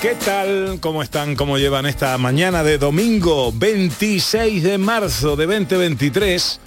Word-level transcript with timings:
¿Qué 0.00 0.14
tal? 0.14 0.78
¿Cómo 0.80 1.02
están? 1.02 1.34
¿Cómo 1.34 1.58
llevan 1.58 1.86
esta 1.86 2.16
mañana 2.18 2.62
de 2.62 2.78
domingo 2.78 3.52
26 3.52 4.62
de 4.62 4.78
marzo 4.78 5.36
de 5.36 5.46
2023? 5.46 6.60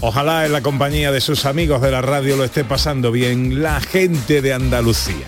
Ojalá 0.00 0.44
en 0.44 0.52
la 0.52 0.60
compañía 0.60 1.10
de 1.10 1.20
sus 1.20 1.46
amigos 1.46 1.80
de 1.80 1.90
la 1.90 2.02
radio 2.02 2.36
lo 2.36 2.44
esté 2.44 2.64
pasando 2.64 3.10
bien 3.10 3.62
la 3.62 3.80
gente 3.80 4.42
de 4.42 4.52
Andalucía. 4.52 5.26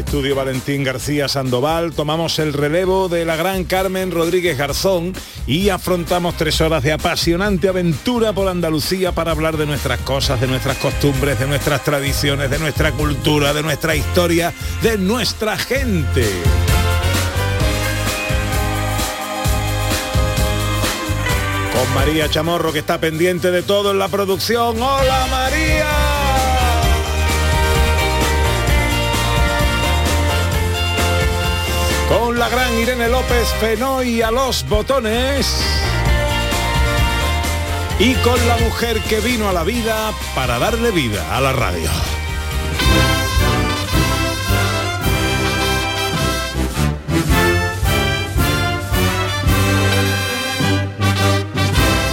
Estudio 0.00 0.34
Valentín 0.34 0.82
García 0.82 1.28
Sandoval 1.28 1.92
tomamos 1.92 2.38
el 2.38 2.52
relevo 2.52 3.08
de 3.08 3.24
la 3.24 3.36
gran 3.36 3.64
Carmen 3.64 4.10
Rodríguez 4.10 4.56
Garzón 4.56 5.12
y 5.46 5.68
afrontamos 5.68 6.36
tres 6.36 6.60
horas 6.60 6.82
de 6.82 6.92
apasionante 6.92 7.68
aventura 7.68 8.32
por 8.32 8.48
Andalucía 8.48 9.12
para 9.12 9.30
hablar 9.30 9.56
de 9.56 9.66
nuestras 9.66 10.00
cosas, 10.00 10.40
de 10.40 10.46
nuestras 10.46 10.78
costumbres, 10.78 11.38
de 11.38 11.46
nuestras 11.46 11.84
tradiciones, 11.84 12.50
de 12.50 12.58
nuestra 12.58 12.92
cultura, 12.92 13.52
de 13.52 13.62
nuestra 13.62 13.94
historia, 13.94 14.52
de 14.82 14.96
nuestra 14.96 15.56
gente. 15.58 16.26
Con 21.74 21.94
María 21.94 22.28
Chamorro 22.28 22.72
que 22.72 22.78
está 22.80 22.98
pendiente 22.98 23.50
de 23.50 23.62
todo 23.62 23.90
en 23.90 23.98
la 23.98 24.08
producción. 24.08 24.80
¡Hola 24.80 25.26
María! 25.30 25.79
La 32.40 32.48
gran 32.48 32.74
Irene 32.78 33.06
López 33.10 33.46
Fenoy 33.60 34.22
a 34.22 34.30
los 34.30 34.66
botones 34.66 35.62
y 37.98 38.14
con 38.14 38.48
la 38.48 38.56
mujer 38.56 38.98
que 39.02 39.20
vino 39.20 39.46
a 39.50 39.52
la 39.52 39.62
vida 39.62 40.10
para 40.34 40.58
darle 40.58 40.90
vida 40.90 41.36
a 41.36 41.40
la 41.42 41.52
radio. 41.52 41.90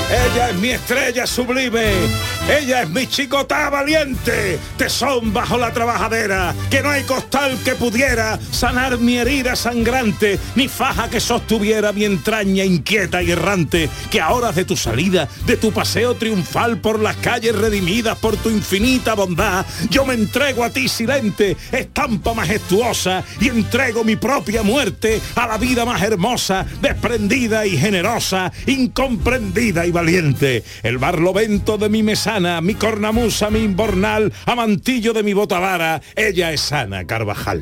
Ella 0.10 0.50
es 0.50 0.56
mi 0.58 0.72
estrella 0.72 1.26
sublime. 1.26 2.37
Ella 2.50 2.84
es 2.84 2.90
mi 2.90 3.06
chicotá 3.08 3.70
valiente. 3.70 4.58
Tesón 4.78 5.34
bajo 5.34 5.58
la 5.58 5.74
trabajadera. 5.74 6.56
Que 6.70 6.82
no 6.82 6.90
hay 6.90 7.04
costal 7.04 7.58
que 7.66 7.76
pudiera 7.76 8.40
sanar 8.52 8.98
mi 9.00 9.18
herida 9.18 9.56
sangrante. 9.56 10.40
Ni 10.56 10.70
faja 10.70 11.10
que 11.10 11.20
sostuviera 11.20 11.92
mi 11.92 12.06
entraña 12.06 12.64
inquieta 12.64 13.22
y 13.22 13.32
errante. 13.32 13.90
Que 14.10 14.22
a 14.22 14.30
horas 14.30 14.56
de 14.56 14.64
tu 14.64 14.78
salida, 14.78 15.28
de 15.46 15.58
tu 15.58 15.74
paseo 15.74 16.16
triunfal 16.16 16.78
por 16.78 17.00
las 17.00 17.18
calles 17.18 17.54
redimidas 17.54 18.18
por 18.18 18.38
tu 18.38 18.50
infinita 18.50 19.14
bondad, 19.14 19.66
yo 19.90 20.06
me 20.06 20.14
entrego 20.14 20.64
a 20.64 20.70
ti 20.70 20.88
silente, 20.88 21.58
estampa 21.72 22.34
majestuosa, 22.34 23.24
y 23.40 23.50
entrego 23.50 24.04
mi 24.04 24.16
propia 24.16 24.64
muerte 24.64 25.22
a 25.36 25.48
la 25.48 25.58
vida 25.58 25.86
más 25.86 26.02
hermosa, 26.02 26.66
desprendida 26.82 27.66
y 27.66 27.78
generosa, 27.78 28.52
incomprendida 28.66 29.86
y 29.86 29.92
valiente. 29.92 30.64
El 30.84 30.98
barlovento 30.98 31.78
de 31.78 31.90
mi 31.90 32.04
mesana, 32.40 32.62
mi 32.62 32.76
cornamusa, 32.76 33.50
mi 33.50 33.60
imbornal, 33.60 34.32
amantillo 34.46 35.14
de 35.14 35.24
mi 35.24 35.34
botavara, 35.34 36.02
ella 36.16 36.52
es 36.52 36.72
Ana 36.72 37.06
Carvajal. 37.06 37.62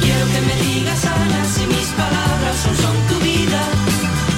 Quiero 0.00 0.26
que 0.26 0.40
me 0.40 0.54
digas 0.62 1.04
Ana 1.04 1.44
si 1.44 1.66
mis 1.66 1.88
palabras 1.96 2.56
son, 2.62 2.76
son 2.76 2.96
tu 3.08 3.18
vida. 3.24 3.60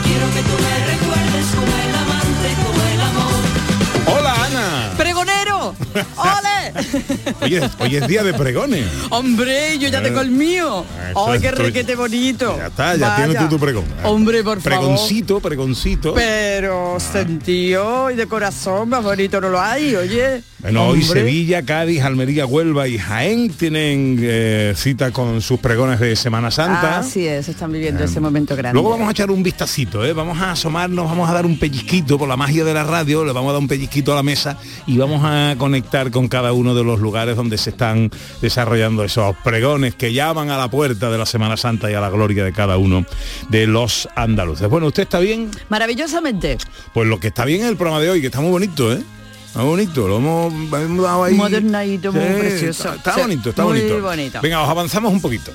Quiero 0.04 0.26
que 0.34 0.42
tú 0.42 0.56
me 0.62 0.74
recuerdes 0.92 1.46
como 1.54 1.72
el 1.84 1.94
amante, 1.94 2.48
como 2.64 2.82
el 2.88 3.00
amor. 3.00 4.18
Hola 4.18 4.34
Ana. 4.46 4.94
¡Pregonero! 4.96 5.74
¡Ole! 6.16 6.49
Hoy 7.40 7.56
es, 7.56 7.70
hoy 7.78 7.96
es 7.96 8.06
día 8.06 8.22
de 8.22 8.34
pregones. 8.34 8.86
Hombre, 9.10 9.78
yo 9.78 9.88
ya 9.88 10.02
tengo 10.02 10.20
el 10.20 10.30
mío. 10.30 10.84
Eso 11.10 11.30
¡Ay, 11.30 11.40
qué 11.40 11.50
requete 11.50 11.94
bonito! 11.94 12.56
Ya 12.56 12.66
está, 12.66 12.96
ya 12.96 13.08
Vaya. 13.08 13.16
tienes 13.26 13.42
tú 13.42 13.56
tu 13.56 13.58
pregón. 13.60 13.84
Hombre, 14.04 14.42
por 14.42 14.60
favor. 14.60 14.78
Pregoncito, 14.78 15.40
pregoncito. 15.40 16.14
Pero 16.14 16.98
sentido 17.00 18.10
y 18.10 18.16
de 18.16 18.26
corazón 18.26 18.88
más 18.88 19.02
bonito 19.02 19.40
no 19.40 19.48
lo 19.48 19.60
hay, 19.60 19.94
oye. 19.96 20.42
Bueno, 20.62 20.88
hoy. 20.88 21.02
Sevilla, 21.02 21.62
Cádiz, 21.62 22.02
Almería, 22.02 22.44
Huelva 22.44 22.86
y 22.86 22.98
Jaén 22.98 23.50
tienen 23.50 24.18
eh, 24.20 24.74
cita 24.76 25.10
con 25.10 25.40
sus 25.40 25.58
pregones 25.58 25.98
de 26.00 26.14
Semana 26.16 26.50
Santa. 26.50 26.98
Así 26.98 27.26
es, 27.26 27.48
están 27.48 27.72
viviendo 27.72 28.04
ese 28.04 28.20
momento 28.20 28.54
grande. 28.54 28.74
Luego 28.74 28.90
vamos 28.90 29.08
a 29.08 29.10
echar 29.12 29.30
un 29.30 29.42
vistacito, 29.42 30.04
¿eh? 30.04 30.12
vamos 30.12 30.38
a 30.38 30.52
asomarnos, 30.52 31.06
vamos 31.06 31.28
a 31.30 31.32
dar 31.32 31.46
un 31.46 31.58
pellizquito 31.58 32.18
por 32.18 32.28
la 32.28 32.36
magia 32.36 32.64
de 32.64 32.74
la 32.74 32.84
radio, 32.84 33.24
le 33.24 33.32
vamos 33.32 33.50
a 33.50 33.52
dar 33.54 33.62
un 33.62 33.68
pellizquito 33.68 34.12
a 34.12 34.16
la 34.16 34.22
mesa 34.22 34.58
y 34.86 34.98
vamos 34.98 35.22
a 35.24 35.54
conectar 35.56 36.10
con 36.10 36.28
cada 36.28 36.52
uno 36.52 36.74
de 36.74 36.84
los 36.84 37.00
lugares 37.00 37.36
donde 37.36 37.56
se 37.56 37.70
están 37.70 38.10
desarrollando 38.42 39.02
esos 39.02 39.34
pregones 39.36 39.94
que 39.94 40.12
llaman 40.12 40.50
a 40.50 40.58
la 40.58 40.68
puerta 40.68 41.10
de 41.10 41.16
la 41.16 41.26
Semana 41.26 41.56
Santa 41.56 41.90
y 41.90 41.94
a 41.94 42.00
la 42.00 42.10
gloria 42.10 42.44
de 42.44 42.52
cada 42.52 42.76
uno 42.76 43.06
de 43.48 43.66
los 43.66 44.08
andaluces. 44.14 44.68
Bueno, 44.68 44.88
¿usted 44.88 45.04
está 45.04 45.20
bien? 45.20 45.50
Maravillosamente. 45.70 46.58
Pues 46.92 47.08
lo 47.08 47.18
que 47.18 47.28
está 47.28 47.46
bien 47.46 47.62
es 47.62 47.68
el 47.68 47.76
programa 47.76 48.00
de 48.00 48.10
hoy, 48.10 48.20
que 48.20 48.26
está 48.26 48.40
muy 48.40 48.50
bonito, 48.50 48.92
¿eh? 48.92 49.02
Está 49.50 49.64
bonito, 49.64 50.06
lo 50.06 50.18
hemos, 50.18 50.54
hemos 50.54 51.02
dado 51.02 51.24
ahí. 51.24 51.34
Modernadito, 51.34 52.12
muy 52.12 52.22
precioso. 52.22 52.94
Está, 52.94 53.16
bonito, 53.16 53.50
está 53.50 53.64
muy 53.64 53.80
bonito. 53.80 54.00
bonito. 54.00 54.40
Venga, 54.40 54.62
os 54.62 54.68
avanzamos 54.68 55.12
un 55.12 55.20
poquito. 55.20 55.52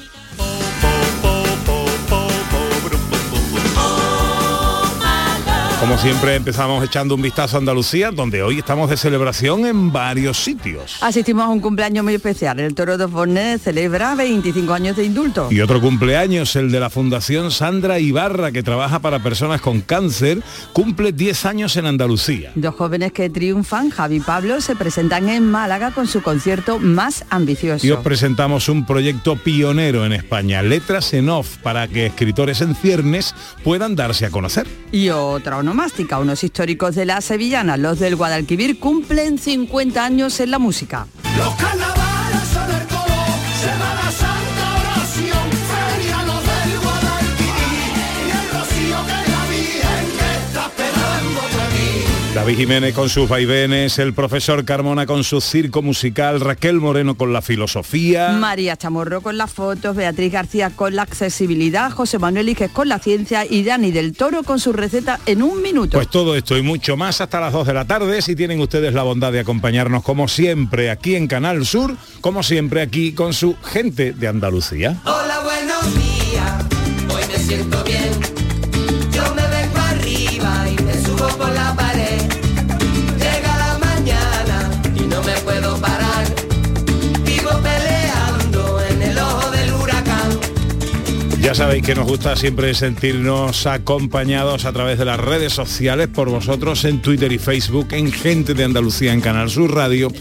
Como 5.86 6.00
siempre 6.00 6.34
empezamos 6.34 6.84
echando 6.84 7.14
un 7.14 7.22
vistazo 7.22 7.58
a 7.58 7.60
Andalucía, 7.60 8.10
donde 8.10 8.42
hoy 8.42 8.58
estamos 8.58 8.90
de 8.90 8.98
celebración 8.98 9.68
en 9.68 9.92
varios 9.92 10.44
sitios. 10.44 10.98
Asistimos 11.00 11.46
a 11.46 11.50
un 11.50 11.60
cumpleaños 11.60 12.04
muy 12.04 12.16
especial. 12.16 12.60
El 12.60 12.74
Toro 12.74 12.98
de 12.98 13.08
Fornés 13.08 13.62
celebra 13.62 14.16
25 14.16 14.74
años 14.74 14.96
de 14.96 15.04
indulto. 15.04 15.48
Y 15.52 15.62
otro 15.62 15.80
cumpleaños, 15.80 16.56
el 16.56 16.72
de 16.72 16.80
la 16.80 16.90
Fundación 16.90 17.52
Sandra 17.52 18.00
Ibarra, 18.00 18.52
que 18.52 18.64
trabaja 18.64 18.98
para 18.98 19.22
personas 19.22 19.62
con 19.62 19.82
cáncer, 19.82 20.42
cumple 20.74 21.12
10 21.12 21.46
años 21.46 21.78
en 21.78 21.86
Andalucía. 21.86 22.52
Dos 22.56 22.74
jóvenes 22.74 23.12
que 23.12 23.30
triunfan, 23.30 23.92
Javi 23.92 24.16
y 24.16 24.20
Pablo, 24.22 24.62
se 24.62 24.76
presentan 24.76 25.30
en 25.30 25.52
Málaga 25.52 25.92
con 25.92 26.08
su 26.08 26.24
concierto 26.24 26.80
más 26.80 27.26
ambicioso. 27.30 27.86
Y 27.86 27.92
os 27.92 28.00
presentamos 28.00 28.70
un 28.70 28.88
proyecto 28.88 29.36
pionero 29.36 30.04
en 30.04 30.14
España, 30.14 30.64
Letras 30.64 31.14
en 31.14 31.30
Off, 31.30 31.58
para 31.58 31.88
que 31.88 32.08
escritores 32.08 32.62
en 32.62 32.74
ciernes 32.74 33.36
puedan 33.64 33.96
darse 33.96 34.26
a 34.26 34.32
conocer. 34.32 34.66
Y 34.92 35.10
otra 35.10 35.58
onomástica, 35.76 36.20
unos 36.20 36.42
históricos 36.42 36.96
de 36.96 37.06
la 37.06 37.20
sevillana, 37.20 37.76
los 37.76 38.00
del 38.00 38.16
Guadalquivir, 38.16 38.80
cumplen 38.80 39.38
50 39.38 40.06
años 40.06 40.40
en 40.40 40.52
la 40.52 40.58
música. 40.58 41.06
David 52.36 52.58
Jiménez 52.58 52.94
con 52.94 53.08
sus 53.08 53.30
vaivenes, 53.30 53.98
el 53.98 54.14
profesor 54.14 54.66
Carmona 54.66 55.06
con 55.06 55.24
su 55.24 55.40
circo 55.40 55.82
musical, 55.82 56.42
Raquel 56.42 56.82
Moreno 56.82 57.16
con 57.16 57.32
la 57.32 57.42
filosofía. 57.42 58.32
María 58.34 58.76
Chamorro 58.76 59.22
con 59.22 59.38
las 59.38 59.54
fotos, 59.54 59.96
Beatriz 59.96 60.34
García 60.34 60.70
con 60.70 60.98
la 60.98 61.04
accesibilidad, 61.04 61.92
José 61.92 62.20
Manuel 62.20 62.50
Iges 62.50 62.72
con 62.72 62.90
la 62.90 63.00
ciencia 63.00 63.46
y 63.50 63.64
Dani 63.64 63.92
del 63.92 64.18
Toro 64.18 64.44
con 64.44 64.60
su 64.60 64.74
receta 64.74 65.22
en 65.26 65.44
un 65.44 65.62
minuto. 65.62 65.98
Pues 65.98 66.10
todo 66.10 66.36
esto 66.36 66.58
y 66.58 66.62
mucho 66.62 66.98
más 66.98 67.22
hasta 67.22 67.40
las 67.40 67.54
2 67.54 67.68
de 67.68 67.74
la 67.74 67.86
tarde, 67.86 68.22
si 68.22 68.36
tienen 68.36 68.60
ustedes 68.60 68.94
la 68.94 69.04
bondad 69.04 69.32
de 69.32 69.40
acompañarnos 69.40 70.04
como 70.04 70.28
siempre 70.28 70.92
aquí 70.92 71.16
en 71.16 71.28
Canal 71.28 71.66
Sur, 71.66 71.96
como 72.20 72.44
siempre 72.44 72.82
aquí 72.82 73.14
con 73.14 73.34
su 73.34 73.56
gente 73.64 74.12
de 74.12 74.28
Andalucía. 74.28 74.98
Hola, 75.06 75.40
buenos 75.42 75.96
días, 75.96 76.66
hoy 77.16 77.24
me 77.30 77.38
siento 77.38 77.82
bien. 77.86 78.12
Yo 79.14 79.24
me 79.34 79.48
vengo 79.48 79.78
arriba 79.78 80.66
y 80.70 80.84
me 80.84 80.94
subo 81.02 81.30
por 81.38 81.50
la 81.54 81.74
pared. 81.74 82.25
Ya 91.46 91.54
sabéis 91.54 91.86
que 91.86 91.94
nos 91.94 92.08
gusta 92.08 92.36
siempre 92.36 92.74
sentirnos 92.74 93.68
acompañados 93.68 94.66
a 94.66 94.74
través 94.74 94.98
de 94.98 95.06
las 95.06 95.20
redes 95.20 95.54
sociales 95.54 96.08
por 96.08 96.28
vosotros 96.28 96.84
en 96.86 97.04
Twitter 97.04 97.32
y 97.32 97.38
Facebook, 97.38 97.90
en 97.92 98.12
Gente 98.12 98.56
de 98.56 98.64
Andalucía 98.64 99.14
en 99.14 99.22
Canal 99.22 99.52
Sur 99.52 99.76
Radio 99.76 100.12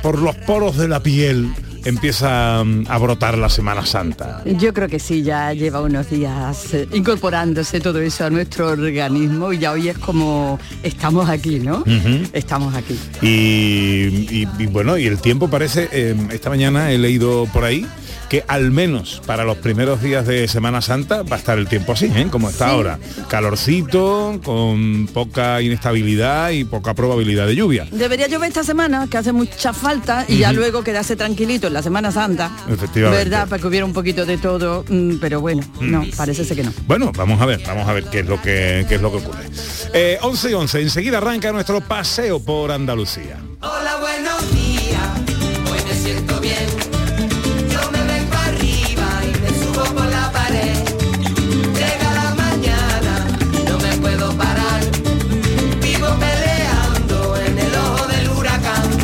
por 0.00 0.22
los 0.22 0.36
poros 0.36 0.76
de 0.76 0.86
la 0.86 1.02
piel 1.02 1.50
empieza 1.84 2.62
mm, 2.64 2.84
a 2.88 2.98
brotar 2.98 3.38
la 3.38 3.48
Semana 3.48 3.84
Santa. 3.86 4.42
Yo 4.44 4.72
creo 4.74 4.88
que 4.88 4.98
sí, 4.98 5.22
ya 5.22 5.52
lleva 5.52 5.80
unos 5.80 6.10
días 6.10 6.74
eh, 6.74 6.88
incorporándose 6.92 7.80
todo 7.80 8.00
eso 8.00 8.24
a 8.24 8.30
nuestro 8.30 8.68
organismo 8.68 9.52
y 9.52 9.58
ya 9.58 9.72
hoy 9.72 9.88
es 9.88 9.98
como 9.98 10.58
estamos 10.82 11.28
aquí, 11.28 11.60
¿no? 11.60 11.84
Estamos 12.32 12.74
aquí. 12.74 12.98
Y, 13.22 13.26
y- 14.30 14.48
y 14.58 14.66
bueno, 14.66 14.96
y 14.98 15.06
el 15.06 15.18
tiempo 15.18 15.48
parece, 15.48 15.88
eh, 15.92 16.14
esta 16.30 16.50
mañana 16.50 16.90
he 16.92 16.98
leído 16.98 17.46
por 17.52 17.64
ahí 17.64 17.86
que 18.30 18.44
al 18.46 18.70
menos 18.70 19.20
para 19.26 19.44
los 19.44 19.58
primeros 19.58 20.00
días 20.00 20.24
de 20.24 20.46
Semana 20.46 20.80
Santa 20.80 21.22
va 21.22 21.34
a 21.34 21.38
estar 21.38 21.58
el 21.58 21.66
tiempo 21.66 21.92
así, 21.92 22.06
¿eh? 22.06 22.28
como 22.30 22.48
está 22.48 22.68
ahora. 22.68 23.00
Calorcito, 23.28 24.40
con 24.44 25.08
poca 25.12 25.60
inestabilidad 25.60 26.50
y 26.50 26.62
poca 26.62 26.94
probabilidad 26.94 27.48
de 27.48 27.56
lluvia. 27.56 27.88
Debería 27.90 28.28
llover 28.28 28.48
esta 28.48 28.62
semana, 28.62 29.08
que 29.10 29.18
hace 29.18 29.32
mucha 29.32 29.72
falta, 29.72 30.24
y 30.28 30.38
ya 30.38 30.52
luego 30.52 30.84
quedarse 30.84 31.16
tranquilito 31.16 31.66
en 31.66 31.72
la 31.72 31.82
Semana 31.82 32.12
Santa. 32.12 32.52
Efectivamente. 32.70 33.24
¿Verdad? 33.24 33.48
Para 33.48 33.60
que 33.60 33.66
hubiera 33.66 33.84
un 33.84 33.92
poquito 33.92 34.24
de 34.24 34.38
todo, 34.38 34.84
mm, 34.88 35.16
pero 35.20 35.40
bueno, 35.40 35.64
no, 35.80 36.04
parece 36.16 36.44
ser 36.44 36.56
que 36.56 36.62
no. 36.62 36.72
Bueno, 36.86 37.10
vamos 37.16 37.40
a 37.40 37.46
ver, 37.46 37.60
vamos 37.66 37.88
a 37.88 37.92
ver 37.92 38.04
qué 38.04 38.20
es 38.20 38.26
lo 38.26 38.40
que, 38.40 38.86
qué 38.88 38.94
es 38.94 39.02
lo 39.02 39.10
que 39.10 39.18
ocurre. 39.18 39.44
Eh, 39.92 40.18
11 40.22 40.50
y 40.50 40.54
11, 40.54 40.80
enseguida 40.82 41.18
arranca 41.18 41.50
nuestro 41.50 41.80
paseo 41.80 42.38
por 42.38 42.70
Andalucía. 42.70 43.38
Hola, 43.60 43.96
buenos 43.96 44.52
días, 44.52 45.02
hoy 45.68 45.78
me 45.84 45.94
siento 45.94 46.40
bien. 46.40 46.99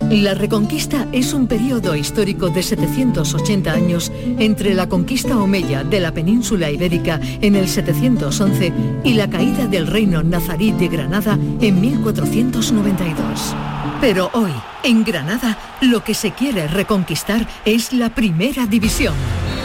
La 0.00 0.34
Reconquista 0.34 1.06
es 1.12 1.32
un 1.32 1.46
periodo 1.46 1.96
histórico 1.96 2.48
de 2.48 2.62
780 2.62 3.72
años 3.72 4.12
entre 4.38 4.74
la 4.74 4.88
conquista 4.88 5.38
omeya 5.38 5.82
de 5.82 6.00
la 6.00 6.12
península 6.12 6.70
ibérica 6.70 7.20
en 7.40 7.56
el 7.56 7.68
711 7.68 8.72
y 9.02 9.14
la 9.14 9.30
caída 9.30 9.66
del 9.66 9.86
reino 9.86 10.22
nazarí 10.22 10.72
de 10.72 10.88
Granada 10.88 11.38
en 11.60 11.80
1492. 11.80 13.54
Pero 14.00 14.30
hoy, 14.34 14.52
en 14.82 15.04
Granada, 15.04 15.58
lo 15.80 16.04
que 16.04 16.14
se 16.14 16.32
quiere 16.32 16.68
reconquistar 16.68 17.46
es 17.64 17.92
la 17.92 18.14
primera 18.14 18.66
división. 18.66 19.14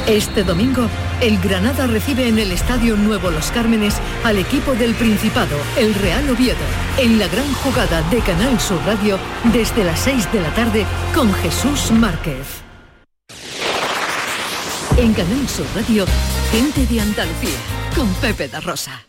Este 0.09 0.43
domingo, 0.43 0.89
el 1.21 1.39
Granada 1.39 1.85
recibe 1.85 2.27
en 2.27 2.39
el 2.39 2.51
Estadio 2.51 2.95
Nuevo 2.95 3.29
Los 3.29 3.51
Cármenes 3.51 4.01
al 4.23 4.39
equipo 4.39 4.73
del 4.73 4.95
Principado, 4.95 5.55
el 5.77 5.93
Real 5.93 6.27
Oviedo, 6.31 6.57
en 6.97 7.19
la 7.19 7.27
gran 7.27 7.53
jugada 7.53 8.01
de 8.09 8.19
Canal 8.21 8.59
Sur 8.59 8.79
Radio 8.87 9.19
desde 9.53 9.83
las 9.83 9.99
6 9.99 10.31
de 10.31 10.41
la 10.41 10.49
tarde 10.55 10.85
con 11.13 11.31
Jesús 11.31 11.91
Márquez. 11.91 12.63
En 14.97 15.13
Canal 15.13 15.47
Sur 15.47 15.67
Radio, 15.75 16.07
gente 16.51 16.87
de 16.87 17.01
Andalucía, 17.01 17.59
con 17.95 18.11
Pepe 18.15 18.47
da 18.47 18.61
Rosa. 18.61 19.08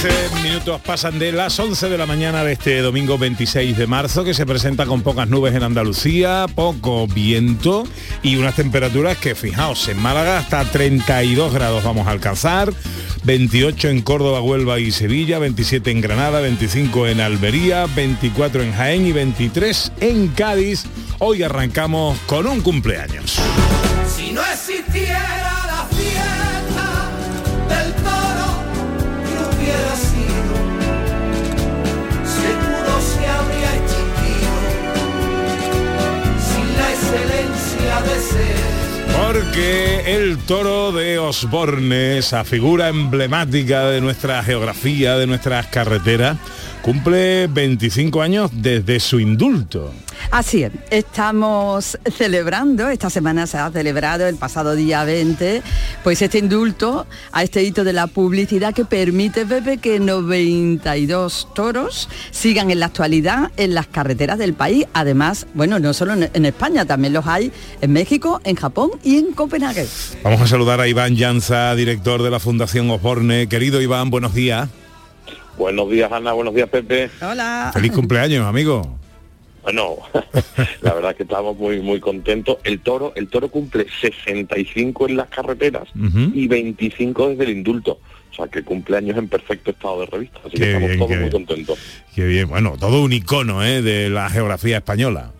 Trece 0.00 0.30
minutos 0.42 0.80
pasan 0.80 1.18
de 1.18 1.30
las 1.30 1.58
11 1.58 1.90
de 1.90 1.98
la 1.98 2.06
mañana 2.06 2.42
de 2.42 2.52
este 2.52 2.80
domingo 2.80 3.18
26 3.18 3.76
de 3.76 3.86
marzo, 3.86 4.24
que 4.24 4.32
se 4.32 4.46
presenta 4.46 4.86
con 4.86 5.02
pocas 5.02 5.28
nubes 5.28 5.54
en 5.54 5.62
Andalucía, 5.62 6.46
poco 6.54 7.06
viento 7.06 7.84
y 8.22 8.36
unas 8.36 8.56
temperaturas 8.56 9.18
que, 9.18 9.34
fijaos, 9.34 9.88
en 9.88 10.00
Málaga 10.00 10.38
hasta 10.38 10.64
32 10.64 11.52
grados 11.52 11.84
vamos 11.84 12.06
a 12.06 12.12
alcanzar, 12.12 12.72
28 13.24 13.90
en 13.90 14.00
Córdoba, 14.00 14.40
Huelva 14.40 14.80
y 14.80 14.90
Sevilla, 14.90 15.38
27 15.38 15.90
en 15.90 16.00
Granada, 16.00 16.40
25 16.40 17.06
en 17.06 17.20
Almería, 17.20 17.84
24 17.94 18.62
en 18.62 18.72
Jaén 18.72 19.06
y 19.06 19.12
23 19.12 19.92
en 20.00 20.28
Cádiz. 20.28 20.84
Hoy 21.18 21.42
arrancamos 21.42 22.18
con 22.20 22.46
un 22.46 22.62
cumpleaños. 22.62 23.38
Si 24.16 24.32
no 24.32 24.40
existiera 24.40 25.59
Porque 39.16 40.14
el 40.16 40.38
toro 40.38 40.92
de 40.92 41.18
Osborne, 41.18 42.18
esa 42.18 42.44
figura 42.44 42.88
emblemática 42.88 43.86
de 43.86 44.00
nuestra 44.00 44.42
geografía, 44.42 45.16
de 45.16 45.26
nuestras 45.26 45.66
carreteras, 45.66 46.36
cumple 46.82 47.46
25 47.48 48.22
años 48.22 48.50
desde 48.52 49.00
su 49.00 49.20
indulto. 49.20 49.92
Así 50.30 50.62
es, 50.62 50.72
estamos 50.90 51.98
celebrando, 52.16 52.88
esta 52.88 53.10
semana 53.10 53.46
se 53.46 53.58
ha 53.58 53.70
celebrado 53.70 54.26
el 54.26 54.36
pasado 54.36 54.74
día 54.74 55.02
20, 55.02 55.62
pues 56.04 56.22
este 56.22 56.38
indulto 56.38 57.06
a 57.32 57.42
este 57.42 57.62
hito 57.64 57.84
de 57.84 57.92
la 57.92 58.06
publicidad 58.06 58.74
que 58.74 58.84
permite, 58.84 59.46
Pepe, 59.46 59.78
que 59.78 59.98
92 59.98 61.48
toros 61.54 62.08
sigan 62.30 62.70
en 62.70 62.80
la 62.80 62.86
actualidad 62.86 63.50
en 63.56 63.74
las 63.74 63.86
carreteras 63.86 64.38
del 64.38 64.54
país. 64.54 64.86
Además, 64.92 65.46
bueno, 65.54 65.78
no 65.78 65.92
solo 65.94 66.12
en, 66.14 66.44
España, 66.44 66.84
también 66.84 67.12
los 67.12 67.26
hay 67.26 67.50
en 67.80 67.92
México, 67.92 68.40
en 68.44 68.56
Japón 68.56 68.90
y 69.02 69.18
en 69.18 69.32
Copenhague. 69.32 69.86
Vamos 70.22 70.40
a 70.42 70.46
saludar 70.46 70.80
a 70.80 70.86
Iván 70.86 71.16
Llanza, 71.16 71.74
director 71.74 72.22
de 72.22 72.30
la 72.30 72.38
Fundación 72.38 72.88
Osborne. 72.90 73.48
Querido 73.48 73.80
Iván, 73.80 74.10
buenos 74.10 74.34
días. 74.34 74.68
Buenos 75.60 75.90
días, 75.90 76.10
Ana. 76.10 76.32
Buenos 76.32 76.54
días, 76.54 76.70
Pepe. 76.70 77.10
Hola. 77.20 77.70
Feliz 77.74 77.92
cumpleaños, 77.92 78.46
amigo. 78.46 78.96
Bueno, 79.62 79.96
la 80.80 80.94
verdad 80.94 81.10
es 81.10 81.18
que 81.18 81.22
estamos 81.24 81.54
muy 81.58 81.80
muy 81.82 82.00
contentos. 82.00 82.56
El 82.64 82.80
toro, 82.80 83.12
el 83.14 83.28
toro 83.28 83.50
cumple 83.50 83.84
65 84.00 85.08
en 85.08 85.18
las 85.18 85.28
carreteras 85.28 85.86
y 86.32 86.48
25 86.48 87.28
desde 87.28 87.44
el 87.44 87.50
indulto. 87.50 88.00
O 88.30 88.34
sea 88.34 88.46
que 88.46 88.62
cumpleaños 88.62 89.18
en 89.18 89.28
perfecto 89.28 89.72
estado 89.72 90.00
de 90.00 90.06
revista. 90.06 90.38
Así 90.46 90.52
Qué 90.52 90.60
que 90.60 90.66
estamos 90.68 90.88
bien, 90.88 90.98
todos 90.98 91.10
muy 91.10 91.18
bien. 91.18 91.30
contentos. 91.30 91.78
Qué 92.14 92.24
bien, 92.24 92.48
bueno, 92.48 92.76
todo 92.80 93.02
un 93.02 93.12
icono 93.12 93.62
¿eh? 93.62 93.82
de 93.82 94.08
la 94.08 94.30
geografía 94.30 94.78
española. 94.78 95.32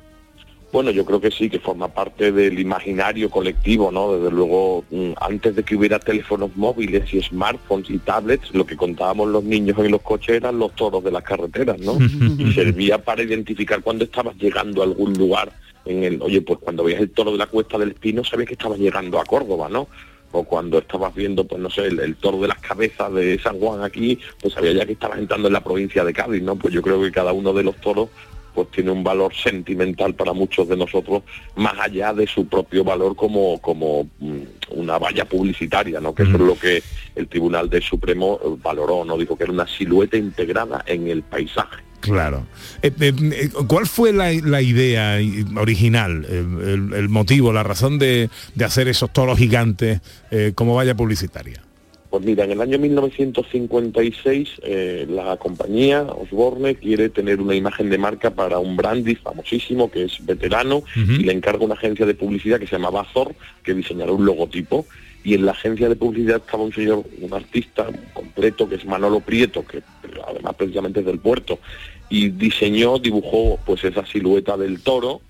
Bueno, 0.73 0.93
yo 0.93 1.05
creo 1.05 1.21
que 1.21 1.33
sí, 1.33 1.51
que 1.51 1.59
forma 1.59 1.89
parte 1.89 2.31
del 2.31 2.59
imaginario 2.59 3.29
colectivo, 3.29 3.91
¿no? 3.91 4.15
Desde 4.15 4.31
luego, 4.31 4.85
mm, 4.91 5.13
antes 5.21 5.57
de 5.57 5.65
que 5.65 5.75
hubiera 5.75 5.99
teléfonos 5.99 6.57
móviles 6.57 7.13
y 7.13 7.21
smartphones 7.21 7.91
y 7.91 7.99
tablets, 7.99 8.55
lo 8.55 8.65
que 8.65 8.77
contábamos 8.77 9.29
los 9.29 9.43
niños 9.43 9.77
en 9.79 9.91
los 9.91 10.01
coches 10.03 10.37
eran 10.37 10.61
los 10.61 10.73
toros 10.77 11.03
de 11.03 11.11
las 11.11 11.25
carreteras, 11.25 11.81
¿no? 11.81 11.99
y 12.39 12.53
servía 12.53 12.99
para 12.99 13.25
identificar 13.25 13.83
cuando 13.83 14.05
estabas 14.05 14.37
llegando 14.37 14.83
a 14.83 14.85
algún 14.85 15.15
lugar. 15.15 15.53
En 15.85 16.05
el, 16.05 16.23
oye, 16.23 16.41
pues 16.43 16.61
cuando 16.61 16.85
veías 16.85 17.01
el 17.01 17.11
toro 17.11 17.33
de 17.33 17.39
la 17.39 17.47
Cuesta 17.47 17.77
del 17.77 17.91
Espino, 17.91 18.23
sabías 18.23 18.47
que 18.47 18.55
estabas 18.55 18.79
llegando 18.79 19.19
a 19.19 19.25
Córdoba, 19.25 19.69
¿no? 19.69 19.89
O 20.31 20.45
cuando 20.45 20.79
estabas 20.79 21.13
viendo, 21.13 21.45
pues 21.49 21.61
no 21.61 21.69
sé, 21.69 21.87
el, 21.87 21.99
el 21.99 22.15
toro 22.15 22.39
de 22.39 22.47
las 22.47 22.61
cabezas 22.61 23.13
de 23.13 23.41
San 23.41 23.59
Juan 23.59 23.83
aquí, 23.83 24.21
pues 24.41 24.55
sabía 24.55 24.73
ya 24.73 24.87
que 24.87 24.93
estabas 24.93 25.19
entrando 25.19 25.49
en 25.49 25.55
la 25.55 25.65
provincia 25.65 26.05
de 26.05 26.13
Cádiz, 26.13 26.43
¿no? 26.43 26.55
Pues 26.55 26.73
yo 26.73 26.81
creo 26.81 27.03
que 27.03 27.11
cada 27.11 27.33
uno 27.33 27.53
de 27.53 27.65
los 27.65 27.75
toros 27.81 28.11
pues 28.55 28.71
tiene 28.71 28.91
un 28.91 29.03
valor 29.05 29.33
sentimental 29.35 30.15
para 30.15 30.33
muchos 30.33 30.69
de 30.69 30.77
nosotros, 30.77 31.23
más 31.57 31.75
allá 31.79 32.13
de 32.13 32.27
su 32.27 32.47
propio 32.47 32.85
valor 32.85 33.17
como, 33.17 33.59
como 33.61 34.09
mm, 34.19 34.39
una 34.77 34.99
valla 34.99 35.25
publicitaria, 35.25 36.01
¿no? 36.01 36.15
Que 36.15 36.23
eso 36.25 36.33
es 36.35 36.41
lo 36.41 36.59
que 36.59 36.83
el 37.17 37.29
Tribunal 37.29 37.69
del 37.71 37.83
Supremo 37.83 38.39
eh, 38.45 38.49
valoró, 38.63 39.05
¿no? 39.05 39.17
Dijo 39.19 39.37
que 39.37 39.45
era 39.45 39.53
una 39.53 39.67
silueta 39.67 40.17
integrada 40.17 40.83
en 40.87 41.09
el 41.09 41.23
paisaje. 41.23 41.83
Claro. 42.01 42.47
Eh, 42.81 42.91
eh, 43.01 43.51
¿Cuál 43.67 43.87
fue 43.87 44.13
la, 44.13 44.33
la 44.33 44.63
idea 44.63 45.19
original, 45.57 46.25
el, 46.29 46.69
el- 46.69 46.93
el 46.95 47.09
motivo, 47.11 47.53
la 47.53 47.63
razón 47.63 47.99
de, 47.99 48.31
de 48.55 48.65
hacer 48.65 48.89
esos 48.89 49.13
toros 49.13 49.39
gigantes 49.39 50.01
eh, 50.31 50.53
como 50.55 50.75
valla 50.75 50.95
publicitaria? 50.95 51.63
Pues 52.11 52.25
mira, 52.25 52.43
en 52.45 52.51
el 52.51 52.61
año 52.61 52.77
1956 52.77 54.49
eh, 54.65 55.07
la 55.09 55.37
compañía 55.37 56.03
Osborne 56.03 56.75
quiere 56.75 57.09
tener 57.09 57.41
una 57.41 57.55
imagen 57.55 57.89
de 57.89 57.99
marca 57.99 58.31
para 58.31 58.59
un 58.59 58.77
brandy 58.77 59.15
famosísimo 59.15 59.89
que 59.93 60.05
es 60.05 60.27
veterano 60.27 60.83
y 60.97 61.23
le 61.23 61.33
encarga 61.33 61.65
una 61.65 61.75
agencia 61.75 62.07
de 62.07 62.15
publicidad 62.15 62.59
que 62.59 62.67
se 62.67 62.73
llamaba 62.73 63.03
Azor 63.03 63.33
que 63.63 63.75
diseñará 63.75 64.11
un 64.11 64.27
logotipo 64.27 64.87
y 65.23 65.35
en 65.35 65.47
la 65.47 65.53
agencia 65.53 65.89
de 65.89 65.95
publicidad 65.95 66.39
estaba 66.39 66.65
un 66.65 66.73
señor, 66.73 67.05
un 67.21 67.33
artista 67.33 67.87
completo 68.13 68.69
que 68.69 68.75
es 68.75 68.85
Manolo 68.85 69.21
Prieto, 69.21 69.65
que 69.65 69.83
además 70.27 70.55
precisamente 70.57 71.01
es 71.01 71.07
del 71.07 71.19
puerto, 71.19 71.61
y 72.09 72.31
diseñó, 72.31 72.99
dibujó 72.99 73.59
pues 73.65 73.85
esa 73.85 74.05
silueta 74.07 74.57
del 74.57 74.81
toro 74.83 75.21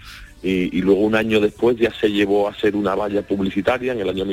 y, 0.43 0.79
y 0.79 0.81
luego 0.81 1.01
un 1.01 1.17
año 1.17 1.41
después 1.41 1.77
ya 1.77 1.93
se 1.93 2.09
llevó 2.09 2.49
a 2.49 2.55
ser 2.55 2.77
una 2.77 2.95
valla 2.95 3.23
publicitaria, 3.23 3.93
en 3.93 4.01
el 4.01 4.09
año 4.09 4.25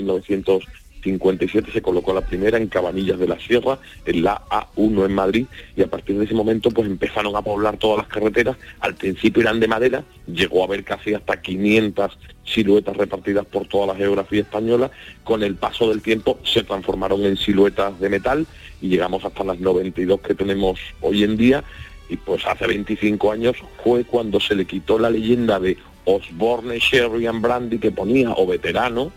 1957 1.14 1.72
se 1.72 1.82
colocó 1.82 2.14
la 2.14 2.22
primera 2.22 2.58
en 2.58 2.68
Cabanillas 2.68 3.20
de 3.20 3.28
la 3.28 3.40
Sierra, 3.40 3.80
en 4.06 4.24
la 4.24 4.42
A1 4.50 5.06
en 5.06 5.14
Madrid, 5.14 5.46
y 5.76 5.82
a 5.82 5.88
partir 5.88 6.18
de 6.18 6.26
ese 6.26 6.34
momento 6.34 6.72
pues 6.72 6.88
empezaron 6.88 7.36
a 7.36 7.42
poblar 7.42 7.78
todas 7.78 7.98
las 7.98 8.08
carreteras, 8.08 8.58
al 8.80 8.96
principio 8.96 9.42
eran 9.42 9.60
de 9.60 9.68
madera, 9.68 10.04
llegó 10.28 10.62
a 10.62 10.66
haber 10.66 10.84
casi 10.84 11.14
hasta 11.14 11.42
500 11.42 12.18
siluetas 12.44 12.96
repartidas 12.96 13.46
por 13.46 13.68
toda 13.68 13.88
la 13.88 13.96
geografía 13.96 14.42
española, 14.42 14.92
con 15.24 15.44
el 15.44 15.56
paso 15.56 15.90
del 15.90 16.02
tiempo 16.02 16.40
se 16.44 16.64
transformaron 16.64 17.24
en 17.26 17.38
siluetas 17.38 18.00
de 18.00 18.10
metal 18.10 18.46
y 18.82 18.90
llegamos 18.90 19.26
hasta 19.26 19.44
las 19.44 19.60
92 19.60 20.22
que 20.22 20.36
tenemos 20.36 20.80
hoy 21.02 21.24
en 21.24 21.38
día, 21.38 21.64
y 22.10 22.16
pues 22.16 22.46
hace 22.46 22.68
25 22.68 23.32
años 23.32 23.58
fue 23.84 24.06
cuando 24.06 24.40
se 24.40 24.56
le 24.56 24.66
quitó 24.66 24.98
la 24.98 25.10
leyenda 25.10 25.60
de 25.60 25.78
Osborne, 26.08 26.80
Sherry 26.80 27.28
and 27.28 27.42
Brandy 27.42 27.78
que 27.78 27.92
ponía 27.92 28.32
o 28.32 28.48
veterano 28.48 29.12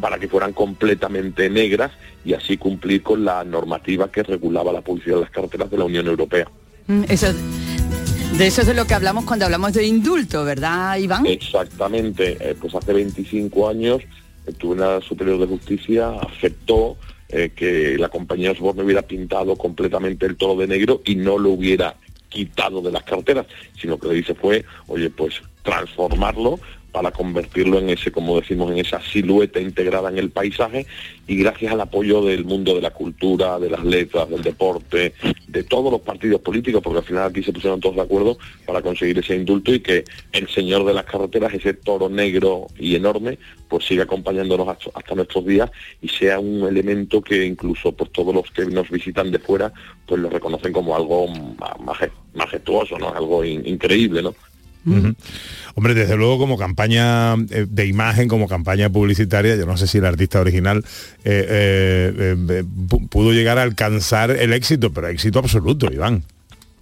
para 0.00 0.18
que 0.18 0.28
fueran 0.28 0.52
completamente 0.52 1.50
negras 1.50 1.92
y 2.24 2.32
así 2.32 2.56
cumplir 2.56 3.02
con 3.02 3.24
la 3.24 3.44
normativa 3.44 4.10
que 4.10 4.22
regulaba 4.22 4.72
la 4.72 4.80
publicidad 4.80 5.16
de 5.16 5.22
las 5.22 5.30
carreteras 5.30 5.70
de 5.70 5.76
la 5.76 5.84
Unión 5.84 6.06
Europea. 6.06 6.48
Mm, 6.86 7.04
Eso, 7.08 7.26
de 8.38 8.46
eso 8.46 8.60
es 8.60 8.66
de 8.66 8.74
lo 8.74 8.86
que 8.86 8.94
hablamos 8.94 9.24
cuando 9.24 9.44
hablamos 9.44 9.72
de 9.72 9.84
indulto, 9.84 10.44
¿verdad, 10.44 10.96
Iván? 10.98 11.26
Exactamente, 11.26 12.36
eh, 12.40 12.54
pues 12.58 12.74
hace 12.74 12.92
25 12.92 13.68
años 13.68 14.02
el 14.46 14.54
Tribunal 14.54 15.02
Superior 15.02 15.38
de 15.40 15.46
Justicia 15.46 16.10
aceptó 16.20 16.96
eh, 17.28 17.50
que 17.54 17.96
la 17.98 18.08
compañía 18.08 18.52
Osborne 18.52 18.84
hubiera 18.84 19.02
pintado 19.02 19.56
completamente 19.56 20.26
el 20.26 20.36
toro 20.36 20.54
de 20.54 20.68
negro 20.68 21.02
y 21.04 21.16
no 21.16 21.38
lo 21.38 21.50
hubiera 21.50 21.96
quitado 22.28 22.80
de 22.80 22.92
las 22.92 23.02
carteras, 23.02 23.46
sino 23.80 23.98
que 23.98 24.06
lo 24.06 24.10
que 24.12 24.18
dice 24.18 24.34
fue, 24.34 24.64
oye, 24.86 25.10
pues 25.10 25.42
transformarlo 25.66 26.58
para 26.92 27.10
convertirlo 27.10 27.78
en 27.78 27.90
ese, 27.90 28.10
como 28.10 28.40
decimos, 28.40 28.70
en 28.70 28.78
esa 28.78 29.02
silueta 29.02 29.60
integrada 29.60 30.08
en 30.08 30.16
el 30.16 30.30
paisaje 30.30 30.86
y 31.26 31.36
gracias 31.36 31.70
al 31.72 31.80
apoyo 31.82 32.22
del 32.22 32.46
mundo 32.46 32.74
de 32.74 32.80
la 32.80 32.90
cultura, 32.90 33.58
de 33.58 33.68
las 33.68 33.84
letras, 33.84 34.30
del 34.30 34.40
deporte, 34.42 35.12
de 35.46 35.62
todos 35.64 35.92
los 35.92 36.00
partidos 36.00 36.40
políticos, 36.40 36.80
porque 36.82 37.00
al 37.00 37.04
final 37.04 37.24
aquí 37.28 37.42
se 37.42 37.52
pusieron 37.52 37.80
todos 37.80 37.96
de 37.96 38.00
acuerdo 38.02 38.38
para 38.64 38.80
conseguir 38.80 39.18
ese 39.18 39.36
indulto 39.36 39.74
y 39.74 39.80
que 39.80 40.04
el 40.32 40.48
señor 40.48 40.86
de 40.86 40.94
las 40.94 41.04
carreteras, 41.04 41.52
ese 41.52 41.74
toro 41.74 42.08
negro 42.08 42.68
y 42.78 42.94
enorme, 42.94 43.36
pues 43.68 43.84
siga 43.84 44.04
acompañándonos 44.04 44.66
hasta, 44.94 45.14
nuestros 45.14 45.44
días 45.44 45.70
y 46.00 46.08
sea 46.08 46.38
un 46.40 46.66
elemento 46.66 47.20
que 47.20 47.44
incluso 47.44 47.92
pues 47.92 48.10
todos 48.10 48.34
los 48.34 48.50
que 48.52 48.64
nos 48.64 48.88
visitan 48.88 49.30
de 49.30 49.38
fuera 49.38 49.70
pues 50.06 50.18
lo 50.18 50.30
reconocen 50.30 50.72
como 50.72 50.96
algo 50.96 51.26
ma- 51.28 51.76
maje- 51.84 52.12
majestuoso, 52.32 52.96
¿no? 52.98 53.12
Algo 53.12 53.44
in- 53.44 53.66
increíble, 53.66 54.22
¿no? 54.22 54.34
Hombre, 55.74 55.94
desde 55.94 56.16
luego 56.16 56.38
como 56.38 56.56
campaña 56.56 57.34
eh, 57.50 57.66
de 57.68 57.86
imagen, 57.86 58.28
como 58.28 58.46
campaña 58.48 58.88
publicitaria, 58.88 59.56
yo 59.56 59.66
no 59.66 59.76
sé 59.76 59.86
si 59.86 59.98
el 59.98 60.04
artista 60.06 60.40
original 60.40 60.78
eh, 61.24 61.46
eh, 61.48 62.36
eh, 62.50 62.62
pu- 62.64 63.08
pudo 63.08 63.32
llegar 63.32 63.58
a 63.58 63.62
alcanzar 63.62 64.30
el 64.30 64.52
éxito, 64.52 64.92
pero 64.92 65.08
éxito 65.08 65.38
absoluto, 65.40 65.92
Iván. 65.92 66.22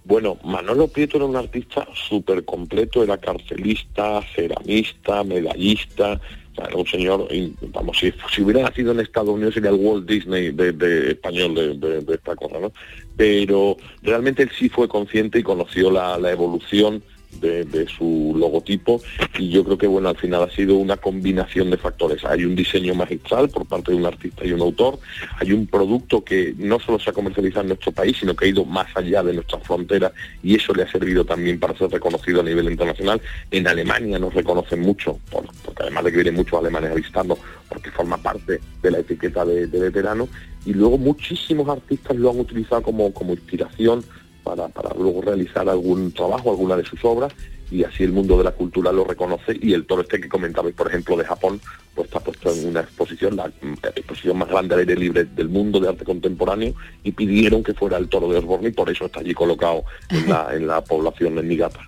Bueno, 0.05 0.37
Manolo 0.45 0.87
Prieto 0.87 1.17
era 1.17 1.25
un 1.25 1.35
artista 1.35 1.87
súper 2.07 2.45
completo, 2.45 3.03
era 3.03 3.17
carcelista, 3.17 4.21
ceramista, 4.35 5.23
medallista, 5.23 6.13
o 6.13 6.55
sea, 6.55 6.65
era 6.67 6.75
un 6.77 6.85
señor, 6.85 7.27
vamos, 7.73 7.97
si, 7.99 8.13
si 8.33 8.43
hubiera 8.43 8.61
nacido 8.61 8.91
en 8.91 8.99
Estados 8.99 9.29
Unidos 9.29 9.55
sería 9.55 9.71
el 9.71 9.77
Walt 9.77 10.07
Disney 10.07 10.51
de, 10.51 10.73
de 10.73 11.09
español 11.11 11.55
de, 11.55 11.73
de- 11.79 12.01
de 12.01 12.13
esta 12.13 12.35
cosa, 12.35 12.59
¿no? 12.59 12.71
Pero 13.17 13.77
realmente 14.03 14.43
él 14.43 14.51
sí 14.57 14.69
fue 14.69 14.87
consciente 14.87 15.39
y 15.39 15.43
conoció 15.43 15.89
la, 15.89 16.19
la 16.19 16.31
evolución 16.31 17.01
de, 17.41 17.85
su 17.87 18.33
logotipo 18.37 19.01
y 19.37 19.49
yo 19.49 19.63
creo 19.63 19.77
que 19.77 19.87
bueno 19.87 20.09
al 20.09 20.17
final 20.17 20.43
ha 20.43 20.49
sido 20.49 20.75
una 20.75 20.97
combinación 20.97 21.69
de 21.69 21.77
factores. 21.77 22.23
Hay 22.25 22.43
un 22.45 22.55
diseño 22.55 22.95
magistral 22.95 23.49
por 23.49 23.65
parte 23.65 23.91
de 23.91 23.97
un 23.97 24.05
artista 24.05 24.45
y 24.45 24.51
un 24.51 24.61
autor 24.61 24.99
hay 25.39 25.51
un 25.53 25.67
producto 25.67 26.23
que 26.23 26.53
no 26.57 26.79
solo 26.79 26.99
se 26.99 27.09
ha 27.09 27.13
comercializado 27.13 27.61
en 27.61 27.67
nuestro 27.69 27.91
país 27.91 28.17
sino 28.19 28.35
que 28.35 28.45
ha 28.45 28.47
ido 28.49 28.65
más 28.65 28.87
allá 28.95 29.23
de 29.23 29.33
nuestras 29.33 29.63
fronteras 29.63 30.11
y 30.43 30.55
eso 30.55 30.73
le 30.73 30.83
ha 30.83 30.91
servido 30.91 31.25
también 31.25 31.59
para 31.59 31.77
ser 31.77 31.89
reconocido 31.89 32.41
a 32.41 32.43
nivel 32.43 32.69
internacional. 32.69 33.21
En 33.51 33.67
Alemania 33.67 34.17
nos 34.19 34.33
reconocen 34.33 34.81
mucho 34.81 35.19
por- 35.29 35.45
porque 35.63 35.83
además 35.83 36.05
de 36.05 36.11
que 36.11 36.17
vienen 36.17 36.35
muchos 36.35 36.59
alemanes 36.59 36.91
a 36.91 36.95
visitarnos 36.95 37.37
porque 37.69 37.91
forma 37.91 38.17
parte 38.17 38.59
de 38.81 38.91
la 38.91 38.99
etiqueta 38.99 39.45
de, 39.45 39.67
de 39.67 39.79
veterano 39.79 40.27
y 40.65 40.73
luego 40.73 40.97
muchísimos 40.97 41.69
artistas 41.69 42.15
lo 42.17 42.31
han 42.31 42.39
utilizado 42.39 42.81
como, 42.81 43.13
como 43.13 43.33
inspiración 43.33 44.03
para, 44.45 44.69
para 44.69 44.93
luego 44.93 45.21
realizar 45.21 45.67
algún 45.67 46.11
trabajo, 46.13 46.51
alguna 46.51 46.77
de 46.77 46.85
sus 46.85 47.03
obras, 47.03 47.33
y 47.71 47.83
así 47.83 48.03
el 48.03 48.11
mundo 48.11 48.37
de 48.37 48.43
la 48.43 48.51
cultura 48.51 48.91
lo 48.91 49.03
reconoce 49.03 49.57
y 49.59 49.73
el 49.73 49.85
toro 49.87 50.03
este 50.03 50.21
que 50.21 50.29
comentabais, 50.29 50.75
por 50.75 50.87
ejemplo, 50.87 51.17
de 51.17 51.25
Japón, 51.25 51.59
pues 51.95 52.05
está 52.07 52.19
puesto 52.19 52.53
en 52.53 52.67
una 52.67 52.81
exposición, 52.81 53.35
la 53.35 53.51
exposición 53.95 54.37
más 54.37 54.47
grande 54.47 54.75
al 54.75 54.81
aire 54.81 54.95
libre 54.95 55.25
del 55.25 55.49
mundo 55.49 55.79
de 55.79 55.89
arte 55.89 56.05
contemporáneo, 56.05 56.75
y 57.03 57.11
pidieron 57.11 57.63
que 57.63 57.73
fuera 57.73 57.97
el 57.97 58.07
toro 58.07 58.29
de 58.29 58.37
Osborne 58.37 58.69
y 58.69 58.71
por 58.71 58.89
eso 58.89 59.05
está 59.07 59.19
allí 59.21 59.33
colocado 59.33 59.83
en 60.09 60.29
la, 60.29 60.49
en 60.53 60.67
la 60.67 60.81
población 60.81 61.35
de 61.35 61.43
Niigata. 61.43 61.79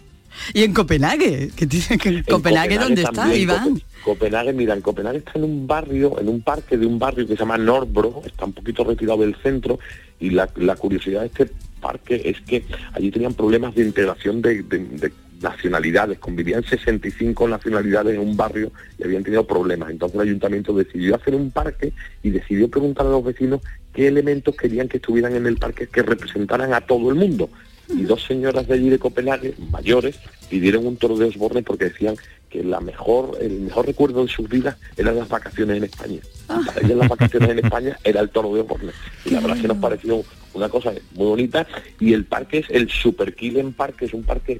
Y 0.54 0.64
en 0.64 0.74
Copenhague, 0.74 1.50
que 1.56 1.66
dice 1.66 1.98
que 1.98 2.10
en 2.10 2.24
Copenhague, 2.24 2.78
¿dónde 2.78 3.02
está, 3.04 3.34
Iván? 3.34 3.76
Cope- 3.76 3.84
Copenhague, 4.04 4.54
mira, 4.54 4.74
en 4.74 4.82
Copenhague 4.82 5.20
está 5.20 5.34
en 5.36 5.44
un 5.44 5.68
barrio, 5.68 6.20
en 6.20 6.28
un 6.30 6.42
parque 6.42 6.78
de 6.78 6.86
un 6.86 6.98
barrio 7.00 7.26
que 7.28 7.34
se 7.34 7.40
llama 7.40 7.58
Norbro, 7.58 8.22
está 8.26 8.46
un 8.46 8.54
poquito 8.54 8.84
retirado 8.84 9.20
del 9.22 9.36
centro, 9.44 9.80
y 10.20 10.32
la, 10.32 10.50
la 10.56 10.76
curiosidad 10.76 11.22
de 11.22 11.28
este 11.28 11.52
parques 11.78 12.22
es 12.26 12.42
que 12.42 12.64
allí 12.94 13.12
tenían 13.12 13.34
problemas 13.34 13.74
de 13.76 13.84
integración 13.86 14.42
de, 14.42 14.64
de- 14.64 14.80
de 14.80 15.12
nacionalidades, 15.42 16.18
convivían 16.20 16.64
65 16.64 17.48
nacionalidades 17.48 18.16
en 18.16 18.22
un 18.22 18.36
barrio 18.36 18.72
y 18.98 19.04
habían 19.04 19.24
tenido 19.24 19.46
problemas. 19.46 19.90
Entonces 19.92 20.16
el 20.16 20.22
ayuntamiento 20.28 20.74
decidió 20.74 21.16
hacer 21.16 21.36
un 21.36 21.52
parque 21.52 21.94
y 22.24 22.32
decidió 22.32 22.68
preguntar 22.70 23.06
a 23.06 23.10
los 23.12 23.24
vecinos 23.24 23.62
qué 23.94 24.08
elementos 24.08 24.56
querían 24.56 24.88
que 24.88 24.98
estuvieran 24.98 25.36
en 25.36 25.46
el 25.46 25.58
parque 25.58 25.88
que 25.88 26.02
representaran 26.02 26.74
a 26.74 26.82
todo 26.82 27.10
el 27.10 27.16
mundo. 27.16 27.50
Y 27.90 28.02
dos 28.04 28.24
señoras 28.26 28.68
de 28.68 28.74
allí 28.74 28.90
de 28.90 29.00
Copenhague, 29.00 29.54
mayores, 29.72 30.20
pidieron 30.50 30.86
un 30.86 30.98
toro 30.98 31.16
de 31.18 31.26
Osborne 31.26 31.64
porque 31.64 31.86
decían 31.86 32.16
que 32.50 32.62
la 32.64 32.82
mejor, 32.82 33.38
el 33.40 33.62
mejor 33.62 33.86
recuerdo 33.86 34.24
de 34.24 34.30
sus 34.30 34.50
vidas 34.50 34.76
eran 34.98 35.16
las 35.18 35.30
vacaciones 35.30 35.78
en 35.78 35.84
España. 35.86 36.20
Y 36.20 36.66
Para 36.66 36.82
ellas 36.82 36.98
las 36.98 37.10
vacaciones 37.10 37.50
en 37.50 37.60
España 37.60 37.98
era 38.04 38.22
el 38.22 38.30
toro 38.30 38.54
de 38.54 38.62
Osborne. 38.62 38.92
Y 39.26 39.30
la 39.30 39.40
verdad 39.40 39.56
es 39.58 39.62
que 39.62 39.68
nos 39.70 39.78
pareció 39.78 40.24
una 40.58 40.70
cosa 40.70 40.92
muy 41.16 41.28
bonita. 41.28 41.68
Y 42.00 42.14
el 42.14 42.26
parque 42.26 42.60
es 42.60 42.70
el 42.70 42.90
Super 42.90 43.36
Killen 43.36 43.74
Park, 43.74 43.98
que 43.98 44.06
es 44.06 44.14
un 44.14 44.24
parque 44.24 44.60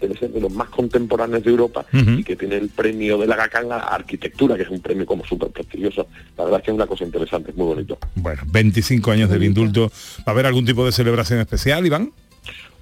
debe 0.00 0.16
ser 0.16 0.30
de 0.30 0.40
los 0.40 0.52
más 0.52 0.68
contemporáneos 0.68 1.42
de 1.42 1.50
Europa 1.50 1.84
y 1.92 2.22
que 2.22 2.36
tiene 2.36 2.56
el 2.56 2.68
premio 2.68 3.18
de 3.18 3.26
la 3.26 3.36
GACAN 3.36 3.72
a 3.72 3.78
arquitectura, 3.78 4.56
que 4.56 4.62
es 4.62 4.68
un 4.68 4.80
premio 4.80 5.06
como 5.06 5.24
súper 5.24 5.48
prestigioso. 5.48 6.06
La 6.36 6.44
verdad 6.44 6.60
es 6.60 6.64
que 6.64 6.70
es 6.70 6.74
una 6.76 6.86
cosa 6.86 7.04
interesante, 7.04 7.50
es 7.50 7.56
muy 7.56 7.66
bonito. 7.66 7.98
Bueno, 8.14 8.42
25 8.46 9.10
años 9.10 9.30
del 9.30 9.42
indulto. 9.42 9.90
¿Va 10.20 10.24
a 10.26 10.30
haber 10.30 10.46
algún 10.46 10.64
tipo 10.64 10.84
de 10.84 10.92
celebración 10.92 11.40
especial, 11.40 11.84
Iván? 11.86 12.12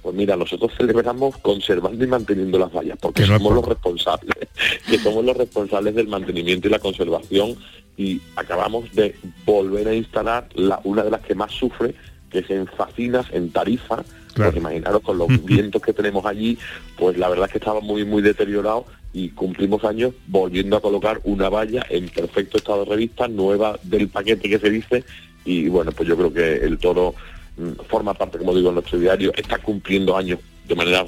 Pues 0.02 0.16
mira, 0.16 0.36
nosotros 0.36 0.72
celebramos 0.76 1.38
conservando 1.38 2.04
y 2.04 2.08
manteniendo 2.08 2.58
las 2.58 2.72
vallas, 2.72 2.98
porque 3.00 3.22
no 3.22 3.38
somos 3.38 3.54
los 3.54 3.68
responsables, 3.68 4.34
que 4.90 4.98
somos 4.98 5.24
los 5.24 5.36
responsables 5.36 5.94
del 5.94 6.08
mantenimiento 6.08 6.66
y 6.66 6.70
la 6.72 6.80
conservación 6.80 7.54
y 7.96 8.20
acabamos 8.34 8.90
de 8.94 9.14
volver 9.44 9.86
a 9.86 9.94
instalar 9.94 10.48
la, 10.54 10.80
una 10.82 11.04
de 11.04 11.10
las 11.10 11.20
que 11.20 11.36
más 11.36 11.52
sufre, 11.52 11.94
que 12.32 12.40
es 12.40 12.50
en 12.50 12.66
Facinas, 12.66 13.26
en 13.32 13.50
Tarifa, 13.50 14.02
porque 14.34 14.58
imaginaros 14.58 15.02
con 15.02 15.18
los 15.18 15.28
vientos 15.44 15.82
que 15.82 15.92
tenemos 15.92 16.24
allí, 16.24 16.58
pues 16.96 17.16
la 17.18 17.28
verdad 17.28 17.46
es 17.46 17.52
que 17.52 17.58
estaba 17.58 17.80
muy 17.80 18.04
muy 18.04 18.22
deteriorado 18.22 18.86
y 19.12 19.28
cumplimos 19.30 19.84
años 19.84 20.14
volviendo 20.26 20.76
a 20.76 20.80
colocar 20.80 21.20
una 21.24 21.48
valla 21.50 21.84
en 21.90 22.08
perfecto 22.08 22.56
estado 22.56 22.84
de 22.84 22.90
revista, 22.90 23.28
nueva 23.28 23.78
del 23.82 24.08
paquete 24.08 24.48
que 24.48 24.58
se 24.58 24.70
dice, 24.70 25.04
y 25.44 25.68
bueno, 25.68 25.92
pues 25.92 26.08
yo 26.08 26.16
creo 26.16 26.32
que 26.32 26.56
el 26.64 26.78
toro 26.78 27.14
mm, 27.58 27.84
forma 27.88 28.14
parte, 28.14 28.38
como 28.38 28.54
digo, 28.54 28.70
en 28.70 28.76
nuestro 28.76 28.98
diario, 28.98 29.32
está 29.36 29.58
cumpliendo 29.58 30.16
años 30.16 30.38
de 30.66 30.74
manera 30.74 31.04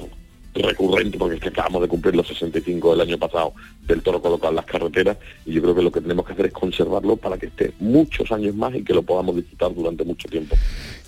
recurrente, 0.63 1.17
porque 1.17 1.35
es 1.35 1.41
que 1.41 1.49
acabamos 1.49 1.81
de 1.81 1.87
cumplir 1.87 2.15
los 2.15 2.27
65 2.27 2.91
del 2.91 3.01
año 3.01 3.17
pasado 3.17 3.53
del 3.87 4.01
toro 4.01 4.21
colocado 4.21 4.51
en 4.51 4.55
las 4.55 4.65
carreteras, 4.65 5.17
y 5.45 5.53
yo 5.53 5.61
creo 5.61 5.75
que 5.75 5.81
lo 5.81 5.91
que 5.91 6.01
tenemos 6.01 6.25
que 6.25 6.33
hacer 6.33 6.47
es 6.47 6.53
conservarlo 6.53 7.17
para 7.17 7.37
que 7.37 7.47
esté 7.47 7.73
muchos 7.79 8.31
años 8.31 8.55
más 8.55 8.73
y 8.75 8.83
que 8.83 8.93
lo 8.93 9.03
podamos 9.03 9.35
disfrutar 9.35 9.73
durante 9.73 10.03
mucho 10.03 10.27
tiempo. 10.27 10.55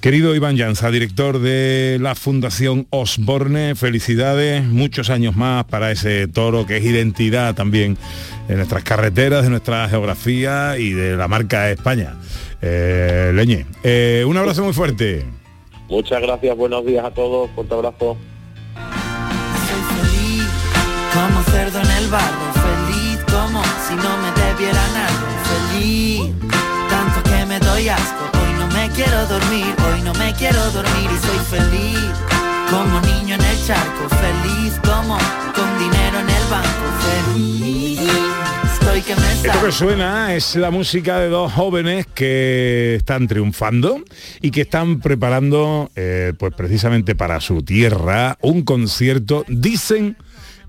Querido 0.01 0.35
Iván 0.35 0.57
Llanza, 0.57 0.91
director 0.91 1.39
de 1.39 1.97
la 1.99 2.13
Fundación 2.13 2.87
Osborne, 2.91 3.75
felicidades, 3.75 4.63
muchos 4.63 5.09
años 5.09 5.35
más 5.35 5.65
para 5.65 5.91
ese 5.91 6.27
toro 6.27 6.65
que 6.67 6.77
es 6.77 6.85
identidad 6.85 7.55
también 7.55 7.97
de 8.47 8.55
nuestras 8.55 8.83
carreteras, 8.83 9.43
de 9.43 9.49
nuestra 9.49 9.89
geografía 9.89 10.77
y 10.77 10.91
de 10.91 11.17
la 11.17 11.27
marca 11.27 11.71
España. 11.71 12.15
Eh, 12.61 13.31
Leñe, 13.33 13.65
eh, 13.83 14.23
un 14.27 14.37
abrazo 14.37 14.63
muy 14.63 14.73
fuerte. 14.73 15.25
Muchas 15.89 16.21
gracias, 16.21 16.55
buenos 16.55 16.85
días 16.85 17.05
a 17.05 17.11
todos, 17.11 17.49
fuerte 17.51 17.73
abrazo. 17.73 18.17
El 22.07 22.11
barro, 22.11 22.53
feliz 22.53 23.19
como 23.31 23.61
si 23.87 23.95
no 23.95 24.17
me 24.23 24.31
debiera 24.41 24.81
nada. 24.93 25.19
Feliz, 25.51 26.21
tanto 26.89 27.23
que 27.29 27.45
me 27.45 27.59
doy 27.59 27.89
asco. 27.89 28.23
Hoy 28.33 28.53
no 28.59 28.67
me 28.67 28.89
quiero 28.91 29.25
dormir, 29.27 29.75
hoy 29.87 30.01
no 30.03 30.13
me 30.13 30.33
quiero 30.33 30.59
dormir 30.71 31.09
y 31.11 31.25
soy 31.25 31.59
feliz. 31.59 31.99
Como 32.69 32.99
niño 33.01 33.35
en 33.35 33.41
el 33.41 33.65
charco, 33.65 34.09
feliz 34.09 34.73
como 34.83 35.17
con 35.55 35.79
dinero 35.79 36.19
en 36.19 36.29
el 36.29 36.45
banco. 36.49 36.85
Feliz, 37.07 37.99
estoy 38.73 39.01
que 39.01 39.15
me 39.15 39.33
Esto 39.33 39.65
que 39.65 39.71
suena 39.71 40.35
es 40.35 40.55
la 40.55 40.71
música 40.71 41.19
de 41.19 41.29
dos 41.29 41.51
jóvenes 41.53 42.07
que 42.13 42.95
están 42.95 43.27
triunfando 43.27 44.01
y 44.41 44.51
que 44.51 44.61
están 44.61 44.99
preparando, 44.99 45.89
eh, 45.95 46.33
pues 46.37 46.53
precisamente 46.53 47.15
para 47.15 47.39
su 47.41 47.63
tierra, 47.63 48.37
un 48.41 48.63
concierto, 48.63 49.45
dicen, 49.47 50.17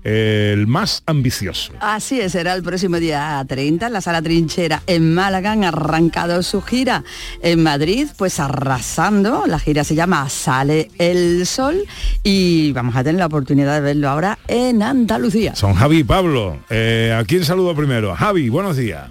el 0.03 0.65
más 0.67 1.03
ambicioso. 1.05 1.73
Así 1.81 2.19
es, 2.21 2.31
será 2.31 2.53
el 2.53 2.63
próximo 2.63 2.97
día 2.97 3.43
30 3.47 3.87
en 3.87 3.93
la 3.93 4.01
Sala 4.01 4.21
Trinchera 4.21 4.81
en 4.87 5.13
Málaga. 5.13 5.51
Han 5.51 5.63
arrancado 5.63 6.41
su 6.43 6.61
gira 6.61 7.03
en 7.41 7.61
Madrid, 7.63 8.07
pues 8.17 8.39
arrasando. 8.39 9.43
La 9.45 9.59
gira 9.59 9.83
se 9.83 9.95
llama 9.95 10.27
Sale 10.29 10.89
el 10.97 11.45
Sol 11.45 11.83
y 12.23 12.71
vamos 12.71 12.95
a 12.95 13.03
tener 13.03 13.19
la 13.19 13.25
oportunidad 13.25 13.73
de 13.75 13.81
verlo 13.81 14.09
ahora 14.09 14.37
en 14.47 14.81
Andalucía. 14.83 15.55
Son 15.55 15.73
Javi 15.73 15.99
y 15.99 16.03
Pablo. 16.03 16.59
Eh, 16.69 17.15
¿A 17.17 17.23
quién 17.25 17.43
saludo 17.43 17.75
primero? 17.75 18.15
Javi, 18.15 18.49
buenos 18.49 18.77
días. 18.77 19.09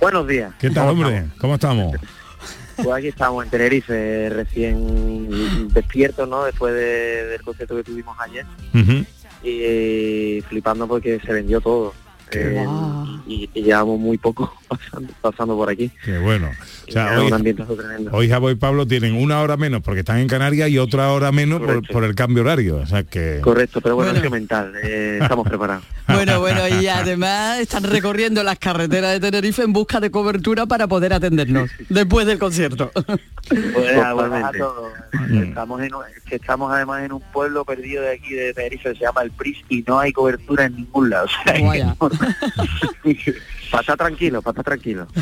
Buenos 0.00 0.28
días. 0.28 0.52
¿Qué 0.60 0.70
tal, 0.70 0.88
¿Cómo 0.88 1.02
hombre? 1.06 1.24
¿Cómo 1.40 1.54
estamos? 1.54 1.96
Pues 2.76 2.88
aquí 2.96 3.08
estamos 3.08 3.42
en 3.44 3.50
Tenerife, 3.50 4.30
recién 4.30 5.66
despiertos, 5.72 6.28
¿no? 6.28 6.44
Después 6.44 6.72
de- 6.72 7.26
del 7.26 7.42
concierto 7.42 7.74
que 7.74 7.82
tuvimos 7.82 8.16
ayer. 8.20 8.46
Y 9.48 9.60
eh, 9.62 10.42
flipando 10.48 10.86
porque 10.86 11.20
se 11.24 11.32
vendió 11.32 11.60
todo. 11.60 11.94
Eh, 12.30 12.66
y, 13.26 13.48
y 13.54 13.62
llevamos 13.62 13.98
muy 13.98 14.18
poco 14.18 14.54
pasando, 14.68 15.12
pasando 15.20 15.56
por 15.56 15.70
aquí. 15.70 15.90
Qué 16.04 16.18
bueno. 16.18 16.50
O 16.88 16.90
sea, 16.90 17.20
hoy, 17.20 17.30
hoy 18.12 18.28
Javo 18.28 18.50
y 18.50 18.54
Pablo 18.54 18.86
tienen 18.86 19.14
una 19.14 19.40
hora 19.40 19.56
menos 19.56 19.82
porque 19.82 20.00
están 20.00 20.18
en 20.18 20.28
Canarias 20.28 20.70
y 20.70 20.78
otra 20.78 21.12
hora 21.12 21.32
menos 21.32 21.60
por, 21.90 22.04
el 22.04 22.14
cambio 22.14 22.42
horario. 22.42 22.76
O 22.76 22.86
sea 22.86 23.02
que... 23.02 23.40
Correcto, 23.42 23.80
pero 23.80 23.96
bueno, 23.96 24.12
es 24.18 24.30
mental, 24.30 24.72
eh, 24.82 25.18
estamos 25.20 25.46
preparados. 25.48 25.84
Bueno, 26.08 26.40
bueno, 26.40 26.66
y 26.80 26.88
además 26.88 27.58
están 27.60 27.82
recorriendo 27.84 28.42
las 28.42 28.58
carreteras 28.58 29.12
de 29.12 29.20
Tenerife 29.20 29.62
en 29.62 29.72
busca 29.72 30.00
de 30.00 30.10
cobertura 30.10 30.66
para 30.66 30.86
poder 30.86 31.12
atendernos 31.12 31.70
después 31.88 32.26
del 32.26 32.38
concierto. 32.38 32.90
Pues, 32.94 33.96
a 33.98 34.50
todo. 34.56 34.90
Mm. 35.28 35.42
Estamos, 35.44 35.82
en, 35.82 35.94
un- 35.94 36.02
que 36.26 36.36
estamos 36.36 36.70
además 36.72 37.02
en 37.04 37.12
un 37.12 37.20
pueblo 37.32 37.64
perdido 37.64 38.02
de 38.02 38.12
aquí 38.12 38.34
de 38.34 38.52
Tenerife, 38.52 38.94
se 38.94 39.00
llama 39.00 39.22
El 39.22 39.30
Pris, 39.30 39.56
y 39.68 39.82
no 39.86 39.98
hay 39.98 40.12
cobertura 40.12 40.66
en 40.66 40.76
ningún 40.76 41.08
lado. 41.10 41.26
O 41.26 41.44
sea, 41.44 41.94
para 43.70 43.80
estar 43.82 43.96
tranquilo, 43.96 44.42
para 44.42 44.52
estar 44.52 44.64
tranquilo. 44.64 45.06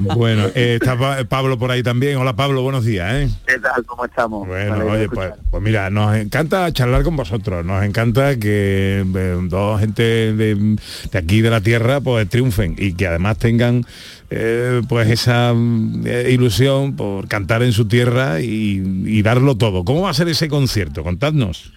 Bueno, 0.00 0.44
eh, 0.54 0.78
está 0.80 0.96
Pa- 0.98 1.24
Pablo 1.24 1.58
por 1.58 1.70
ahí 1.70 1.82
también. 1.82 2.16
Hola 2.18 2.34
Pablo, 2.34 2.62
buenos 2.62 2.84
días. 2.84 3.12
¿eh? 3.14 3.28
¿Qué 3.46 3.58
tal? 3.58 3.84
¿Cómo 3.84 4.04
estamos? 4.04 4.46
Bueno, 4.46 4.76
oye, 4.86 5.08
pues, 5.08 5.32
pues 5.50 5.62
mira, 5.62 5.90
nos 5.90 6.14
encanta 6.16 6.70
charlar 6.72 7.02
con 7.02 7.16
vosotros, 7.16 7.64
nos 7.64 7.84
encanta 7.84 8.36
que 8.38 9.04
eh, 9.14 9.38
dos 9.48 9.80
gente 9.80 10.32
de, 10.34 10.47
de 10.54 11.18
aquí 11.18 11.40
de 11.40 11.50
la 11.50 11.60
tierra 11.60 12.00
pues 12.00 12.28
triunfen 12.28 12.74
y 12.78 12.94
que 12.94 13.06
además 13.06 13.38
tengan 13.38 13.84
eh, 14.30 14.82
pues 14.88 15.08
esa 15.08 15.52
eh, 15.52 16.28
ilusión 16.30 16.96
por 16.96 17.28
cantar 17.28 17.62
en 17.62 17.72
su 17.72 17.88
tierra 17.88 18.40
y, 18.40 19.22
darlo 19.22 19.56
todo. 19.56 19.84
¿Cómo 19.84 20.02
va 20.02 20.10
a 20.10 20.14
ser 20.14 20.28
ese 20.28 20.48
concierto? 20.48 21.02
Contadnos. 21.02 21.72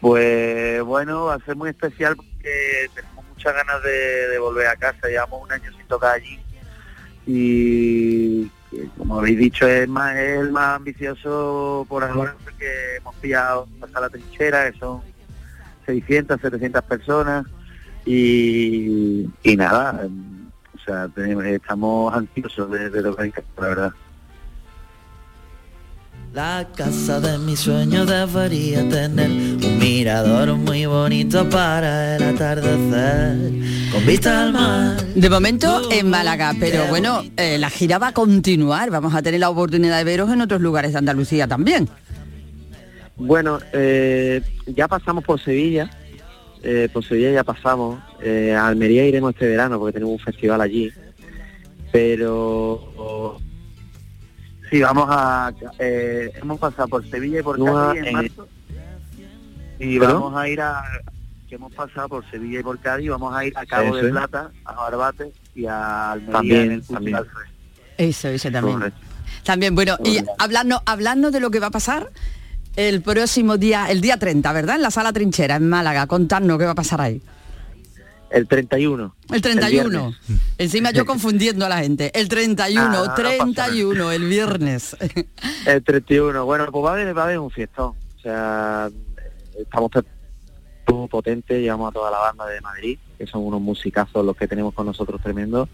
Pues 0.00 0.82
bueno, 0.82 1.26
va 1.26 1.34
a 1.34 1.44
ser 1.44 1.56
muy 1.56 1.70
especial 1.70 2.16
porque 2.16 2.88
tenemos 2.94 3.24
muchas 3.28 3.54
ganas 3.54 3.82
de, 3.82 4.38
volver 4.38 4.66
a 4.66 4.76
casa. 4.76 5.08
Llevamos 5.08 5.42
un 5.42 5.52
año 5.52 5.70
sin 5.76 5.86
tocar 5.86 6.14
allí 6.16 6.38
y 7.26 8.50
como 8.96 9.18
habéis 9.18 9.38
dicho 9.38 9.68
es 9.68 9.86
más 9.88 10.16
es 10.16 10.40
el 10.40 10.50
más 10.50 10.76
ambicioso 10.76 11.84
por 11.88 12.02
ahora 12.04 12.34
porque 12.42 12.96
hemos 12.96 13.14
pillado 13.16 13.68
hasta 13.82 14.00
la 14.00 14.08
trinchera 14.08 14.70
que 14.70 14.78
son 14.78 15.02
600, 15.84 16.40
700 16.40 16.82
personas 16.84 17.46
y, 18.10 19.28
y 19.42 19.56
nada, 19.56 20.00
em, 20.04 20.48
o 20.74 20.78
sea, 20.84 21.08
tenemos- 21.08 21.44
estamos 21.44 22.14
ansiosos 22.14 22.70
de, 22.70 22.90
de 22.90 23.02
tocar 23.02 23.26
en 23.26 23.30
casa, 23.32 23.46
la 23.60 23.66
verdad. 23.68 23.92
La 26.34 26.68
casa 26.76 27.20
de 27.20 27.38
mis 27.38 27.58
sueños 27.60 28.06
debería 28.06 28.86
tener 28.88 29.30
un 29.30 29.78
mirador 29.78 30.54
muy 30.56 30.84
bonito 30.84 31.48
para 31.48 32.16
el 32.16 32.22
atardecer, 32.22 33.90
con 33.90 34.06
vista 34.06 34.42
al 34.44 34.52
mar. 34.52 35.02
De 35.14 35.30
momento 35.30 35.90
en 35.90 36.10
Málaga, 36.10 36.54
pero 36.60 36.86
bueno, 36.88 37.22
eh, 37.38 37.56
la 37.58 37.70
gira 37.70 37.98
va 37.98 38.08
a 38.08 38.12
continuar. 38.12 38.90
Vamos 38.90 39.14
a 39.14 39.22
tener 39.22 39.40
la 39.40 39.48
oportunidad 39.48 39.96
de 39.96 40.04
veros 40.04 40.30
en 40.30 40.42
otros 40.42 40.60
lugares 40.60 40.92
de 40.92 40.98
Andalucía 40.98 41.48
también. 41.48 41.88
Bueno, 43.16 43.58
eh, 43.72 44.42
ya 44.66 44.86
pasamos 44.86 45.24
por 45.24 45.40
Sevilla, 45.42 45.90
eh, 46.62 46.88
por 46.92 47.04
Sevilla 47.04 47.32
ya 47.32 47.44
pasamos, 47.44 48.00
eh, 48.22 48.54
a 48.54 48.66
Almería 48.66 49.06
iremos 49.06 49.32
este 49.32 49.48
verano 49.48 49.78
porque 49.78 49.94
tenemos 49.94 50.14
un 50.14 50.24
festival 50.24 50.60
allí, 50.60 50.92
pero 51.92 53.38
sí, 54.70 54.80
vamos 54.80 55.06
a, 55.08 55.52
eh, 55.78 56.30
hemos 56.40 56.58
pasado 56.58 56.88
por 56.88 57.08
Sevilla 57.08 57.40
y 57.40 57.42
por 57.42 57.64
Cádiz 57.64 58.06
en 58.06 58.12
marzo 58.12 58.48
y 59.78 59.98
vamos 59.98 60.36
a 60.36 60.48
ir 60.48 60.60
a, 60.60 60.82
que 61.48 61.54
hemos 61.54 61.72
pasado 61.72 62.08
por 62.08 62.30
Sevilla 62.30 62.60
y 62.60 62.62
por 62.62 62.78
Cádiz, 62.80 63.10
vamos 63.10 63.34
a 63.34 63.44
ir 63.44 63.56
a 63.56 63.64
Cabo 63.64 63.96
Eso 63.96 64.06
de. 64.06 64.10
Plata, 64.10 64.50
a 64.64 64.72
Barbate 64.72 65.32
y 65.54 65.66
a 65.66 66.12
Almería 66.12 66.32
También, 66.32 66.62
en 66.62 66.72
el 66.72 66.86
también. 66.86 67.18
Eso, 67.96 68.28
ese 68.28 68.50
también. 68.50 68.78
Correcto. 68.78 69.00
También, 69.44 69.74
bueno, 69.74 69.96
y 70.04 70.18
hablarnos, 70.38 70.80
hablarnos 70.84 71.32
de 71.32 71.40
lo 71.40 71.50
que 71.50 71.60
va 71.60 71.68
a 71.68 71.70
pasar 71.70 72.10
el 72.76 73.02
próximo 73.02 73.56
día, 73.56 73.90
el 73.90 74.00
día 74.00 74.16
30, 74.18 74.52
¿verdad? 74.52 74.76
En 74.76 74.82
la 74.82 74.90
sala 74.90 75.12
trinchera, 75.12 75.56
en 75.56 75.68
Málaga. 75.68 76.06
Contarnos 76.06 76.58
qué 76.58 76.64
va 76.64 76.72
a 76.72 76.76
pasar 76.76 77.00
ahí. 77.00 77.20
El 78.30 78.46
31. 78.46 79.14
El 79.32 79.40
31. 79.40 79.88
viernes. 79.88 80.16
Encima 80.58 80.90
yo 80.90 81.06
confundiendo 81.06 81.64
a 81.64 81.68
la 81.68 81.78
gente. 81.78 82.10
El 82.18 82.28
31, 82.28 82.82
Ah, 82.82 82.88
no 82.88 83.04
pasa 83.04 83.14
31, 83.14 84.12
el 84.12 84.28
viernes. 84.28 84.96
El 85.66 85.82
31. 85.82 86.44
Bueno, 86.44 86.70
pues 86.70 86.84
va 86.84 86.90
a 86.90 86.92
haber, 86.92 87.16
va 87.16 87.22
a 87.22 87.24
haber 87.24 87.38
un 87.38 87.50
fiestón. 87.50 87.94
O 88.16 88.20
sea, 88.20 88.90
estamos 89.58 89.90
potentes, 91.10 91.60
llevamos 91.60 91.90
a 91.90 91.92
toda 91.92 92.10
la 92.10 92.18
banda 92.18 92.46
de 92.46 92.60
Madrid, 92.60 92.98
que 93.16 93.26
son 93.26 93.44
unos 93.44 93.60
musicazos 93.60 94.24
los 94.24 94.36
que 94.36 94.48
tenemos 94.48 94.74
con 94.74 94.86
nosotros 94.86 95.20
tremendos. 95.22 95.68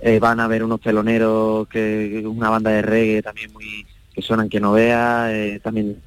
Eh, 0.00 0.20
van 0.20 0.38
a 0.38 0.44
haber 0.44 0.62
unos 0.62 0.80
teloneros, 0.80 1.66
que 1.68 2.22
una 2.24 2.50
banda 2.50 2.70
de 2.70 2.82
reggae 2.82 3.22
también 3.22 3.52
muy 3.52 3.84
que 4.18 4.22
suenan 4.22 4.48
que 4.48 4.58
no 4.58 4.72
vea, 4.72 5.28
eh, 5.32 5.60
también 5.62 6.02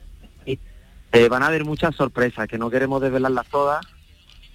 eh, 1.13 1.30
van 1.30 1.43
a 1.43 1.47
haber 1.47 1.63
muchas 1.63 1.95
sorpresas 1.95 2.45
que 2.45 2.58
no 2.58 2.69
queremos 2.69 3.02
desvelarlas 3.02 3.47
todas, 3.47 3.86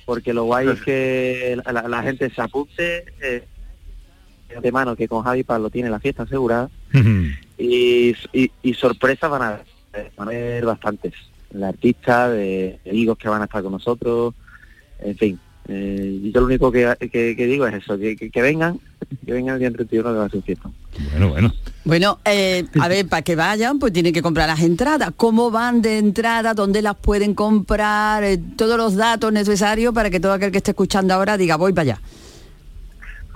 porque 0.05 0.35
lo 0.35 0.45
guay 0.45 0.69
es 0.69 0.83
que 0.83 1.59
la, 1.64 1.73
la- 1.73 1.88
la 1.88 2.03
gente 2.03 2.29
se 2.29 2.42
apunte 2.42 3.05
eh, 3.23 3.47
de 4.62 4.73
mano 4.73 4.95
que 4.95 5.09
con 5.09 5.23
Javi 5.25 5.42
Pablo 5.42 5.71
tiene 5.71 5.88
la 5.88 6.01
fiesta 6.01 6.25
asegurada 6.25 6.69
y, 7.57 8.14
y, 8.35 8.51
y 8.62 8.75
sorpresas 8.75 9.31
van 9.31 9.40
a 9.42 9.49
haber, 9.49 9.64
van 10.16 10.29
a 10.29 10.31
haber 10.31 10.66
bastantes 10.66 11.14
de 11.49 11.64
artistas, 11.66 12.33
de 12.33 12.79
amigos 12.90 13.16
que 13.16 13.29
van 13.31 13.40
a 13.40 13.47
estar 13.47 13.62
con 13.62 13.73
nosotros, 13.73 14.35
en 14.99 15.16
fin. 15.16 15.40
Eh, 15.68 16.20
y 16.24 16.33
yo 16.33 16.40
lo 16.40 16.46
único 16.46 16.70
que, 16.70 16.94
que- 17.11 17.35
que 17.37 17.46
digo 17.46 17.66
es 17.66 17.74
eso, 17.83 17.98
que, 17.98 18.14
que- 18.16 18.31
que 18.31 18.42
vengan, 18.42 18.79
que 19.24 19.33
vengan 19.33 19.55
el 19.55 19.61
día 19.61 19.70
31 19.72 20.11
que 20.12 20.18
va 20.18 20.24
a 20.24 20.29
ser 20.29 20.37
un 20.38 20.42
fiesta. 20.44 20.70
Bueno, 21.11 21.29
bueno. 21.31 21.52
Bueno, 21.85 22.18
eh, 22.24 22.64
a 22.81 22.88
ver, 22.88 23.07
para 23.09 23.22
que 23.22 23.37
vayan, 23.37 23.79
pues 23.79 23.92
tienen 23.92 24.12
que 24.12 24.22
comprar 24.22 24.48
las 24.48 24.61
entradas. 24.61 25.11
¿Cómo 25.16 25.50
van 25.50 25.83
de 25.83 25.98
entrada? 25.98 26.55
¿Dónde 26.55 26.83
las 26.83 26.96
pueden 26.96 27.35
comprar? 27.35 28.22
Eh, 28.24 28.38
todos 28.57 28.76
los 28.76 28.94
datos 28.96 29.33
necesarios 29.33 29.92
para 29.94 30.09
que 30.11 30.20
todo 30.20 30.33
aquel 30.33 30.50
que 30.52 30.59
esté 30.59 30.70
escuchando 30.72 31.14
ahora 31.14 31.37
diga, 31.37 31.57
voy 31.57 31.72
para 31.72 31.83
allá. 31.94 32.00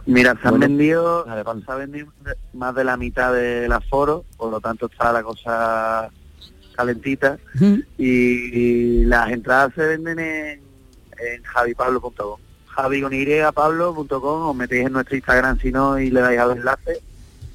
Mira, 0.06 0.36
se 0.40 0.48
han 0.48 0.58
vendido, 0.58 1.24
se 1.24 1.70
ha 1.72 1.74
vendido 1.76 2.06
más 2.54 2.74
de 2.74 2.84
la 2.84 2.96
mitad 2.96 3.32
del 3.34 3.70
aforo, 3.70 4.24
por 4.36 4.50
lo 4.50 4.60
tanto 4.60 4.86
está 4.86 5.12
la 5.12 5.22
cosa 5.22 6.08
calentita 6.74 7.38
y, 7.98 8.06
y 8.06 9.04
las 9.04 9.30
entradas 9.30 9.72
se 9.74 9.82
venden 9.86 10.18
en, 10.18 10.60
en 11.20 11.42
javipablo.com. 11.42 12.40
Javi 12.66 13.02
con 13.02 13.12
os 13.12 14.56
metéis 14.56 14.86
en 14.86 14.92
nuestro 14.92 15.16
Instagram 15.16 15.58
si 15.58 15.72
no 15.72 15.98
y 15.98 16.10
le 16.10 16.20
dais 16.20 16.38
al 16.38 16.52
enlace 16.52 17.02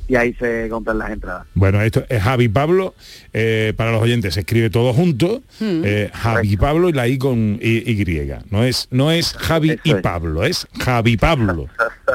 y 0.08 0.16
ahí 0.16 0.34
se 0.36 0.68
compran 0.70 0.98
las 1.00 1.10
entradas. 1.12 1.48
Bueno, 1.56 1.82
esto 1.82 2.04
es 2.10 2.22
Javi 2.22 2.48
Pablo, 2.48 2.94
eh, 3.34 3.74
para 3.76 3.92
los 3.92 4.02
oyentes 4.02 4.34
se 4.36 4.42
escribe 4.42 4.70
todo 4.70 4.94
junto, 4.94 5.42
Mm. 5.60 5.82
eh, 5.86 6.12
Javi 6.14 6.58
Pablo 6.58 6.90
y 6.90 6.94
la 6.94 7.08
I 7.08 7.18
con 7.18 7.58
Y. 7.62 7.92
y. 7.92 8.06
No 8.52 8.64
es, 8.64 8.88
no 8.92 9.12
es 9.12 9.34
Javi 9.34 9.80
y 9.84 9.94
Pablo, 9.96 10.44
es 10.44 10.68
Javi 10.80 11.18
Pablo. 11.18 11.68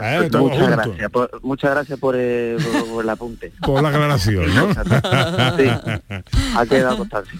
¿eh? 0.02 0.28
Todo 0.30 0.42
muchas 0.44 0.58
junto. 0.60 0.76
gracias, 0.76 1.10
por, 1.10 1.40
muchas 1.42 1.70
gracias 1.72 1.98
por, 1.98 2.14
eh, 2.18 2.56
por- 2.72 2.86
por 2.88 3.04
el 3.04 3.10
apunte. 3.10 3.52
Por 3.60 3.82
la 3.82 3.88
aclaración, 3.88 4.54
¿no? 4.54 4.68
Sí, 5.58 5.66
ha 6.56 6.66
quedado 6.66 6.98
constancia. 6.98 7.38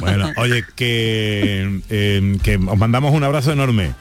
Bueno, 0.00 0.30
oye, 0.36 0.64
que, 0.76 1.80
eh, 1.90 2.36
que 2.42 2.56
os 2.56 2.78
mandamos 2.78 3.12
un 3.14 3.24
abrazo 3.24 3.52
enorme. 3.52 3.92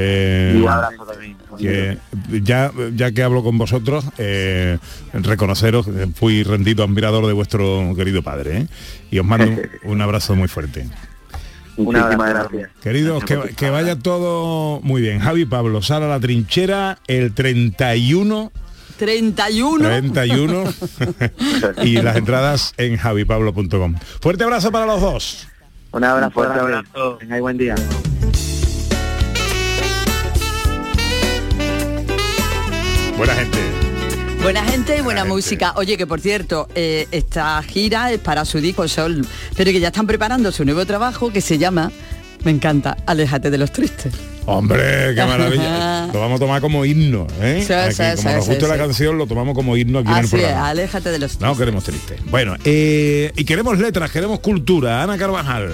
Eh, 0.00 0.54
Y 0.56 0.62
un 0.62 0.68
abrazo 0.68 1.04
también. 1.04 1.36
que 1.58 1.98
ya, 2.42 2.70
ya 2.94 3.10
que 3.12 3.22
hablo 3.22 3.42
con 3.42 3.58
vosotros, 3.58 4.04
eh, 4.18 4.78
reconoceros 5.12 5.86
que 5.86 6.06
fui 6.14 6.42
rendido 6.42 6.84
admirador 6.84 7.26
de 7.26 7.32
vuestro 7.32 7.92
querido 7.96 8.22
padre. 8.22 8.58
¿eh? 8.58 8.66
Y 9.10 9.18
os 9.18 9.26
mando 9.26 9.46
un, 9.46 9.60
un 9.92 10.00
abrazo 10.00 10.36
muy 10.36 10.48
fuerte. 10.48 10.86
Muchísimas 11.76 12.30
gracias. 12.30 12.70
Queridos, 12.82 13.24
que, 13.24 13.38
que 13.56 13.70
vaya 13.70 13.96
todo 13.96 14.80
muy 14.82 15.00
bien. 15.00 15.20
Javi 15.20 15.44
Pablo, 15.44 15.80
sala 15.82 16.06
a 16.06 16.08
la 16.08 16.20
trinchera 16.20 16.98
el 17.06 17.32
31 17.34 18.50
31. 18.98 19.84
31 19.88 20.64
y 21.84 22.02
las 22.02 22.16
entradas 22.16 22.74
en 22.78 22.96
javipablo.com. 22.96 23.94
Fuerte 24.20 24.42
abrazo 24.42 24.72
para 24.72 24.86
los 24.86 25.00
dos. 25.00 25.46
Un 25.92 26.02
abrazo, 26.02 26.32
fuerte 26.32 26.58
abrazo. 26.58 27.18
Y 27.22 27.40
buen 27.40 27.56
día. 27.56 27.76
Buena 33.18 33.34
gente. 33.34 33.58
Buena 34.42 34.64
gente 34.64 34.96
y 34.96 35.00
buena 35.00 35.24
música. 35.24 35.72
Oye, 35.74 35.96
que 35.96 36.06
por 36.06 36.20
cierto, 36.20 36.68
eh, 36.76 37.08
esta 37.10 37.60
gira 37.64 38.12
es 38.12 38.20
para 38.20 38.44
su 38.44 38.60
disco 38.60 38.86
Sol, 38.86 39.26
pero 39.56 39.72
que 39.72 39.80
ya 39.80 39.88
están 39.88 40.06
preparando 40.06 40.52
su 40.52 40.64
nuevo 40.64 40.86
trabajo 40.86 41.32
que 41.32 41.40
se 41.40 41.58
llama, 41.58 41.90
me 42.44 42.52
encanta, 42.52 42.96
Aléjate 43.06 43.50
de 43.50 43.58
los 43.58 43.72
tristes. 43.72 44.14
Hombre, 44.46 45.16
qué 45.16 45.24
maravilla. 45.26 46.06
Lo 46.14 46.20
vamos 46.20 46.36
a 46.36 46.38
tomar 46.38 46.60
como 46.60 46.84
himno, 46.84 47.26
¿eh? 47.40 47.64
Sí, 47.66 47.72
Aquí, 47.72 47.92
sí, 47.92 48.02
como 48.02 48.16
sí, 48.16 48.36
nos 48.36 48.46
gusta 48.46 48.68
la 48.68 48.78
canción, 48.78 49.18
lo 49.18 49.26
tomamos 49.26 49.56
como 49.56 49.76
himno 49.76 49.98
aquí 49.98 50.12
en 50.12 50.16
el 50.16 50.24
Así 50.24 50.36
es, 50.36 50.42
programa. 50.42 50.68
Aléjate 50.68 51.10
de 51.10 51.18
los 51.18 51.30
tristes. 51.32 51.48
No 51.48 51.56
queremos 51.56 51.82
triste. 51.82 52.16
Bueno, 52.30 52.54
eh, 52.64 53.32
y 53.36 53.44
queremos 53.44 53.76
letras, 53.80 54.12
queremos 54.12 54.38
cultura. 54.38 55.02
Ana 55.02 55.18
Carvajal. 55.18 55.72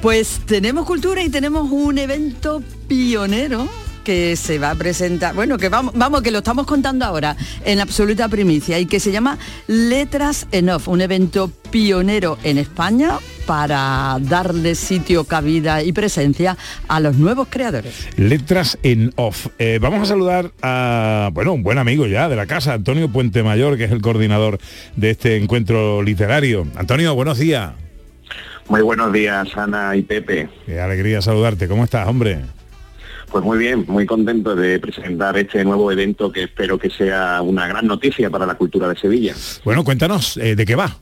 Pues 0.00 0.40
tenemos 0.46 0.86
cultura 0.86 1.22
y 1.22 1.28
tenemos 1.28 1.70
un 1.70 1.98
evento 1.98 2.62
pionero 2.88 3.68
que 4.08 4.36
se 4.36 4.58
va 4.58 4.70
a 4.70 4.74
presentar, 4.74 5.34
bueno, 5.34 5.58
que 5.58 5.68
vamos, 5.68 5.92
vamos, 5.94 6.22
que 6.22 6.30
lo 6.30 6.38
estamos 6.38 6.64
contando 6.64 7.04
ahora 7.04 7.36
en 7.66 7.78
absoluta 7.78 8.26
primicia 8.26 8.78
y 8.78 8.86
que 8.86 9.00
se 9.00 9.12
llama 9.12 9.36
Letras 9.66 10.46
en 10.50 10.70
Off, 10.70 10.88
un 10.88 11.02
evento 11.02 11.52
pionero 11.70 12.38
en 12.42 12.56
España 12.56 13.18
para 13.44 14.16
darle 14.18 14.76
sitio, 14.76 15.24
cabida 15.24 15.82
y 15.82 15.92
presencia 15.92 16.56
a 16.88 17.00
los 17.00 17.16
nuevos 17.16 17.48
creadores. 17.50 18.08
Letras 18.16 18.78
en 18.82 19.12
off. 19.16 19.48
Eh, 19.58 19.78
vamos 19.78 20.00
a 20.00 20.06
saludar 20.06 20.52
a, 20.62 21.28
bueno, 21.34 21.52
un 21.52 21.62
buen 21.62 21.76
amigo 21.76 22.06
ya 22.06 22.30
de 22.30 22.36
la 22.36 22.46
casa, 22.46 22.72
Antonio 22.72 23.10
Puente 23.10 23.42
Mayor, 23.42 23.76
que 23.76 23.84
es 23.84 23.92
el 23.92 24.00
coordinador 24.00 24.58
de 24.96 25.10
este 25.10 25.36
encuentro 25.36 26.02
literario. 26.02 26.66
Antonio, 26.76 27.14
buenos 27.14 27.36
días. 27.36 27.72
Muy 28.70 28.80
buenos 28.80 29.12
días, 29.12 29.48
Ana 29.54 29.94
y 29.96 30.00
Pepe. 30.00 30.48
Qué 30.64 30.80
alegría 30.80 31.20
saludarte. 31.20 31.68
¿Cómo 31.68 31.84
estás, 31.84 32.08
hombre? 32.08 32.38
Pues 33.30 33.44
muy 33.44 33.58
bien, 33.58 33.84
muy 33.86 34.06
contento 34.06 34.56
de 34.56 34.78
presentar 34.78 35.36
este 35.36 35.62
nuevo 35.64 35.92
evento 35.92 36.32
que 36.32 36.44
espero 36.44 36.78
que 36.78 36.88
sea 36.88 37.42
una 37.42 37.66
gran 37.66 37.86
noticia 37.86 38.30
para 38.30 38.46
la 38.46 38.54
cultura 38.54 38.88
de 38.88 38.96
Sevilla. 38.96 39.34
Bueno, 39.64 39.84
cuéntanos, 39.84 40.36
eh, 40.38 40.56
¿de 40.56 40.64
qué 40.64 40.74
va? 40.74 40.96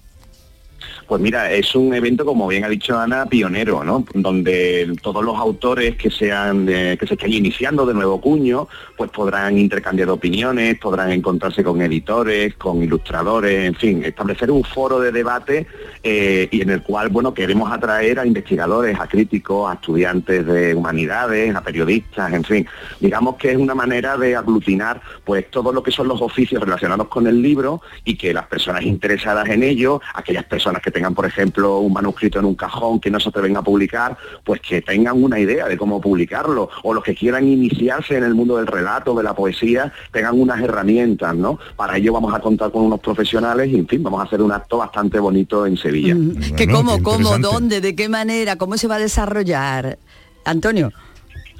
Pues 1.07 1.23
mira, 1.23 1.53
es 1.53 1.73
un 1.77 1.95
evento, 1.95 2.25
como 2.25 2.49
bien 2.49 2.64
ha 2.64 2.69
dicho 2.69 2.99
Ana, 2.99 3.27
pionero, 3.27 3.85
¿no? 3.85 4.05
Donde 4.12 4.92
todos 5.01 5.25
los 5.25 5.37
autores 5.37 5.95
que 5.95 6.11
sean 6.11 6.66
de- 6.66 6.97
que 6.99 7.07
se 7.07 7.14
estén 7.14 7.33
iniciando 7.33 7.87
de 7.87 7.95
nuevo 7.95 8.21
cuño, 8.21 8.66
pues 8.97 9.11
podrán 9.12 9.57
intercambiar 9.57 10.09
opiniones, 10.11 10.79
podrán 10.81 11.12
encontrarse 11.12 11.62
con 11.62 11.81
editores, 11.81 12.55
con 12.55 12.83
ilustradores, 12.83 13.66
en 13.66 13.75
fin, 13.77 14.05
establecer 14.05 14.51
un 14.51 14.64
foro 14.64 14.99
de 14.99 15.12
debate 15.12 15.66
eh, 16.03 16.49
y 16.51 16.62
en 16.62 16.71
el 16.71 16.83
cual, 16.83 17.09
bueno, 17.09 17.33
queremos 17.33 17.71
atraer 17.71 18.19
a 18.19 18.27
investigadores, 18.27 18.99
a 18.99 19.07
críticos, 19.07 19.71
a 19.71 19.75
estudiantes 19.75 20.45
de 20.45 20.75
humanidades, 20.75 21.55
a 21.55 21.62
periodistas, 21.62 22.33
en 22.33 22.42
fin. 22.42 22.66
Digamos 22.99 23.37
que 23.37 23.53
es 23.53 23.57
una 23.57 23.77
manera 23.77 24.16
de 24.16 24.35
aglutinar, 24.35 25.01
pues, 25.25 25.49
todo 25.53 25.73
lo 25.73 25.85
que 25.85 25.92
son 25.92 26.09
los 26.09 26.21
oficios 26.21 26.61
relacionados 26.61 27.07
con 27.07 27.29
el 27.29 27.40
libro 27.40 27.81
y 28.05 28.16
que 28.16 28.35
las 28.35 28.47
personas 28.49 28.83
interesadas 28.83 29.49
en 29.49 29.62
ello, 29.62 30.01
aquellas 30.14 30.45
personas 30.45 30.83
que 30.83 30.96
tengan, 30.97 31.15
por 31.15 31.27
ejemplo, 31.27 31.81
un 31.81 31.93
manuscrito 31.93 32.39
en 32.39 32.47
un 32.47 32.55
cajón 32.55 33.01
que 33.01 33.11
no 33.11 33.21
se 33.21 33.29
atreven 33.29 33.55
a 33.59 33.61
publicar, 33.61 34.17
pues 34.43 34.63
que 34.63 34.81
tengan 34.81 35.23
una 35.23 35.39
idea 35.39 35.69
de 35.69 35.77
cómo 35.77 36.01
publicarlo, 36.01 36.71
o 36.85 36.95
los 36.95 37.05
que 37.05 37.15
quieran 37.15 37.47
iniciarse 37.47 38.17
en 38.17 38.25
el 38.25 38.35
mundo 38.35 38.57
del 38.57 38.67
relato, 38.67 39.15
de 39.15 39.23
la 39.23 39.35
poesía, 39.35 39.93
tengan 40.11 40.41
unas 40.41 40.59
herramientas, 40.63 41.37
¿no? 41.37 41.59
Para 41.77 41.99
ello 41.99 42.15
vamos 42.15 42.33
a 42.33 42.41
contar 42.41 42.71
con 42.71 42.81
unos 42.81 43.01
profesionales 43.01 43.69
y, 43.71 43.77
en 43.77 43.87
fin, 43.87 44.03
vamos 44.03 44.23
a 44.23 44.25
hacer 44.25 44.41
un 44.41 44.53
acto 44.53 44.79
bastante 44.79 45.19
bonito 45.19 45.67
en 45.67 45.77
Sevilla. 45.77 46.17
que 46.57 46.67
cómo, 46.67 47.03
cómo, 47.03 47.37
dónde, 47.37 47.83
de 47.83 47.95
qué 47.95 48.09
manera, 48.09 48.57
cómo 48.57 48.79
se 48.79 48.89
va 48.89 48.95
a 48.95 48.99
desarrollar. 48.99 49.99
Antonio. 50.47 50.91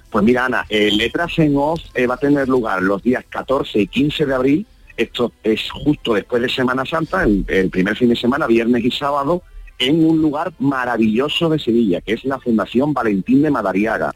Pues 0.09 0.25
mira, 0.25 0.47
Ana, 0.47 0.65
eh, 0.71 0.89
Letras 0.91 1.39
en 1.39 1.59
Off 1.59 1.81
eh, 1.93 2.07
va 2.07 2.15
a 2.15 2.19
tener 2.19 2.49
lugar 2.49 2.83
los 2.83 3.03
días 3.03 3.23
14 3.29 3.81
y 3.81 3.87
15 3.87 4.25
de 4.25 4.35
abril. 4.35 4.67
Esto 4.97 5.33
es 5.43 5.71
justo 5.71 6.15
después 6.15 6.43
de 6.43 6.49
Semana 6.49 6.85
Santa, 6.85 7.25
el, 7.25 7.45
el 7.49 7.71
primer 7.71 7.97
fin 7.97 8.09
de 8.09 8.17
semana, 8.17 8.47
viernes 8.47 8.85
y 8.85 8.91
sábado, 8.91 9.43
en 9.79 10.05
un 10.05 10.23
lugar 10.23 10.53
maravilloso 10.59 11.49
de 11.49 11.59
Sevilla, 11.59 12.01
que 12.01 12.15
es 12.15 12.25
la 12.25 12.39
Fundación 12.39 12.93
Valentín 12.93 13.43
de 13.43 13.51
Madariaga. 13.51 14.15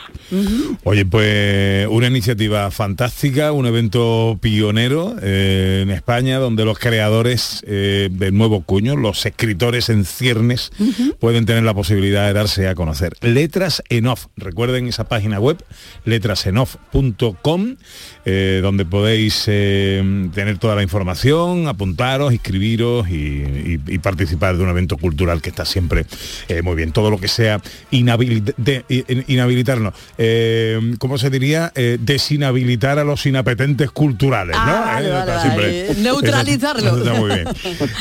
Oye, 0.85 1.07
pues 1.07 1.87
una 1.88 2.07
iniciativa 2.07 2.70
fantástica, 2.70 3.53
un 3.53 3.66
evento 3.66 4.38
pionero 4.40 5.16
eh, 5.23 5.81
en 5.83 5.90
España 5.90 6.38
donde 6.38 6.64
los 6.64 6.79
creadores 6.79 7.62
eh, 7.66 8.09
del 8.11 8.37
nuevo 8.37 8.62
cuño, 8.62 8.97
los 8.97 9.25
escritores 9.27 9.88
en 9.88 10.05
ciernes, 10.05 10.70
pueden 11.18 11.47
tener 11.47 11.64
la 11.64 11.75
posibilidad 11.75 12.27
de 12.27 12.33
darse 12.33 12.68
a 12.68 12.75
conocer. 12.75 13.14
Letras 13.20 13.83
en 13.88 14.07
off, 14.07 14.27
recuerden 14.37 14.87
esa 14.87 15.05
página 15.05 15.40
web, 15.40 15.62
letrasenoff.com, 16.05 17.77
eh, 18.24 18.60
donde 18.62 18.84
podéis 18.84 19.44
eh, 19.48 20.02
tener 20.34 20.58
toda 20.58 20.74
la 20.74 20.82
información, 20.82 21.66
apuntaros, 21.68 22.32
inscribiros 22.32 23.08
y, 23.08 23.14
y- 23.14 23.80
y 23.87 23.98
participar 23.98 24.56
de 24.56 24.62
un 24.62 24.68
evento 24.70 24.96
cultural 24.96 25.42
que 25.42 25.50
está 25.50 25.64
siempre 25.64 26.06
eh, 26.48 26.62
muy 26.62 26.74
bien. 26.74 26.92
Todo 26.92 27.10
lo 27.10 27.18
que 27.18 27.28
sea 27.28 27.60
inhabilit- 27.90 28.54
de- 28.56 28.84
in- 28.88 29.24
inhabilitarnos, 29.28 29.94
eh, 30.18 30.94
¿cómo 30.98 31.18
se 31.18 31.30
diría? 31.30 31.72
Eh, 31.74 31.98
desinhabilitar 32.00 32.98
a 32.98 33.04
los 33.04 33.24
inapetentes 33.26 33.90
culturales, 33.90 34.56
¿no? 34.56 34.62
Ah, 34.64 34.98
Eh, 35.02 35.08
vale, 35.10 35.18
está 35.20 35.24
vale, 35.26 35.40
siempre- 35.42 35.87
vale. 35.88 36.00
Neutralizarlo. 36.02 36.87
Eso 36.88 36.98
está 36.98 37.14
muy 37.14 37.30
bien. 37.34 37.48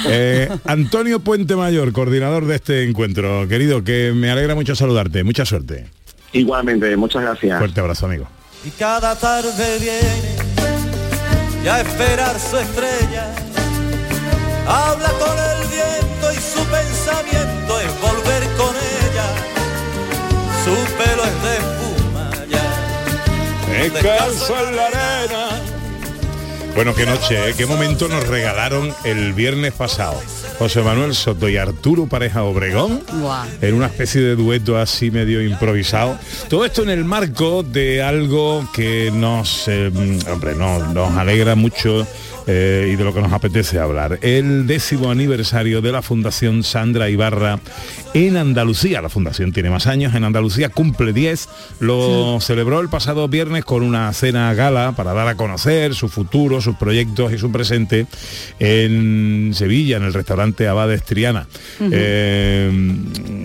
Eh, 0.08 0.50
Antonio 0.66 1.20
Puente 1.20 1.56
Mayor, 1.56 1.92
coordinador 1.92 2.46
de 2.46 2.56
este 2.56 2.84
encuentro. 2.84 3.48
Querido, 3.48 3.84
que 3.84 4.12
me 4.16 4.30
alegra 4.32 4.56
mucho 4.56 4.76
saludarte. 4.76 5.24
Mucha 5.24 5.46
suerte. 5.46 5.86
Igualmente, 6.32 6.96
muchas 6.98 7.22
gracias. 7.24 7.58
Fuerte 7.60 7.80
abrazo, 7.80 8.06
amigo. 8.08 8.28
Y 8.66 8.70
cada 8.72 9.16
tarde 9.16 9.78
viene 9.80 10.36
y 11.64 11.68
a 11.68 11.82
esperar 11.82 12.40
su 12.40 12.58
estrella. 12.58 13.28
Habla 14.68 15.10
con 15.20 15.38
el 15.38 15.68
viento 15.68 16.32
y 16.32 16.36
su 16.36 16.64
pensamiento 16.66 17.80
es 17.80 18.02
volver 18.02 18.44
con 18.58 18.76
ella. 18.76 19.28
Su 20.64 20.76
pelo 20.96 21.24
es 21.26 21.44
de 21.44 21.54
espuma 21.58 22.32
ya. 22.50 23.90
Descalzo 23.90 24.68
en 24.68 24.76
la 24.76 24.88
arena. 24.88 25.63
Bueno, 26.76 26.96
qué 26.96 27.06
noche, 27.06 27.50
¿eh? 27.50 27.54
qué 27.56 27.68
momento 27.68 28.08
nos 28.08 28.28
regalaron 28.28 28.92
el 29.04 29.34
viernes 29.34 29.74
pasado. 29.74 30.20
José 30.58 30.82
Manuel 30.82 31.14
Soto 31.14 31.48
y 31.48 31.56
Arturo 31.58 32.08
Pareja 32.08 32.44
Obregón 32.44 33.02
en 33.62 33.76
una 33.76 33.86
especie 33.86 34.22
de 34.22 34.36
dueto 34.36 34.78
así 34.78 35.12
medio 35.12 35.42
improvisado. 35.44 36.18
Todo 36.50 36.66
esto 36.66 36.82
en 36.82 36.90
el 36.90 37.06
marco 37.06 37.62
de 37.62 38.02
algo 38.02 38.68
que 38.74 39.12
nos, 39.14 39.68
eh, 39.68 39.92
hombre, 40.32 40.56
no- 40.56 40.80
nos 40.94 41.16
alegra 41.16 41.54
mucho 41.56 42.08
eh, 42.48 42.90
y 42.92 42.96
de 42.96 43.04
lo 43.04 43.14
que 43.14 43.22
nos 43.22 43.32
apetece 43.32 43.80
hablar. 43.80 44.20
El 44.22 44.68
décimo 44.68 45.12
aniversario 45.12 45.82
de 45.82 45.92
la 45.92 46.02
Fundación 46.02 46.64
Sandra 46.64 47.10
Ibarra 47.10 47.60
en 48.14 48.38
Andalucía. 48.38 49.02
La 49.02 49.10
Fundación 49.10 49.52
tiene 49.52 49.70
más 49.70 49.88
años, 49.88 50.14
en 50.16 50.24
Andalucía 50.24 50.70
cumple 50.70 51.14
10. 51.14 51.50
Lo 51.80 52.40
celebró 52.42 52.80
el 52.82 52.90
pasado 52.90 53.28
viernes 53.28 53.66
con 53.66 53.84
una 53.84 54.12
cena 54.14 54.54
gala 54.54 54.94
para 54.94 55.14
dar 55.14 55.28
a 55.28 55.36
conocer 55.36 55.96
su 55.96 56.10
futuro, 56.10 56.62
sus 56.62 56.76
proyectos 56.76 57.34
y 57.34 57.38
su 57.38 57.52
presente 57.52 58.08
en 58.60 59.52
Sevilla, 59.54 59.98
en 59.98 60.04
el 60.04 60.14
restaurante 60.14 60.68
Abades 60.68 61.04
Triana. 61.04 61.48
Eh, 61.80 62.72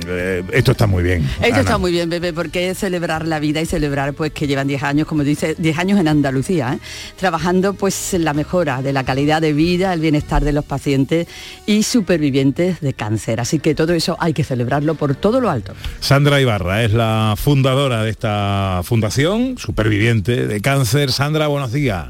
eh, 0.07 0.43
esto 0.53 0.73
está 0.73 0.87
muy 0.87 1.03
bien. 1.03 1.23
Esto 1.41 1.47
Ana. 1.47 1.61
está 1.61 1.79
muy 1.79 1.93
bien, 1.93 2.11
bebé, 2.11 2.33
porque 2.33 2.71
es 2.71 2.79
celebrar 2.79 3.27
la 3.27 3.39
vida 3.39 3.61
y 3.61 3.67
celebrar 3.67 4.15
pues 4.15 4.33
que 4.33 4.47
llevan 4.47 4.69
10 4.69 4.83
años, 4.83 5.07
como 5.07 5.25
dice, 5.25 5.55
10 5.59 5.79
años 5.79 6.01
en 6.01 6.09
Andalucía, 6.09 6.75
¿eh? 6.75 6.79
trabajando 7.17 7.75
pues 7.75 8.15
en 8.15 8.25
la 8.25 8.35
mejora 8.35 8.83
de 8.83 8.88
la 8.93 9.05
calidad 9.05 9.41
de 9.41 9.53
vida, 9.53 9.93
el 9.93 10.01
bienestar 10.01 10.45
de 10.45 10.53
los 10.53 10.65
pacientes 10.65 11.27
y 11.67 11.83
supervivientes 11.83 12.81
de 12.81 12.93
cáncer. 12.95 13.41
Así 13.41 13.59
que 13.59 13.75
todo 13.75 13.93
eso 13.93 14.17
hay 14.21 14.33
que 14.33 14.45
celebrarlo 14.45 14.95
por 14.95 15.15
todo 15.15 15.41
lo 15.41 15.51
alto. 15.51 15.75
Sandra 16.01 16.41
Ibarra 16.41 16.83
es 16.85 16.93
la 16.93 17.35
fundadora 17.37 18.03
de 18.03 18.11
esta 18.11 18.81
fundación, 18.85 19.59
superviviente 19.59 20.47
de 20.47 20.61
cáncer. 20.61 21.13
Sandra, 21.13 21.47
buenos 21.49 21.73
días. 21.73 22.07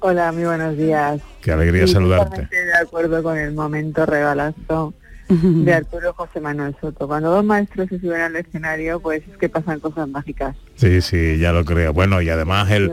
Hola, 0.00 0.32
muy 0.32 0.44
buenos 0.44 0.76
días. 0.76 1.20
Qué 1.40 1.52
alegría 1.52 1.86
Sí, 1.86 1.92
saludarte. 1.92 2.48
de 2.50 2.74
acuerdo 2.80 3.22
con 3.22 3.38
el 3.38 3.52
momento 3.52 4.04
regalazo 4.04 4.94
de 5.28 5.72
Arturo 5.74 6.12
José 6.14 6.40
Manuel 6.40 6.74
Soto. 6.80 7.06
Cuando 7.06 7.30
dos 7.30 7.44
maestros 7.44 7.88
se 7.88 8.00
suben 8.00 8.20
al 8.20 8.34
escenario, 8.36 8.98
pues 9.00 9.22
es 9.30 9.36
que 9.38 9.48
pasan 9.48 9.78
cosas 9.80 10.08
mágicas. 10.08 10.56
Sí, 10.82 11.00
sí, 11.00 11.38
ya 11.38 11.52
lo 11.52 11.64
creo. 11.64 11.92
Bueno, 11.92 12.20
y 12.20 12.28
además 12.28 12.68
el, 12.70 12.90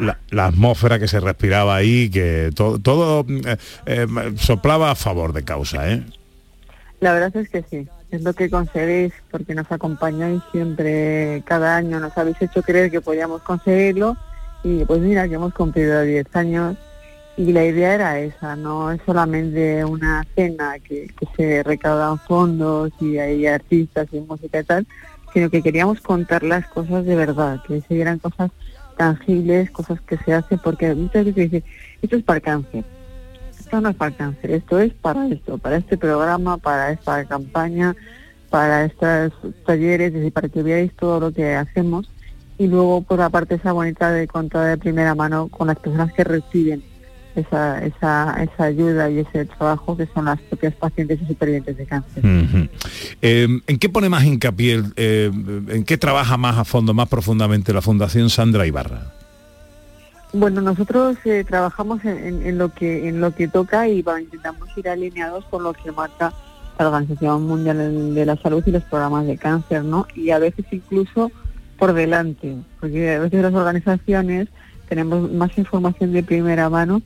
la, 0.00 0.18
la 0.30 0.46
atmósfera 0.46 0.98
que 1.00 1.08
se 1.08 1.18
respiraba 1.18 1.74
ahí, 1.74 2.08
que 2.10 2.50
to- 2.54 2.78
todo 2.78 3.26
eh, 3.28 3.56
eh, 3.86 4.06
soplaba 4.36 4.92
a 4.92 4.94
favor 4.94 5.32
de 5.32 5.42
causa, 5.42 5.90
¿eh? 5.90 6.04
La 7.00 7.12
verdad 7.12 7.36
es 7.36 7.48
que 7.48 7.64
sí, 7.68 7.88
es 8.12 8.22
lo 8.22 8.32
que 8.34 8.48
conseguís 8.48 9.12
porque 9.32 9.54
nos 9.56 9.70
acompañáis 9.72 10.40
siempre, 10.52 11.42
cada 11.44 11.76
año 11.76 11.98
nos 11.98 12.16
habéis 12.16 12.40
hecho 12.40 12.62
creer 12.62 12.90
que 12.92 13.00
podíamos 13.00 13.42
conseguirlo 13.42 14.16
y 14.62 14.84
pues 14.84 15.00
mira 15.00 15.26
que 15.28 15.34
hemos 15.34 15.52
cumplido 15.52 16.02
10 16.02 16.26
años 16.36 16.76
y 17.36 17.50
la 17.50 17.64
idea 17.64 17.94
era 17.94 18.20
esa, 18.20 18.54
no 18.54 18.92
es 18.92 19.00
solamente 19.04 19.84
una 19.84 20.24
cena 20.36 20.76
que, 20.78 21.08
que 21.18 21.26
se 21.36 21.62
recaudan 21.64 22.20
fondos 22.20 22.92
y 23.00 23.18
hay 23.18 23.46
artistas 23.48 24.06
y 24.12 24.20
música 24.20 24.60
y 24.60 24.64
tal, 24.64 24.86
sino 25.32 25.50
que 25.50 25.62
queríamos 25.62 26.00
contar 26.00 26.42
las 26.42 26.66
cosas 26.66 27.04
de 27.04 27.16
verdad, 27.16 27.60
que 27.66 27.80
se 27.80 27.94
vieran 27.94 28.18
cosas 28.18 28.50
tangibles, 28.96 29.70
cosas 29.70 30.00
que 30.02 30.18
se 30.18 30.34
hacen, 30.34 30.58
porque 30.62 30.94
muchas 30.94 31.24
veces 31.24 31.50
dicen, 31.50 31.64
esto 32.02 32.16
es 32.16 32.22
para 32.22 32.40
cáncer, 32.40 32.84
esto 33.58 33.80
no 33.80 33.88
es 33.88 33.96
para 33.96 34.16
cáncer, 34.16 34.50
esto 34.50 34.78
es 34.78 34.92
para 34.92 35.26
esto, 35.28 35.58
para 35.58 35.76
este 35.76 35.96
programa, 35.96 36.58
para 36.58 36.92
esta 36.92 37.24
campaña, 37.24 37.96
para 38.50 38.84
estos 38.84 39.32
talleres, 39.64 40.08
es 40.08 40.14
decir, 40.14 40.32
para 40.32 40.48
que 40.48 40.62
veáis 40.62 40.94
todo 40.94 41.20
lo 41.20 41.32
que 41.32 41.54
hacemos 41.54 42.10
y 42.58 42.66
luego 42.66 43.00
por 43.02 43.18
la 43.18 43.30
parte 43.30 43.54
esa 43.54 43.72
bonita 43.72 44.12
de 44.12 44.28
contar 44.28 44.66
de 44.66 44.76
primera 44.76 45.14
mano 45.14 45.48
con 45.48 45.68
las 45.68 45.78
personas 45.78 46.12
que 46.12 46.22
reciben 46.22 46.91
esa, 47.36 47.84
esa, 47.84 48.42
esa 48.42 48.64
ayuda 48.64 49.08
y 49.10 49.20
ese 49.20 49.44
trabajo 49.46 49.96
que 49.96 50.06
son 50.14 50.26
las 50.26 50.40
propias 50.42 50.74
pacientes 50.74 51.20
y 51.22 51.26
supervivientes 51.26 51.76
de 51.76 51.86
cáncer. 51.86 52.22
Eh, 53.22 53.48
¿En 53.66 53.78
qué 53.78 53.88
pone 53.88 54.08
más 54.08 54.24
hincapié, 54.24 54.82
eh, 54.96 55.30
en 55.68 55.84
qué 55.84 55.96
trabaja 55.96 56.36
más 56.36 56.58
a 56.58 56.64
fondo, 56.64 56.92
más 56.94 57.08
profundamente 57.08 57.72
la 57.72 57.80
Fundación 57.82 58.30
Sandra 58.30 58.66
Ibarra? 58.66 59.02
Bueno, 60.34 60.62
nosotros 60.62 61.16
eh, 61.26 61.44
trabajamos 61.46 62.04
en, 62.04 62.16
en- 62.18 62.46
en 62.46 62.58
lo 62.58 62.72
que 62.72 63.08
en 63.08 63.20
lo 63.20 63.34
que 63.34 63.48
toca 63.48 63.86
y 63.88 64.00
va- 64.00 64.20
intentamos 64.20 64.66
ir 64.76 64.88
alineados 64.88 65.44
con 65.46 65.62
lo 65.62 65.74
que 65.74 65.92
marca 65.92 66.32
la 66.78 66.86
Organización 66.88 67.42
Mundial 67.46 68.14
de 68.14 68.24
la 68.26 68.36
Salud 68.36 68.62
y 68.66 68.70
los 68.70 68.82
programas 68.84 69.26
de 69.26 69.36
cáncer, 69.36 69.84
¿no? 69.84 70.06
Y 70.16 70.30
a 70.30 70.38
veces 70.38 70.64
incluso 70.70 71.30
por 71.78 71.92
delante, 71.92 72.56
porque 72.80 73.10
a 73.16 73.18
veces 73.20 73.42
las 73.42 73.52
organizaciones 73.52 74.48
tenemos 74.88 75.30
más 75.32 75.56
información 75.58 76.12
de 76.12 76.22
primera 76.22 76.70
mano 76.70 77.02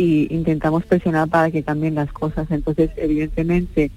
y 0.00 0.34
intentamos 0.34 0.86
presionar 0.86 1.28
para 1.28 1.50
que 1.50 1.62
cambien 1.62 1.94
las 1.94 2.10
cosas. 2.10 2.50
Entonces, 2.50 2.88
evidentemente, 2.96 3.90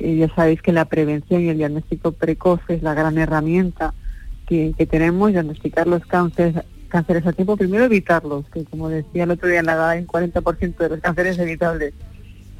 eh, 0.00 0.16
ya 0.16 0.34
sabéis 0.34 0.60
que 0.60 0.72
la 0.72 0.86
prevención 0.86 1.42
y 1.42 1.50
el 1.50 1.58
diagnóstico 1.58 2.10
precoz 2.10 2.58
es 2.66 2.82
la 2.82 2.94
gran 2.94 3.16
herramienta 3.16 3.94
que, 4.48 4.74
que 4.76 4.86
tenemos, 4.86 5.30
diagnosticar 5.30 5.86
los 5.86 6.04
cánceres, 6.04 6.64
cánceres 6.88 7.24
a 7.28 7.32
tiempo, 7.32 7.56
primero 7.56 7.84
evitarlos, 7.84 8.44
que 8.50 8.64
como 8.64 8.88
decía 8.88 9.22
el 9.22 9.30
otro 9.30 9.48
día 9.48 9.60
en 9.60 9.66
la 9.66 9.74
edad, 9.74 9.96
un 9.96 10.08
40% 10.08 10.78
de 10.78 10.88
los 10.88 10.98
cánceres 10.98 11.38
evitables. 11.38 11.94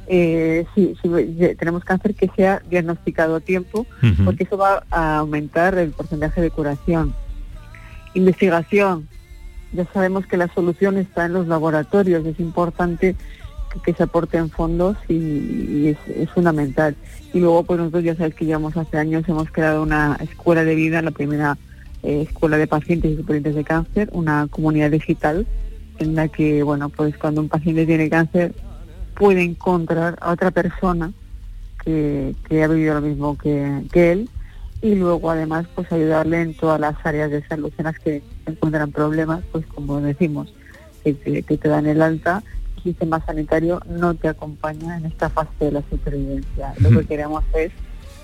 Eh, 0.07 0.65
si, 0.73 0.95
tenemos 1.59 1.83
cáncer 1.83 2.15
que 2.15 2.31
sea 2.37 2.61
diagnosticado 2.69 3.35
a 3.35 3.39
tiempo, 3.41 3.85
porque 4.23 4.45
eso 4.45 4.57
va 4.57 4.85
a 4.91 5.17
aumentar 5.17 5.77
el 5.77 5.91
porcentaje 5.91 6.39
de 6.39 6.51
curación. 6.51 7.13
Investigación. 8.13 9.09
Ya 9.73 9.85
sabemos 9.93 10.25
que 10.25 10.37
la 10.37 10.47
solución 10.53 10.97
está 10.97 11.25
en 11.25 11.33
los 11.33 11.47
laboratorios. 11.47 12.25
Es 12.25 12.39
importante 12.39 13.15
que, 13.83 13.93
se 13.93 14.03
aporten 14.03 14.49
fondos 14.49 14.97
y, 15.07 15.87
es, 15.87 16.29
fundamental. 16.33 16.95
Y 17.33 17.39
luego, 17.39 17.63
pues 17.63 17.79
nosotros 17.79 18.03
ya 18.03 18.15
sabéis 18.15 18.35
que 18.35 18.45
llevamos 18.45 18.77
hace 18.77 18.97
años, 18.97 19.27
hemos 19.27 19.51
creado 19.51 19.83
una 19.83 20.17
escuela 20.21 20.63
de 20.63 20.75
vida, 20.75 21.01
la 21.01 21.11
primera 21.11 21.57
eh, 22.03 22.25
escuela 22.27 22.57
de 22.57 22.67
pacientes 22.67 23.11
y 23.11 23.17
supervivientes 23.17 23.55
de 23.55 23.63
cáncer, 23.63 24.09
una 24.13 24.47
comunidad 24.49 24.91
digital 24.91 25.45
en 25.99 26.15
la 26.15 26.27
que, 26.27 26.63
bueno, 26.63 26.89
pues 26.89 27.17
cuando 27.17 27.41
un 27.41 27.49
paciente 27.49 27.85
tiene 27.85 28.09
cáncer 28.09 28.53
puede 29.15 29.43
encontrar 29.43 30.17
a 30.21 30.31
otra 30.31 30.51
persona 30.51 31.11
que, 31.83 32.35
ha 32.51 32.67
vivido 32.67 32.95
lo 32.95 33.01
mismo 33.01 33.37
que 33.37 33.81
él 33.93 34.29
y 34.81 34.95
luego 34.95 35.31
además 35.31 35.65
pues 35.73 35.91
ayudarle 35.91 36.41
en 36.41 36.53
todas 36.53 36.79
las 36.79 36.95
áreas 37.03 37.31
de 37.31 37.45
salud 37.47 37.71
en 37.77 37.85
las 37.85 37.97
que 37.99 38.21
encuentran 38.45 38.91
problemas, 38.91 39.43
pues 39.51 39.65
como 39.67 39.99
decimos, 40.01 40.53
que 41.03 41.13
te, 41.13 41.43
que 41.43 41.57
te 41.57 41.67
dan 41.67 41.87
el 41.87 42.01
alta, 42.01 42.43
el 42.77 42.83
sistema 42.83 43.23
sanitario 43.25 43.81
no 43.89 44.13
te 44.13 44.27
acompaña 44.27 44.97
en 44.97 45.05
esta 45.05 45.29
fase 45.29 45.49
de 45.59 45.71
la 45.71 45.83
supervivencia. 45.89 46.73
Lo 46.79 46.89
que 46.91 47.05
queremos 47.05 47.43
es 47.55 47.71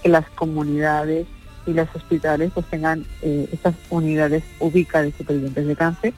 que 0.02 0.10
las 0.10 0.30
comunidades 0.32 1.26
y 1.66 1.74
los 1.74 1.88
hospitales 1.96 2.52
pues 2.54 2.66
tengan 2.68 3.06
eh, 3.22 3.48
estas 3.52 3.76
unidades 3.90 4.44
ubicadas 4.60 5.08
de 5.08 5.18
supervivientes 5.18 5.66
de 5.66 5.76
cáncer 5.76 6.14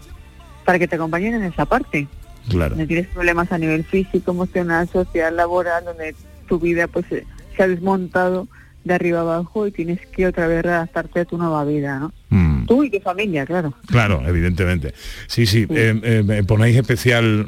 para 0.65 0.79
que 0.79 0.87
te 0.87 0.95
acompañen 0.95 1.35
en 1.35 1.43
esa 1.43 1.65
parte. 1.65 2.07
Claro. 2.49 2.71
Donde 2.71 2.87
tienes 2.87 3.07
problemas 3.07 3.51
a 3.51 3.57
nivel 3.57 3.83
físico, 3.83 4.31
emocional, 4.31 4.87
social, 4.89 5.35
laboral, 5.35 5.85
donde 5.85 6.15
tu 6.47 6.59
vida 6.59 6.87
pues 6.87 7.05
se 7.07 7.63
ha 7.63 7.67
desmontado 7.67 8.47
de 8.85 8.93
arriba 8.93 9.19
abajo 9.21 9.67
y 9.67 9.71
tienes 9.71 9.99
que 10.15 10.25
otra 10.27 10.47
vez 10.47 10.63
adaptarte 10.65 11.19
a 11.19 11.25
tu 11.25 11.37
nueva 11.37 11.65
vida, 11.65 11.99
¿no? 11.99 12.13
Mm. 12.29 12.65
Tú 12.65 12.83
y 12.83 12.89
tu 12.89 12.99
familia, 12.99 13.45
claro. 13.45 13.73
Claro, 13.87 14.21
evidentemente. 14.25 14.93
Sí, 15.27 15.45
sí, 15.45 15.65
eh, 15.69 15.99
eh, 16.03 16.43
ponéis 16.47 16.75
especial 16.77 17.47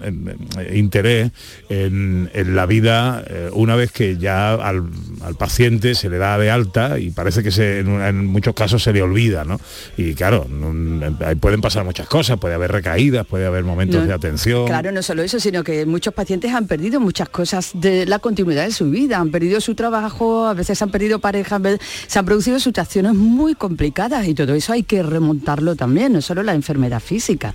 eh, 0.59 0.77
interés 0.77 1.31
en, 1.69 2.29
en 2.33 2.55
la 2.55 2.65
vida 2.65 3.23
eh, 3.27 3.49
una 3.53 3.75
vez 3.75 3.91
que 3.91 4.17
ya 4.17 4.53
al, 4.53 4.83
al 5.23 5.35
paciente 5.35 5.95
se 5.95 6.09
le 6.09 6.17
da 6.17 6.37
de 6.37 6.51
alta 6.51 6.99
y 6.99 7.09
parece 7.11 7.41
que 7.43 7.51
se, 7.51 7.79
en, 7.79 8.01
en 8.01 8.25
muchos 8.25 8.53
casos 8.53 8.83
se 8.83 8.93
le 8.93 9.01
olvida, 9.01 9.43
¿no? 9.45 9.59
Y 9.97 10.13
claro, 10.13 10.45
no- 10.49 11.17
pueden 11.39 11.61
pasar 11.61 11.83
muchas 11.85 12.07
cosas, 12.07 12.37
puede 12.39 12.53
haber 12.55 12.71
recaídas, 12.71 13.25
puede 13.25 13.45
haber 13.45 13.63
momentos 13.63 14.01
No, 14.01 14.07
de 14.07 14.13
atención. 14.13 14.65
Claro, 14.67 14.91
no 14.91 15.01
solo 15.01 15.21
eso, 15.23 15.39
sino 15.39 15.63
que 15.63 15.85
muchos 15.85 16.13
pacientes 16.13 16.53
han 16.53 16.67
perdido 16.67 16.99
muchas 16.99 17.29
cosas 17.29 17.71
de 17.73 18.05
la 18.05 18.19
continuidad 18.19 18.65
de 18.65 18.71
su 18.71 18.89
vida, 18.89 19.17
han 19.19 19.31
perdido 19.31 19.59
su 19.61 19.75
trabajo, 19.75 20.45
a 20.47 20.53
veces 20.53 20.81
han 20.81 20.89
perdido 20.91 21.19
pareja, 21.27 21.55
a 21.57 21.59
veces 21.59 21.81
se 22.07 22.19
han 22.19 22.25
producido 22.25 22.57
situaciones 22.59 23.13
muy 23.13 23.53
complicadas 23.53 24.25
y 24.27 24.33
todo 24.33 24.53
eso 24.53 24.71
hay 24.71 24.83
que 24.83 25.03
remontarlo 25.03 25.75
también, 25.75 26.13
no 26.13 26.21
solo 26.21 26.41
la 26.41 26.53
enfermedad 26.53 27.01
física. 27.01 27.53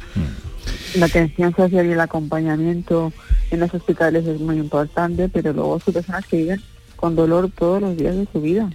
La 0.94 1.06
atención 1.06 1.54
social 1.56 1.86
y 1.86 1.92
el 1.92 2.00
acompañamiento 2.00 3.12
en 3.50 3.60
los 3.60 3.72
hospitales 3.72 4.26
es 4.26 4.38
muy 4.40 4.56
importante, 4.58 5.30
pero 5.30 5.54
luego 5.54 5.80
son 5.80 5.94
personas 5.94 6.26
que 6.26 6.36
viven 6.36 6.60
con 6.96 7.16
dolor 7.16 7.50
todos 7.50 7.80
los 7.80 7.96
días 7.96 8.14
de 8.14 8.28
su 8.30 8.42
vida, 8.42 8.70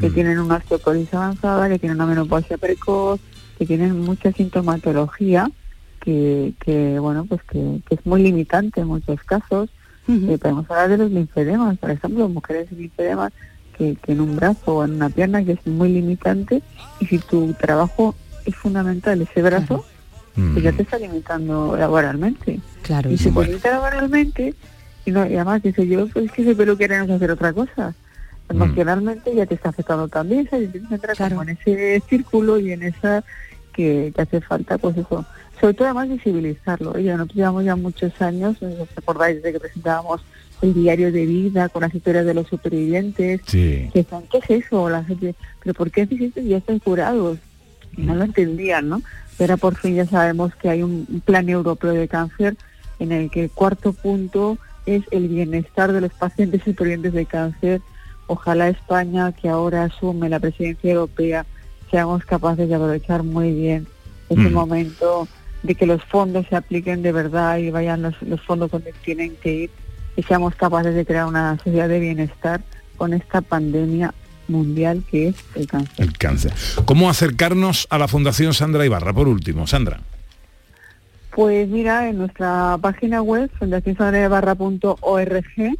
que 0.00 0.10
tienen 0.10 0.40
una 0.40 0.56
osteoporosis 0.56 1.14
avanzada, 1.14 1.68
que 1.68 1.78
tienen 1.78 1.96
una 1.96 2.06
menopausia 2.06 2.58
precoz, 2.58 3.20
que 3.58 3.64
tienen 3.64 4.00
mucha 4.00 4.32
sintomatología 4.32 5.48
que, 6.00 6.54
que 6.64 6.98
bueno, 6.98 7.26
pues 7.26 7.42
que, 7.44 7.80
que 7.88 7.94
es 7.94 8.06
muy 8.06 8.22
limitante 8.22 8.80
en 8.80 8.88
muchos 8.88 9.22
casos. 9.22 9.70
Eh, 10.08 10.38
podemos 10.40 10.70
hablar 10.70 10.88
de 10.90 10.98
los 10.98 11.10
linfedemas, 11.10 11.78
por 11.78 11.90
ejemplo, 11.90 12.28
mujeres 12.28 12.70
linfedemas 12.70 13.32
que, 13.76 13.96
que 13.96 14.12
en 14.12 14.20
un 14.20 14.36
brazo 14.36 14.76
o 14.76 14.84
en 14.84 14.94
una 14.94 15.10
pierna 15.10 15.44
que 15.44 15.52
es 15.52 15.66
muy 15.66 15.90
limitante 15.90 16.62
y 17.00 17.06
si 17.06 17.18
tu 17.18 17.52
trabajo 17.54 18.14
es 18.44 18.54
fundamental 18.54 19.20
ese 19.20 19.42
brazo, 19.42 19.84
pues 20.34 20.62
ya 20.62 20.72
te 20.72 20.82
está 20.82 20.98
limitando 20.98 21.76
laboralmente. 21.76 22.60
Claro, 22.82 23.10
y 23.10 23.16
si 23.16 23.30
te 23.30 23.44
limita 23.44 23.70
laboralmente, 23.70 24.54
y, 25.04 25.10
no, 25.10 25.26
y 25.26 25.34
además 25.34 25.62
dice 25.62 25.86
yo, 25.86 26.06
pues 26.08 26.26
es 26.26 26.32
que 26.32 26.42
ese 26.42 26.54
peluquero 26.54 26.98
no 26.98 27.06
sé 27.06 27.12
hacer 27.14 27.30
otra 27.30 27.52
cosa. 27.52 27.94
Emocionalmente 28.48 29.34
ya 29.34 29.46
te 29.46 29.54
está 29.54 29.70
afectando 29.70 30.08
también, 30.08 30.48
¿sabes? 30.48 30.70
Que 30.70 30.78
entrar 30.78 31.16
como 31.16 31.42
en 31.42 31.50
ese 31.50 32.02
círculo 32.08 32.58
y 32.60 32.70
en 32.70 32.84
esa 32.84 33.24
que 33.72 34.12
te 34.14 34.22
hace 34.22 34.40
falta, 34.40 34.78
pues 34.78 34.96
eso. 34.96 35.24
Sobre 35.60 35.74
todo 35.74 35.88
además 35.88 36.08
visibilizarlo. 36.10 36.92
Oye, 36.92 37.10
nosotros 37.12 37.36
llevamos 37.36 37.64
ya 37.64 37.76
muchos 37.76 38.20
años, 38.20 38.60
os 38.62 38.88
acordáis 38.96 39.42
de 39.42 39.52
que 39.52 39.60
presentábamos 39.60 40.20
el 40.62 40.74
diario 40.74 41.12
de 41.12 41.26
vida 41.26 41.68
con 41.68 41.82
las 41.82 41.94
historias 41.94 42.24
de 42.24 42.34
los 42.34 42.46
supervivientes, 42.48 43.40
Sí. 43.46 43.90
que 43.92 44.00
están, 44.00 44.22
¿qué 44.30 44.38
es 44.38 44.64
eso? 44.66 44.88
La 44.88 45.04
gente, 45.04 45.34
pero 45.62 45.74
¿por 45.74 45.90
qué 45.90 46.02
esto? 46.02 46.40
Ya 46.40 46.56
están 46.58 46.78
curados. 46.78 47.38
No 47.96 48.14
lo 48.14 48.24
entendían, 48.24 48.88
¿no? 48.88 49.02
Pero 49.38 49.56
por 49.58 49.76
fin 49.76 49.94
ya 49.96 50.06
sabemos 50.06 50.54
que 50.56 50.68
hay 50.68 50.82
un 50.82 51.06
un 51.10 51.20
plan 51.20 51.48
europeo 51.48 51.92
de 51.92 52.08
cáncer 52.08 52.56
en 52.98 53.12
el 53.12 53.30
que 53.30 53.44
el 53.44 53.50
cuarto 53.50 53.92
punto 53.92 54.58
es 54.86 55.02
el 55.10 55.28
bienestar 55.28 55.92
de 55.92 56.00
los 56.00 56.12
pacientes 56.12 56.62
supervivientes 56.62 57.12
de 57.12 57.26
cáncer. 57.26 57.80
Ojalá 58.28 58.68
España, 58.68 59.32
que 59.32 59.48
ahora 59.48 59.84
asume 59.84 60.28
la 60.28 60.40
presidencia 60.40 60.92
europea, 60.92 61.46
seamos 61.90 62.24
capaces 62.24 62.68
de 62.68 62.74
aprovechar 62.74 63.22
muy 63.22 63.52
bien 63.52 63.86
ese 64.28 64.48
Mm. 64.48 64.52
momento 64.52 65.28
de 65.62 65.74
que 65.74 65.86
los 65.86 66.02
fondos 66.04 66.46
se 66.48 66.56
apliquen 66.56 67.02
de 67.02 67.12
verdad 67.12 67.58
y 67.58 67.70
vayan 67.70 68.02
los, 68.02 68.20
los 68.22 68.40
fondos 68.42 68.70
donde 68.70 68.92
tienen 69.04 69.36
que 69.36 69.54
ir 69.54 69.70
y 70.16 70.22
seamos 70.22 70.54
capaces 70.54 70.94
de 70.94 71.04
crear 71.04 71.26
una 71.26 71.58
sociedad 71.58 71.88
de 71.88 72.00
bienestar 72.00 72.62
con 72.96 73.12
esta 73.12 73.42
pandemia 73.42 74.14
mundial 74.48 75.04
que 75.10 75.28
es 75.28 75.36
el 75.54 75.66
cáncer. 75.66 75.92
El 75.98 76.16
cáncer. 76.16 76.54
¿Cómo 76.84 77.10
acercarnos 77.10 77.86
a 77.90 77.98
la 77.98 78.08
Fundación 78.08 78.54
Sandra 78.54 78.86
Ibarra? 78.86 79.12
Por 79.12 79.28
último, 79.28 79.66
Sandra. 79.66 80.00
Pues 81.34 81.68
mira, 81.68 82.08
en 82.08 82.16
nuestra 82.18 82.78
página 82.80 83.20
web, 83.20 83.50
fundacionsagrabarra.org, 83.58 85.76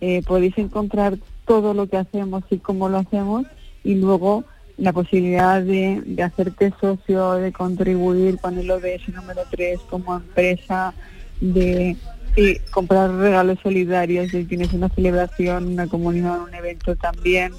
eh, 0.00 0.22
podéis 0.26 0.56
encontrar 0.56 1.18
todo 1.46 1.74
lo 1.74 1.88
que 1.88 1.98
hacemos 1.98 2.44
y 2.50 2.58
cómo 2.58 2.88
lo 2.88 2.98
hacemos 2.98 3.44
y 3.82 3.96
luego 3.96 4.44
la 4.78 4.92
posibilidad 4.92 5.60
de, 5.62 6.00
de 6.04 6.22
hacerte 6.22 6.72
socio, 6.80 7.34
de 7.34 7.52
contribuir 7.52 8.38
con 8.38 8.58
el 8.58 8.70
ODS 8.70 9.10
número 9.14 9.42
3 9.50 9.80
como 9.90 10.16
empresa, 10.16 10.94
de 11.40 11.96
y 12.36 12.58
comprar 12.70 13.10
regalos 13.12 13.58
solidarios, 13.62 14.30
si 14.30 14.44
tienes 14.44 14.72
una 14.72 14.88
celebración, 14.88 15.68
una 15.68 15.86
comunión, 15.86 16.40
un 16.40 16.54
evento 16.54 16.96
también. 16.96 17.52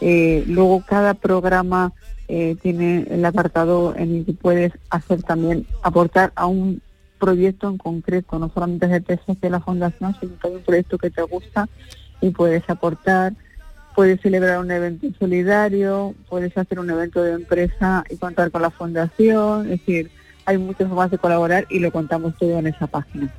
Eh, 0.00 0.44
luego 0.46 0.82
cada 0.86 1.14
programa 1.14 1.92
eh, 2.28 2.56
tiene 2.62 3.06
el 3.10 3.24
apartado 3.24 3.94
en 3.96 4.16
el 4.16 4.24
que 4.24 4.32
puedes 4.32 4.72
hacer 4.90 5.22
también, 5.22 5.66
aportar 5.82 6.32
a 6.36 6.46
un 6.46 6.80
proyecto 7.18 7.68
en 7.68 7.78
concreto, 7.78 8.38
no 8.38 8.50
solamente 8.52 8.86
hacerte 8.86 9.18
socio 9.18 9.36
de 9.40 9.50
la 9.50 9.60
fundación, 9.60 10.16
sino 10.20 10.32
hay 10.42 10.54
un 10.54 10.62
proyecto 10.62 10.98
que 10.98 11.10
te 11.10 11.22
gusta 11.22 11.68
y 12.20 12.30
puedes 12.30 12.68
aportar, 12.68 13.34
puedes 13.94 14.20
celebrar 14.20 14.58
un 14.58 14.70
evento 14.70 15.06
solidario, 15.18 16.14
puedes 16.28 16.56
hacer 16.56 16.80
un 16.80 16.90
evento 16.90 17.22
de 17.22 17.32
empresa 17.32 18.04
y 18.10 18.16
contar 18.16 18.50
con 18.50 18.62
la 18.62 18.70
fundación, 18.70 19.70
es 19.70 19.80
decir, 19.80 20.10
hay 20.46 20.58
muchas 20.58 20.88
formas 20.88 21.10
de 21.10 21.18
colaborar 21.18 21.66
y 21.70 21.78
lo 21.78 21.90
contamos 21.92 22.36
todo 22.38 22.58
en 22.58 22.66
esa 22.66 22.86
página. 22.86 23.32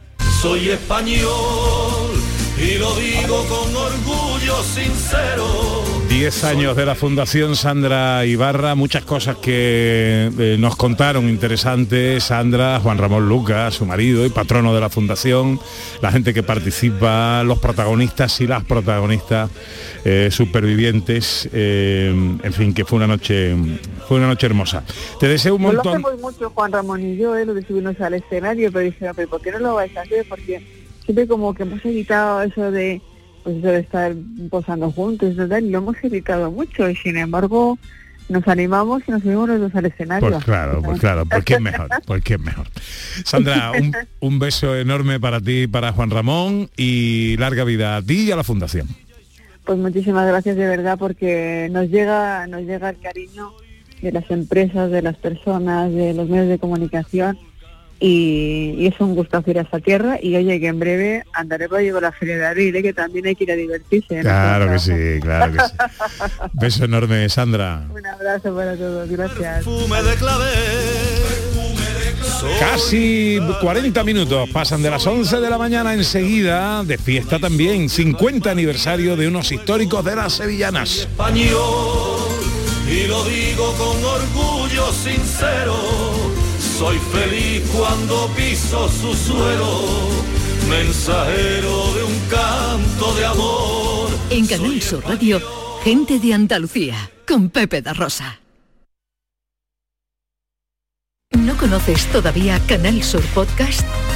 Soy 0.46 0.70
español 0.70 2.22
y 2.56 2.78
lo 2.78 2.96
digo 2.98 3.44
con 3.48 3.76
orgullo 3.76 4.62
sincero. 4.62 5.95
10 6.16 6.46
años 6.46 6.78
de 6.78 6.86
la 6.86 6.96
Fundación 6.96 7.58
Sandra 7.58 8.26
Ibarra, 8.26 8.74
muchas 8.74 9.04
cosas 9.04 9.36
que 9.36 10.32
eh, 10.40 10.56
nos 10.58 10.78
contaron 10.78 11.28
interesantes. 11.28 12.24
Sandra, 12.24 12.80
Juan 12.80 12.98
Ramón 12.98 13.28
Lucas, 13.28 13.74
su 13.74 13.86
marido 13.86 14.26
y 14.26 14.30
patrono 14.30 14.74
de 14.74 14.80
la 14.80 14.90
Fundación, 14.90 15.60
la 16.02 16.14
gente 16.14 16.34
que 16.34 16.42
participa, 16.42 17.44
los 17.44 17.60
protagonistas 17.60 18.40
y 18.40 18.48
las 18.48 18.64
protagonistas, 18.64 19.50
eh, 20.06 20.30
supervivientes, 20.32 21.50
eh, 21.52 22.14
en 22.42 22.54
fin, 22.54 22.74
que 22.74 22.86
fue 22.86 22.96
una 22.96 23.08
noche, 23.08 23.54
fue 24.08 24.16
una 24.20 24.28
noche 24.28 24.46
hermosa. 24.46 24.86
Te 25.20 25.28
deseo 25.28 25.56
un 25.56 25.64
No 25.64 25.74
lo 25.74 25.84
montón. 25.84 25.98
hacemos 25.98 26.22
mucho 26.22 26.50
Juan 26.52 26.72
Ramón 26.72 27.06
y 27.06 27.18
yo, 27.18 27.36
¿eh? 27.36 27.46
lo 27.46 27.54
de 27.54 27.68
subirnos 27.68 28.00
al 28.00 28.14
escenario, 28.14 28.72
pero 28.72 28.86
dije, 28.86 29.12
¿por 29.30 29.42
qué 29.42 29.52
no 29.52 29.60
lo 29.60 29.76
vais 29.76 29.96
a 29.98 30.04
hacer? 30.04 30.26
Porque 30.30 30.66
siempre 31.04 31.28
como 31.28 31.54
que 31.54 31.64
hemos 31.64 31.84
evitado 31.84 32.42
eso 32.42 32.72
de 32.72 33.02
pues 33.46 33.58
eso 33.58 33.68
de 33.68 33.80
estar 33.80 34.14
posando 34.50 34.92
juntos. 34.92 35.34
Y 35.34 35.36
lo 35.70 35.78
hemos 35.78 35.96
evitado 36.04 36.52
mucho 36.52 36.90
y 36.90 36.96
sin 36.96 37.16
embargo 37.16 37.78
nos 38.28 38.48
animamos 38.48 39.04
y 39.08 39.12
nos 39.12 39.22
subimos 39.22 39.48
los 39.48 39.62
dos 39.62 39.76
al 39.76 39.86
escenario. 39.86 40.32
Pues 40.32 40.44
claro, 40.44 40.82
pues 40.82 41.00
claro, 41.00 41.26
qué 41.46 41.54
es 41.54 41.62
mejor, 41.62 41.88
qué 42.24 42.34
es 42.34 42.40
mejor. 42.40 42.66
Sandra, 43.24 43.72
un, 43.80 43.96
un 44.20 44.40
beso 44.40 44.76
enorme 44.76 45.20
para 45.20 45.40
ti, 45.40 45.68
para 45.68 45.92
Juan 45.92 46.10
Ramón 46.10 46.72
y 46.76 47.38
larga 47.38 47.64
vida 47.64 47.98
a 47.98 48.02
ti 48.02 48.24
y 48.24 48.32
a 48.32 48.36
la 48.36 48.44
Fundación. 48.44 48.88
Pues 49.64 49.78
muchísimas 49.78 50.28
gracias 50.28 50.56
de 50.56 50.66
verdad 50.66 50.98
porque 50.98 51.70
nos 51.72 51.88
llega, 51.90 52.48
nos 52.48 52.64
llega 52.64 52.90
el 52.90 53.00
cariño 53.00 53.52
de 54.02 54.12
las 54.12 54.30
empresas, 54.32 54.90
de 54.90 55.04
las 55.04 55.18
personas, 55.18 55.92
de 55.92 56.16
los 56.16 56.28
medios 56.28 56.50
de 56.50 56.58
comunicación 56.58 57.38
y, 58.00 58.76
y 58.78 58.88
es 58.88 59.00
un 59.00 59.16
gusto 59.16 59.44
ir 59.46 59.60
a 59.60 59.62
esta 59.62 59.80
tierra 59.80 60.18
y 60.22 60.36
oye 60.36 60.60
que 60.60 60.68
en 60.68 60.80
breve 60.80 61.24
andaré 61.34 61.70
por 61.70 61.80
llevar 61.80 62.04
la 62.04 62.12
feria 62.12 62.38
de 62.38 62.46
abril, 62.46 62.76
¿eh? 62.76 62.84
que 62.84 62.94
también 62.94 63.26
hay 63.26 63.36
que 63.36 63.46
ir 63.46 63.52
a 63.52 63.56
divertirse. 63.56 64.20
¿eh? 64.20 64.22
Claro 64.22 64.72
que 64.72 64.80
sí, 64.80 65.20
claro 65.22 65.54
que 65.54 65.60
sí. 65.60 65.76
Beso 66.54 66.86
enorme, 66.86 67.28
Sandra. 67.30 67.84
Un 67.94 68.06
abrazo 68.06 68.56
para 68.56 68.76
todos, 68.76 69.10
gracias. 69.10 69.66
Casi 72.60 73.40
40 73.62 74.04
minutos 74.04 74.50
pasan 74.52 74.82
de 74.84 74.90
las 74.90 75.06
11 75.06 75.40
de 75.40 75.50
la 75.50 75.58
mañana 75.58 75.94
enseguida 75.94 76.84
de 76.84 76.98
fiesta 76.98 77.40
también, 77.40 77.90
50 77.90 78.52
aniversario 78.52 79.16
de 79.16 79.28
unos 79.28 79.52
históricos 79.52 80.04
de 80.04 80.16
las 80.16 80.34
sevillanas. 80.34 81.00
español 81.00 82.26
y 82.88 83.08
lo 83.08 83.24
digo 83.26 83.74
con 83.74 84.04
orgullo 84.04 84.92
sincero. 84.92 86.45
Soy 86.78 86.98
feliz 87.00 87.64
cuando 87.74 88.28
piso 88.36 88.90
su 88.90 89.14
suelo, 89.14 89.84
mensajero 90.70 91.94
de 91.94 92.04
un 92.04 92.20
canto 92.30 93.16
de 93.16 93.26
amor. 93.26 94.10
En 94.30 94.46
Canal 94.46 94.82
Sur 94.82 95.02
Radio, 95.06 95.40
gente 95.86 96.20
de 96.20 96.34
Andalucía, 96.34 97.10
con 97.26 97.50
Pepe 97.50 97.82
da 97.82 97.94
Rosa. 97.94 98.42
¿No 101.32 101.56
conoces 101.56 102.08
todavía 102.08 102.60
Canal 102.68 103.02
Sur 103.04 103.24
Podcast? 103.34 103.86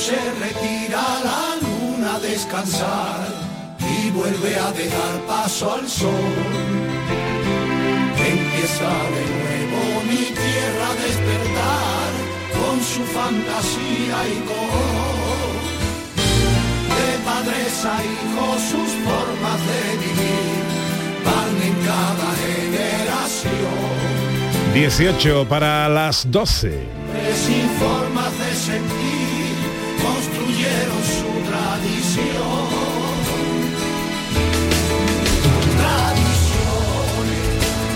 Se 0.00 0.16
retira 0.44 1.02
la 1.28 1.42
luna 1.60 2.14
a 2.14 2.20
descansar 2.20 3.28
y 3.78 4.10
vuelve 4.10 4.56
a 4.56 4.72
dejar 4.72 5.14
paso 5.28 5.74
al 5.74 5.86
sol, 5.86 6.34
empieza 8.16 8.90
de 9.16 9.24
nuevo 9.36 9.80
mi 10.10 10.24
tierra 10.40 10.86
a 10.92 10.96
despertar 11.06 12.08
con 12.56 12.76
su 12.92 13.02
fantasía 13.18 14.18
y 14.34 14.38
color. 14.50 15.52
De 16.98 17.10
padres 17.28 17.74
a 17.84 17.96
hijos 18.12 18.56
sus 18.72 18.90
formas 19.06 19.58
de 19.70 19.82
vivir 20.04 20.60
van 21.26 21.54
en 21.68 21.76
cada 21.90 22.28
generación. 22.46 24.00
18 24.72 25.46
para 25.46 25.88
las 25.88 26.30
12. 26.30 27.00
Sin 27.44 27.68
formas 27.78 28.32
de 28.38 28.54
sentir, 28.54 29.49
construyeron 30.60 31.02
su 31.04 31.30
tradición. 31.48 32.68
Tradiciones, 36.40 37.44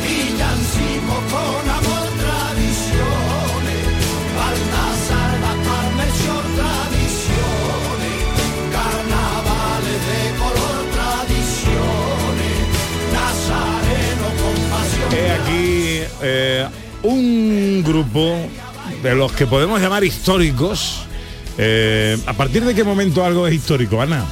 villancico 0.02 1.14
con 1.30 1.64
amor, 1.70 2.08
tradiciones. 2.24 3.84
Baltasar, 4.36 5.32
la 5.40 5.54
Parmesión, 5.68 6.44
tradiciones. 6.60 8.18
Carnavales 8.72 10.00
de 10.08 10.22
color, 10.38 10.80
tradiciones. 10.96 12.56
Nazareno 13.12 14.26
con 14.40 14.56
pasión. 14.70 15.08
He 15.12 15.30
aquí 15.32 15.62
eh, 16.22 16.68
un 17.02 17.82
grupo 17.84 18.24
de 19.02 19.14
los 19.14 19.32
que 19.32 19.46
podemos 19.46 19.80
llamar 19.80 20.04
históricos. 20.04 21.03
Eh, 21.58 22.18
¿A 22.26 22.32
partir 22.32 22.64
de 22.64 22.74
qué 22.74 22.84
momento 22.84 23.24
algo 23.24 23.46
es 23.46 23.54
histórico, 23.54 24.00
Ana? 24.00 24.24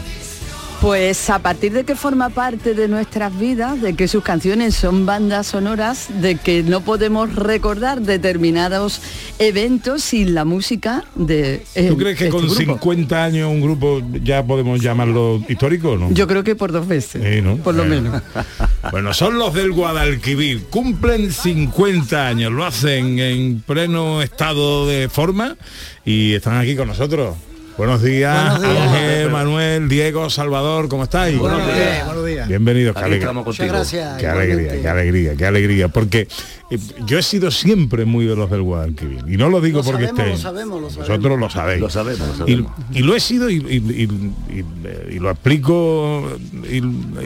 Pues 0.83 1.31
a 1.31 1.39
partir 1.39 1.73
de 1.73 1.85
que 1.85 1.95
forma 1.95 2.29
parte 2.31 2.75
de 2.75 2.89
nuestras 2.89 3.39
vidas, 3.39 3.81
de 3.81 3.95
que 3.95 4.09
sus 4.09 4.25
canciones 4.25 4.75
son 4.75 5.07
bandas 5.07 5.47
sonoras, 5.47 6.09
de 6.21 6.35
que 6.35 6.65
no 6.65 6.81
podemos 6.81 7.33
recordar 7.37 8.01
determinados 8.03 9.01
eventos 9.39 10.03
sin 10.03 10.35
la 10.35 10.45
música 10.45 11.05
de 11.15 11.63
eh, 11.77 11.87
¿Tú 11.89 11.97
crees 11.97 12.19
que 12.19 12.25
este 12.25 12.33
con 12.37 12.47
grupo. 12.47 12.57
50 12.61 13.25
años 13.25 13.49
un 13.49 13.61
grupo 13.61 14.03
ya 14.25 14.43
podemos 14.45 14.81
llamarlo 14.81 15.41
histórico 15.49 15.91
o 15.93 15.99
no? 15.99 16.11
Yo 16.11 16.27
creo 16.27 16.43
que 16.43 16.57
por 16.57 16.73
dos 16.73 16.89
veces, 16.89 17.23
Sí, 17.23 17.41
¿no? 17.41 17.59
por 17.59 17.77
lo 17.77 17.85
Eh, 17.85 17.89
menos. 17.89 18.21
Bueno, 18.91 19.15
son 19.15 19.39
los 19.39 19.55
del 19.55 19.71
Guadalquivir. 19.71 20.65
Cumplen 20.65 21.31
50 21.33 22.27
años, 22.27 22.51
lo 22.53 22.65
hacen 22.65 23.21
en 23.21 23.61
pleno 23.61 24.21
estado 24.21 24.89
de 24.89 25.09
forma 25.09 25.57
y 26.05 26.33
están 26.35 26.57
aquí 26.57 26.75
con 26.75 26.89
nosotros. 26.89 27.37
Buenos 27.79 28.03
días, 28.03 28.59
Buenos 28.59 28.75
días. 28.77 28.93
Ángel, 28.93 29.31
Manuel, 29.31 29.89
Diego, 29.89 30.29
Salvador, 30.29 30.89
¿cómo 30.89 31.05
estáis? 31.05 31.39
Buenos 31.39 31.67
días, 31.75 32.05
buenos 32.07 32.27
días. 32.27 32.47
Bienvenidos, 32.49 32.93
qué 32.95 32.99
Aquí 33.01 33.07
alegría. 33.07 33.25
estamos 33.25 33.45
contigo. 33.45 33.65
Muchas 33.67 33.93
gracias, 33.93 34.21
Qué 34.21 34.27
alegría, 34.27 34.83
qué 34.83 34.89
alegría, 34.89 35.37
qué 35.37 35.47
alegría. 35.47 35.89
Porque 35.89 36.29
eh, 36.71 36.79
yo 37.07 37.19
he 37.19 37.23
sido 37.23 37.51
siempre 37.51 38.05
muy 38.05 38.27
de 38.27 38.37
los 38.37 38.51
del 38.51 38.61
Guadalquivir. 38.63 39.25
Y 39.27 39.37
no 39.39 39.49
lo 39.49 39.61
digo 39.63 39.79
Lo 39.79 39.85
porque 39.85 40.07
sabemos, 40.09 40.21
esté. 40.21 40.31
lo 40.33 40.37
sabemos, 40.39 40.81
lo 40.83 40.91
sabemos. 40.91 41.09
Vosotros 41.09 41.39
lo 41.41 41.51
sabéis. 41.51 41.81
Lo 41.81 41.91
sabemos, 41.91 42.29
lo 42.29 42.35
Y- 42.47 42.53
sabemos. 42.57 42.73
Y, 42.93 42.99
lo 43.01 43.17
he 43.17 43.21
sido 43.21 43.49
y, 43.51 43.55
y- 43.55 43.59
y- 43.59 44.59
y- 44.59 45.15
y 45.15 45.19
lo 45.19 45.31
explico 45.31 46.31
y, 46.71 46.77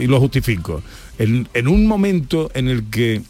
y 0.01 0.07
lo 0.07 0.19
justifico. 0.21 0.81
En, 1.19 1.47
en 1.53 1.67
un 1.67 1.85
momento 1.85 2.49
en 2.53 2.69
el 2.69 2.85
que 2.89 3.21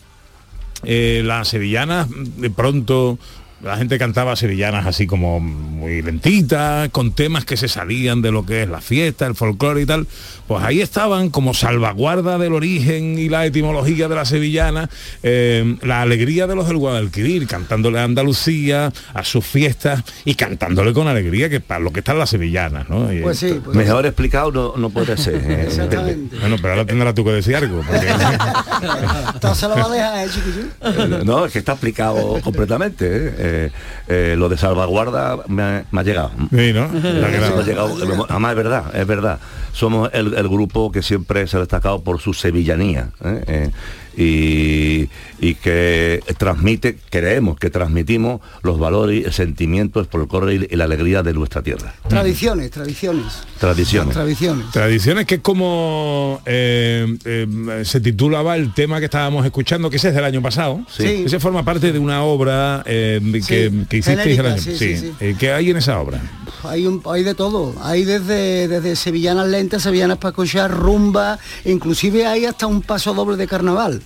eh, 0.83 1.23
las 1.25 1.47
sevillanas 1.47 2.07
de 2.37 2.49
pronto 2.51 3.17
la 3.61 3.77
gente 3.77 3.97
cantaba 3.97 4.35
sevillanas 4.35 4.85
así 4.85 5.07
como 5.07 5.39
muy 5.39 6.01
lentitas, 6.01 6.89
con 6.89 7.11
temas 7.11 7.45
que 7.45 7.57
se 7.57 7.67
salían 7.67 8.21
de 8.21 8.31
lo 8.31 8.45
que 8.45 8.63
es 8.63 8.69
la 8.69 8.81
fiesta, 8.81 9.25
el 9.25 9.35
folclore 9.35 9.81
y 9.81 9.85
tal, 9.85 10.07
pues 10.47 10.63
ahí 10.63 10.81
estaban 10.81 11.29
como 11.29 11.53
salvaguarda 11.53 12.37
del 12.37 12.53
origen 12.53 13.19
y 13.19 13.29
la 13.29 13.45
etimología 13.45 14.07
de 14.07 14.15
la 14.15 14.25
sevillana, 14.25 14.89
eh, 15.23 15.75
la 15.81 16.01
alegría 16.01 16.47
de 16.47 16.55
los 16.55 16.67
del 16.67 16.77
Guadalquivir, 16.77 17.47
cantándole 17.47 17.99
a 17.99 18.03
Andalucía, 18.03 18.91
a 19.13 19.23
sus 19.23 19.45
fiestas 19.45 20.03
y 20.25 20.35
cantándole 20.35 20.93
con 20.93 21.07
alegría, 21.07 21.49
que 21.49 21.59
para 21.59 21.79
lo 21.81 21.91
que 21.91 21.99
están 21.99 22.17
las 22.17 22.29
sevillanas, 22.29 22.89
¿no? 22.89 23.11
Y- 23.11 23.21
Pues 23.21 23.39
sí, 23.39 23.59
pues 23.63 23.75
Mejor 23.75 24.05
explicado 24.05 24.51
no, 24.51 24.73
no 24.77 24.89
puede 24.89 25.17
ser. 25.17 25.35
eh, 25.35 25.63
Exactamente. 25.67 26.37
Bueno, 26.39 26.55
pero 26.61 26.73
ahora 26.73 26.85
tendrás 26.85 27.13
tú 27.13 27.23
que 27.25 27.31
decir 27.31 27.55
algo. 27.55 27.81
porque- 27.85 28.07
Entonces 29.33 29.57
se 29.59 29.67
lo 29.67 29.75
va 29.75 29.85
a 29.85 29.89
dejar, 29.89 30.27
¿eh, 30.27 31.23
No, 31.25 31.45
es 31.45 31.51
que 31.51 31.59
está 31.59 31.73
explicado 31.73 32.39
completamente. 32.41 33.05
¿eh? 33.05 33.33
Eh, 33.37 33.71
eh, 34.07 34.35
lo 34.37 34.49
de 34.49 34.57
salvaguarda 34.57 35.37
me 35.47 35.61
ha, 35.63 35.83
me 35.91 35.99
ha 36.01 36.03
llegado. 36.03 36.31
Sí, 36.51 36.73
¿no? 36.73 36.87
Me 36.89 37.25
ha 37.25 37.29
llegado. 37.63 38.25
Además, 38.29 38.51
es 38.51 38.57
verdad, 38.57 38.83
es 38.95 39.07
verdad. 39.07 39.39
Somos 39.73 40.09
el, 40.13 40.33
el 40.39 40.47
grupo 40.47 40.91
que 40.91 41.01
siempre 41.01 41.47
se 41.47 41.57
ha 41.57 41.59
destacado 41.59 42.01
por 42.01 42.19
su 42.19 42.33
sevillanía. 42.33 43.09
¿eh? 43.23 43.43
Eh, 43.47 43.71
y, 44.19 45.09
y 45.39 45.53
que 45.55 46.21
transmite, 46.39 46.97
creemos 47.11 47.59
que 47.59 47.69
transmitimos 47.69 48.41
los 48.63 48.79
valores, 48.79 49.25
el 49.25 49.31
sentimiento, 49.31 49.99
el 49.99 50.07
folclore 50.07 50.55
y, 50.55 50.67
y 50.71 50.75
la 50.75 50.85
alegría 50.85 51.21
de 51.21 51.33
nuestra 51.33 51.61
tierra. 51.61 51.93
Tradiciones, 52.09 52.71
tradiciones. 52.71 53.43
Tradiciones. 53.59 54.15
Tradiciones. 54.15 54.71
Tradiciones 54.71 55.25
que 55.27 55.35
es 55.35 55.41
como 55.41 56.41
eh, 56.47 57.15
eh, 57.25 57.81
se 57.85 58.01
titulaba 58.01 58.55
el 58.55 58.73
tema 58.73 58.97
que 58.97 59.05
estábamos 59.05 59.45
escuchando, 59.45 59.89
que 59.91 59.97
ese 59.97 60.09
es 60.09 60.15
del 60.15 60.23
año 60.25 60.41
pasado. 60.41 60.81
Sí. 60.89 61.23
Ese 61.27 61.39
forma 61.39 61.63
parte 61.63 61.91
de 61.91 61.99
una 61.99 62.23
obra 62.23 62.81
eh, 62.87 63.19
que, 63.47 63.69
Sí, 63.69 63.85
que 63.87 63.97
hicisteis 63.97 64.07
el 64.07 64.19
genérica, 64.19 64.47
año 64.53 64.57
sí, 64.57 64.77
sí, 64.77 64.97
sí. 64.97 65.13
Eh, 65.19 65.35
¿Qué 65.37 65.51
hay 65.51 65.69
en 65.69 65.77
esa 65.77 65.99
obra? 65.99 66.19
Hay, 66.63 66.85
un, 66.87 67.01
hay 67.05 67.23
de 67.23 67.35
todo. 67.35 67.75
Hay 67.81 68.03
desde, 68.03 68.67
desde 68.67 68.95
sevillanas 68.95 69.47
lentas, 69.47 69.83
sevillanas 69.83 70.17
para 70.17 70.29
escuchar, 70.31 70.71
rumba, 70.71 71.39
inclusive 71.65 72.25
hay 72.25 72.45
hasta 72.45 72.67
un 72.67 72.81
paso 72.81 73.13
doble 73.13 73.37
de 73.37 73.47
carnaval. 73.47 74.01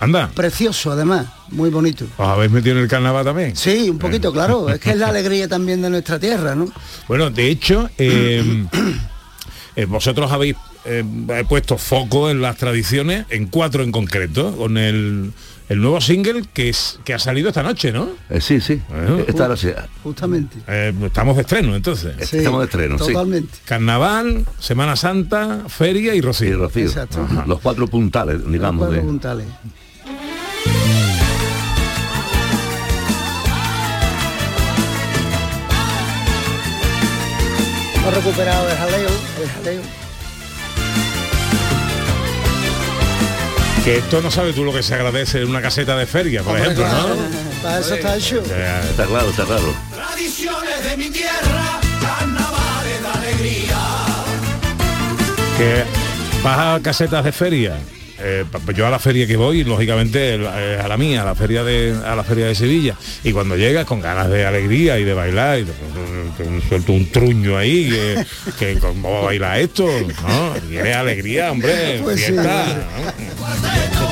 Anda. 0.00 0.30
Precioso, 0.34 0.92
además, 0.92 1.26
muy 1.50 1.68
bonito. 1.68 2.06
¿Os 2.16 2.26
habéis 2.26 2.50
metido 2.50 2.76
en 2.76 2.82
el 2.82 2.88
carnaval 2.88 3.22
también? 3.24 3.54
Sí, 3.54 3.90
un 3.90 3.98
poquito, 3.98 4.32
claro. 4.32 4.70
Es 4.70 4.80
que 4.80 4.90
es 4.90 4.96
la 4.96 5.08
alegría 5.10 5.46
también 5.46 5.82
de 5.82 5.90
nuestra 5.90 6.18
tierra, 6.18 6.54
¿no? 6.54 6.72
Bueno, 7.06 7.28
de 7.28 7.50
hecho, 7.50 7.90
eh, 7.98 8.66
eh, 9.76 9.84
vosotros 9.84 10.32
habéis 10.32 10.56
eh, 10.86 11.04
puesto 11.46 11.76
foco 11.76 12.30
en 12.30 12.40
las 12.40 12.56
tradiciones, 12.56 13.26
en 13.28 13.46
cuatro 13.48 13.82
en 13.82 13.92
concreto, 13.92 14.56
con 14.56 14.78
el, 14.78 15.32
el 15.70 15.80
nuevo 15.80 16.00
single 16.00 16.42
que, 16.52 16.68
es, 16.68 16.98
que 17.04 17.14
ha 17.14 17.18
salido 17.20 17.48
esta 17.48 17.62
noche, 17.62 17.92
¿no? 17.92 18.08
Eh, 18.28 18.40
sí, 18.40 18.60
sí. 18.60 18.82
Esta 19.26 19.46
noche. 19.46 19.74
Justamente. 20.02 20.58
Eh, 20.66 20.92
estamos 21.04 21.36
de 21.36 21.42
estreno 21.42 21.76
entonces. 21.76 22.28
Sí, 22.28 22.38
Estamos 22.38 22.60
de 22.60 22.64
estreno, 22.66 22.98
sí. 22.98 23.12
totalmente. 23.12 23.56
Carnaval, 23.64 24.44
Semana 24.58 24.96
Santa, 24.96 25.64
Feria 25.68 26.12
y 26.14 26.20
Rocío. 26.20 26.48
Y 26.48 26.52
Rocío. 26.54 26.86
Exacto. 26.86 27.22
Ajá. 27.22 27.44
Los 27.46 27.60
cuatro 27.60 27.86
puntales, 27.86 28.40
digamos. 28.50 28.80
Cuatro 28.80 28.96
de- 28.96 29.02
puntales. 29.06 29.46
Hemos 37.96 38.14
recuperado 38.14 38.68
el 38.70 38.76
jaleo, 38.76 39.08
el 39.42 39.48
jaleo. 39.50 39.82
Que 43.84 43.96
esto 43.96 44.20
no 44.20 44.30
sabes 44.30 44.54
tú 44.54 44.62
lo 44.64 44.72
que 44.74 44.82
se 44.82 44.94
agradece 44.94 45.40
en 45.40 45.48
una 45.48 45.62
caseta 45.62 45.96
de 45.96 46.04
feria, 46.06 46.42
por 46.42 46.50
Hombre, 46.54 46.64
ejemplo, 46.72 46.84
claro, 46.84 47.08
¿no? 47.16 47.62
Para 47.62 47.78
eso 47.80 47.94
está 47.94 48.16
hecho. 48.16 48.42
Está 48.42 49.06
claro, 49.06 49.30
está 49.30 49.44
claro. 49.44 49.74
Tradiciones 49.94 50.84
de 50.84 50.96
mi 50.98 51.10
tierra, 51.10 51.80
carnavales 52.00 53.00
de 53.02 53.08
alegría. 53.08 53.78
Que 55.56 55.84
vas 56.42 56.58
a 56.58 56.82
casetas 56.82 57.24
de 57.24 57.32
feria. 57.32 57.76
eh, 58.22 58.44
pues 58.66 58.76
yo 58.76 58.86
a 58.86 58.90
la 58.90 58.98
feria 58.98 59.26
que 59.26 59.36
voy, 59.36 59.64
lógicamente 59.64 60.34
eh, 60.34 60.78
a 60.82 60.86
la 60.86 60.98
mía, 60.98 61.22
a 61.22 61.24
la 61.24 61.34
feria 61.34 61.64
de 61.64 61.96
a 62.04 62.14
la 62.14 62.22
feria 62.22 62.46
de 62.46 62.54
Sevilla. 62.54 62.94
Y 63.24 63.32
cuando 63.32 63.56
llegas 63.56 63.86
con 63.86 64.02
ganas 64.02 64.28
de 64.28 64.44
alegría 64.44 64.98
y 64.98 65.04
de 65.04 65.14
bailar, 65.14 65.58
y 65.60 65.64
te, 65.64 65.72
te 66.44 66.68
suelto 66.68 66.92
un 66.92 67.10
truño 67.10 67.56
ahí, 67.56 67.88
que, 67.88 68.26
que 68.58 68.78
cómo 68.78 69.10
va 69.10 69.18
a 69.20 69.22
bailar 69.24 69.60
esto, 69.60 69.86
¿no? 69.86 70.54
Quiere 70.68 70.92
alegría, 70.92 71.50
hombre, 71.50 72.00
Pues 72.02 72.22
sí. 72.26 72.34
Fiesta. 73.56 74.08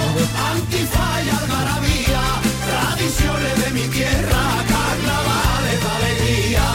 Antifalla, 0.53 1.39
algarabía, 1.39 2.23
tradiciones 2.69 3.65
de 3.65 3.71
mi 3.73 3.87
tierra, 3.89 4.43
carnavales 4.73 5.79
de 5.83 5.91
alegría. 5.99 6.67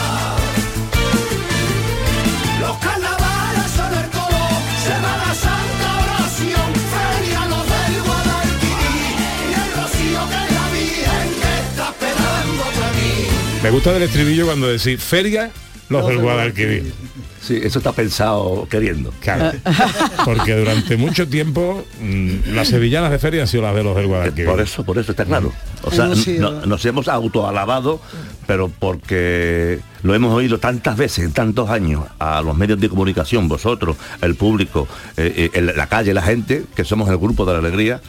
Los 2.61 2.77
carnavales 2.77 3.71
son 3.75 3.93
el 3.93 4.09
coro, 4.09 4.45
Semana 4.83 5.35
Santa, 5.35 5.89
oración, 6.03 6.69
feria, 6.93 7.45
los 7.47 7.65
del 7.73 8.01
Guadalquivir, 8.07 9.15
y 9.49 9.53
el 9.53 9.69
rocío 9.77 10.21
que 10.31 10.41
la 10.53 10.65
Virgen 10.71 11.27
que 11.41 11.53
está 11.67 11.85
esperando 11.89 12.63
para 12.63 12.91
mí. 12.93 13.13
Me 13.63 13.69
gusta 13.69 13.93
del 13.93 14.03
estribillo 14.03 14.45
cuando 14.45 14.67
decís 14.67 15.01
feria, 15.03 15.51
los 15.89 16.07
del 16.07 16.17
Guadalquivir. 16.19 16.93
Sí, 17.45 17.59
eso 17.61 17.79
está 17.79 17.91
pensado 17.91 18.65
queriendo. 18.69 19.13
Claro. 19.19 19.57
Porque 20.25 20.55
durante 20.55 20.95
mucho 20.95 21.27
tiempo 21.27 21.83
mm, 22.01 22.53
las 22.55 22.69
sevillanas 22.69 23.11
de 23.11 23.19
feria 23.19 23.41
han 23.41 23.47
sido 23.49 23.63
las 23.63 23.75
de 23.75 23.83
los 23.83 23.95
del 23.97 24.07
Guadalquivir. 24.07 24.49
Por 24.49 24.61
eso, 24.61 24.83
por 24.85 24.97
eso 24.97 25.11
está 25.11 25.25
claro. 25.25 25.51
O 25.83 25.91
sea, 25.91 26.05
no- 26.39 26.65
nos 26.65 26.85
hemos 26.85 27.09
autoalabado, 27.09 27.99
pero 28.47 28.69
porque 28.69 29.79
lo 30.03 30.15
hemos 30.15 30.33
oído 30.33 30.57
tantas 30.59 30.95
veces, 30.97 31.25
en 31.25 31.33
tantos 31.33 31.69
años, 31.69 32.05
a 32.19 32.41
los 32.41 32.55
medios 32.55 32.79
de 32.79 32.87
comunicación, 32.87 33.49
vosotros, 33.49 33.97
el 34.21 34.35
público, 34.35 34.87
eh, 35.17 35.33
eh, 35.35 35.49
en 35.53 35.65
la 35.75 35.87
calle, 35.87 36.13
la 36.13 36.21
gente, 36.21 36.63
que 36.75 36.85
somos 36.85 37.09
el 37.09 37.17
grupo 37.17 37.45
de 37.45 37.53
la 37.53 37.59
alegría, 37.59 38.01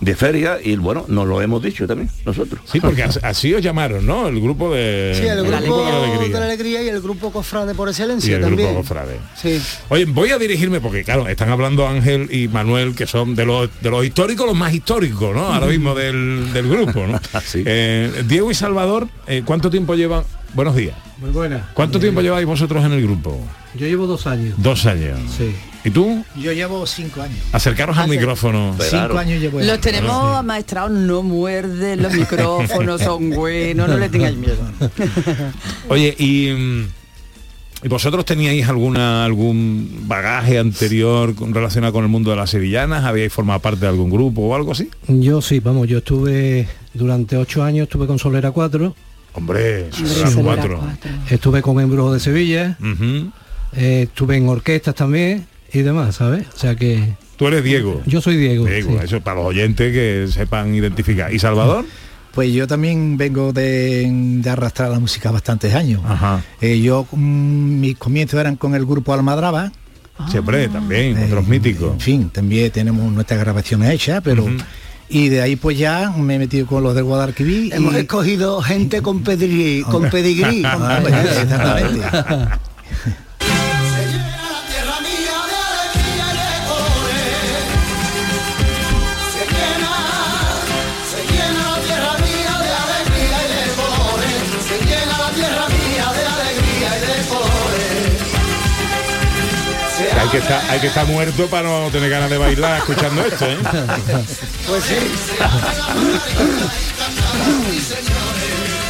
de 0.00 0.14
feria, 0.14 0.58
y 0.62 0.76
bueno, 0.76 1.04
nos 1.08 1.26
lo 1.26 1.42
hemos 1.42 1.62
dicho 1.62 1.86
también, 1.86 2.08
nosotros. 2.24 2.60
Sí, 2.64 2.80
porque 2.80 3.02
as- 3.02 3.18
así 3.22 3.52
os 3.54 3.62
llamaron, 3.62 4.06
¿no? 4.06 4.28
El 4.28 4.40
grupo 4.40 4.72
de, 4.72 5.12
Sí, 5.16 5.22
el 5.26 5.38
el 5.38 5.44
grupo 5.44 5.58
grupo 5.62 5.78
de 5.86 5.92
la 5.92 5.98
de 5.98 6.04
alegría. 6.06 6.38
la 6.40 6.46
alegría 6.46 6.82
y 6.84 6.88
el 6.88 7.00
grupo 7.00 7.32
cofrade 7.32 7.74
por 7.74 7.88
Y 7.88 7.90
excelencia 7.90 8.36
el 8.36 8.42
también. 8.42 8.68
grupo 8.74 8.82
Cofrade. 8.82 9.18
Sí. 9.36 9.60
Oye, 9.88 10.04
voy 10.04 10.30
a 10.30 10.38
dirigirme 10.38 10.80
porque, 10.80 11.02
claro, 11.04 11.26
están 11.28 11.50
hablando 11.50 11.86
Ángel 11.88 12.28
y 12.32 12.48
Manuel, 12.48 12.94
que 12.94 13.06
son 13.06 13.34
de 13.34 13.44
los, 13.44 13.68
de 13.80 13.90
los 13.90 14.04
históricos, 14.04 14.46
los 14.46 14.56
más 14.56 14.72
históricos, 14.72 15.34
¿no? 15.34 15.48
Ahora 15.52 15.66
mismo 15.66 15.94
del, 15.94 16.52
del 16.52 16.68
grupo, 16.68 17.06
¿no? 17.06 17.18
Eh, 17.54 18.22
Diego 18.26 18.50
y 18.50 18.54
Salvador, 18.54 19.08
eh, 19.26 19.42
¿cuánto 19.44 19.68
tiempo 19.70 19.94
llevan? 19.94 20.22
Buenos 20.54 20.74
días. 20.76 20.96
Muy 21.18 21.30
buena. 21.30 21.68
¿Cuánto 21.74 21.98
tiempo 21.98 22.20
lleváis 22.20 22.46
vosotros 22.46 22.84
en 22.84 22.92
el 22.92 23.02
grupo? 23.02 23.38
Yo 23.74 23.86
llevo 23.86 24.06
dos 24.06 24.26
años. 24.26 24.54
Dos 24.56 24.86
años. 24.86 25.18
Sí. 25.36 25.54
¿Y 25.84 25.90
tú? 25.90 26.24
Yo 26.36 26.52
llevo 26.52 26.86
cinco 26.86 27.22
años. 27.22 27.38
Acercaros 27.52 27.96
al 27.98 28.08
micrófono. 28.08 28.74
Cinco 28.80 29.18
años 29.18 29.40
llevo. 29.40 29.60
Los 29.60 29.80
tenemos 29.80 30.36
amaestrados, 30.36 30.90
no 30.92 31.22
muerden, 31.22 32.02
los 32.02 32.12
micrófonos 32.14 33.00
son 33.02 33.30
buenos, 33.30 33.88
no 33.88 33.96
le 33.98 34.08
tengáis 34.08 34.36
miedo. 34.36 34.56
Oye, 35.88 36.14
y, 36.18 36.50
mm, 36.52 36.86
¿y 37.84 37.88
vosotros 37.88 38.24
teníais 38.24 38.68
alguna 38.68 39.24
algún 39.24 40.04
bagaje 40.06 40.58
anterior 40.58 41.34
relacionado 41.52 41.92
con 41.92 42.04
el 42.04 42.10
mundo 42.10 42.30
de 42.30 42.36
las 42.36 42.50
sevillanas? 42.50 43.04
¿Habíais 43.04 43.32
formado 43.32 43.60
parte 43.60 43.80
de 43.80 43.88
algún 43.88 44.10
grupo 44.10 44.42
o 44.42 44.54
algo 44.54 44.72
así? 44.72 44.88
Yo 45.06 45.42
sí, 45.42 45.60
vamos, 45.60 45.88
yo 45.88 45.98
estuve 45.98 46.66
durante 46.94 47.36
ocho 47.36 47.62
años, 47.62 47.84
estuve 47.84 48.06
con 48.06 48.18
Solera 48.18 48.50
4. 48.50 48.94
Hombre, 49.38 49.88
4. 50.42 50.80
Estuve 51.30 51.62
con 51.62 51.80
Embrujo 51.80 52.12
de 52.12 52.20
Sevilla. 52.20 52.76
Eh, 53.72 54.02
estuve 54.08 54.36
en 54.36 54.48
orquestas 54.48 54.94
también 54.94 55.46
y 55.72 55.80
demás, 55.80 56.16
¿sabes? 56.16 56.46
O 56.54 56.58
sea 56.58 56.74
que 56.74 57.14
Tú 57.36 57.46
eres 57.46 57.62
Diego. 57.62 58.02
yo 58.04 58.20
soy 58.20 58.36
Diego. 58.36 58.66
Diego, 58.66 58.90
sí. 58.98 59.04
eso 59.04 59.20
para 59.20 59.36
los 59.36 59.46
oyentes 59.46 59.92
que 59.92 60.26
sepan 60.32 60.74
identificar. 60.74 61.32
¿Y 61.32 61.38
Salvador? 61.38 61.84
Pues 62.34 62.52
yo 62.52 62.68
también 62.68 63.16
vengo 63.16 63.52
de, 63.52 64.06
de 64.08 64.50
arrastrar 64.50 64.90
la 64.90 65.00
música 65.00 65.32
bastantes 65.32 65.74
años. 65.74 66.02
Eh, 66.60 66.80
yo 66.80 67.04
mm, 67.10 67.80
mis 67.80 67.96
comienzos 67.98 68.38
eran 68.38 68.54
con 68.54 68.76
el 68.76 68.86
grupo 68.86 69.12
Almadraba. 69.12 69.72
Siempre, 70.30 70.68
también, 70.68 71.18
otros 71.24 71.48
míticos. 71.48 71.94
En 71.94 72.00
fin, 72.00 72.30
también 72.30 72.70
tenemos 72.70 73.10
nuestras 73.12 73.40
grabaciones 73.40 73.90
hechas, 73.90 74.20
pero 74.22 74.46
y 75.08 75.28
de 75.28 75.40
ahí 75.42 75.56
pues 75.56 75.78
ya 75.78 76.10
me 76.16 76.34
he 76.34 76.38
metido 76.38 76.66
con 76.66 76.82
los 76.82 76.94
del 76.94 77.04
Guadalquivir. 77.04 77.72
Hemos 77.74 77.94
y- 77.94 77.98
escogido 77.98 78.60
gente 78.62 79.00
con 79.02 79.22
pedigrí, 79.22 79.82
con 79.82 80.08
pedigrí. 80.10 80.62
Ah, 80.64 80.98
pues, 81.02 81.14
exactamente. 81.14 82.00
Hay 100.20 100.28
que, 100.30 100.38
estar, 100.38 100.62
hay 100.70 100.80
que 100.80 100.86
estar 100.88 101.06
muerto 101.06 101.46
para 101.46 101.68
no 101.68 101.88
tener 101.90 102.10
ganas 102.10 102.28
de 102.30 102.38
bailar 102.38 102.78
escuchando 102.78 103.24
esto, 103.24 103.46
¿eh? 103.46 103.58
Pues 104.66 104.84
sí. 104.84 104.94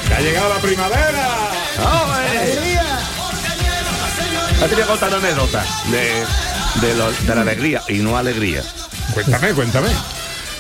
Que 0.08 0.14
ha 0.14 0.20
llegado 0.20 0.48
la 0.54 0.60
primavera. 0.60 1.28
Ha 4.60 4.66
tenido 4.66 4.78
que 4.78 4.84
contar 4.84 5.14
anécdotas 5.14 5.66
de, 5.90 6.24
de, 6.86 6.94
lo- 6.94 7.12
de 7.12 7.34
la 7.34 7.40
alegría 7.42 7.82
y 7.88 7.98
no 7.98 8.16
alegría. 8.16 8.62
Cuéntame, 9.14 9.52
cuéntame. 9.52 9.88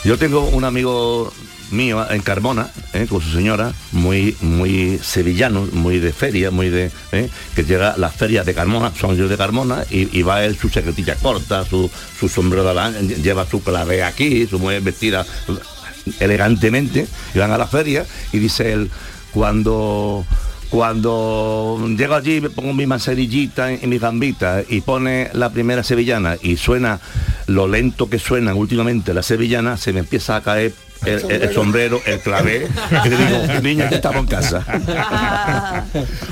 Yo 0.04 0.16
tengo 0.16 0.48
un 0.48 0.64
amigo 0.64 1.32
mío 1.70 2.06
en 2.10 2.22
Carmona, 2.22 2.70
eh, 2.92 3.06
con 3.08 3.20
su 3.20 3.30
señora, 3.30 3.72
muy 3.92 4.36
muy 4.40 4.98
sevillano, 5.02 5.66
muy 5.72 5.98
de 5.98 6.12
feria, 6.12 6.50
muy 6.50 6.70
de 6.70 6.90
eh, 7.12 7.28
que 7.54 7.64
llega 7.64 7.96
las 7.96 8.14
ferias 8.14 8.46
de 8.46 8.54
Carmona, 8.54 8.92
son 8.98 9.16
yo 9.16 9.28
de 9.28 9.36
Carmona, 9.36 9.84
y, 9.90 10.16
y 10.18 10.22
va 10.22 10.44
él 10.44 10.56
su 10.56 10.68
secretilla 10.68 11.16
corta, 11.16 11.64
su, 11.64 11.90
su 12.18 12.28
sombrero 12.28 12.64
de 12.64 12.74
la, 12.74 12.90
lleva 12.90 13.46
su 13.46 13.62
clave 13.62 14.02
aquí, 14.02 14.46
su 14.46 14.58
mujer 14.58 14.82
vestida 14.82 15.26
elegantemente, 16.20 17.06
y 17.34 17.38
van 17.38 17.50
a 17.50 17.58
la 17.58 17.66
feria 17.66 18.06
y 18.32 18.38
dice 18.38 18.72
él, 18.72 18.90
cuando 19.32 20.24
cuando 20.70 21.78
llego 21.96 22.14
allí 22.14 22.40
me 22.40 22.50
pongo 22.50 22.72
mi 22.74 22.86
manzanillita 22.86 23.72
y 23.72 23.86
mis 23.86 24.00
gambitas 24.00 24.64
y 24.68 24.80
pone 24.80 25.30
la 25.32 25.50
primera 25.50 25.82
sevillana 25.82 26.36
y 26.42 26.56
suena 26.56 27.00
lo 27.46 27.66
lento 27.68 28.08
que 28.10 28.18
suenan 28.18 28.56
últimamente 28.56 29.14
las 29.14 29.26
sevillanas, 29.26 29.80
se 29.80 29.92
me 29.92 30.00
empieza 30.00 30.36
a 30.36 30.42
caer 30.42 30.72
el, 31.06 31.30
el- 31.30 31.42
el 31.42 31.54
sombrero, 31.54 32.00
el 32.06 32.18
clavé, 32.20 32.66
y 33.04 33.08
le 33.08 33.16
digo, 33.16 33.60
niña, 33.62 33.88
ya 33.88 33.96
estamos 33.96 34.20
en 34.22 34.26
casa. 34.26 34.64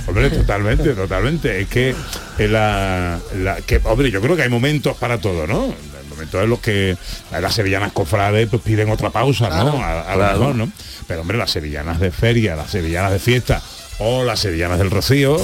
Hombre, 0.06 0.30
totalmente, 0.30 0.92
totalmente. 0.94 1.60
Es 1.60 1.68
que 1.68 1.94
eh, 2.38 2.48
la, 2.48 3.18
la- 3.36 3.56
que, 3.62 3.80
hombre, 3.84 4.10
yo 4.10 4.20
creo 4.20 4.36
que 4.36 4.42
hay 4.42 4.48
momentos 4.48 4.96
para 4.96 5.18
todo, 5.18 5.46
¿no? 5.46 5.72
Momentos 6.10 6.42
en 6.42 6.50
los 6.50 6.60
que 6.60 6.96
las 7.30 7.54
sevillanas 7.54 7.92
cofrades 7.92 8.48
pues 8.48 8.62
piden 8.62 8.90
otra 8.90 9.10
pausa, 9.10 9.48
¿no? 9.50 9.72
Claro, 9.76 9.82
A, 9.82 10.12
a 10.12 10.16
lo 10.16 10.38
mejor, 10.38 10.54
¿no? 10.56 10.72
Pero 11.06 11.20
hombre, 11.20 11.36
las 11.38 11.50
sevillanas 11.50 12.00
de 12.00 12.10
feria, 12.10 12.56
las 12.56 12.70
sevillanas 12.70 13.12
de 13.12 13.18
fiesta 13.18 13.62
o 13.98 14.24
las 14.24 14.40
sevillanas 14.40 14.78
del 14.78 14.90
Rocío. 14.90 15.38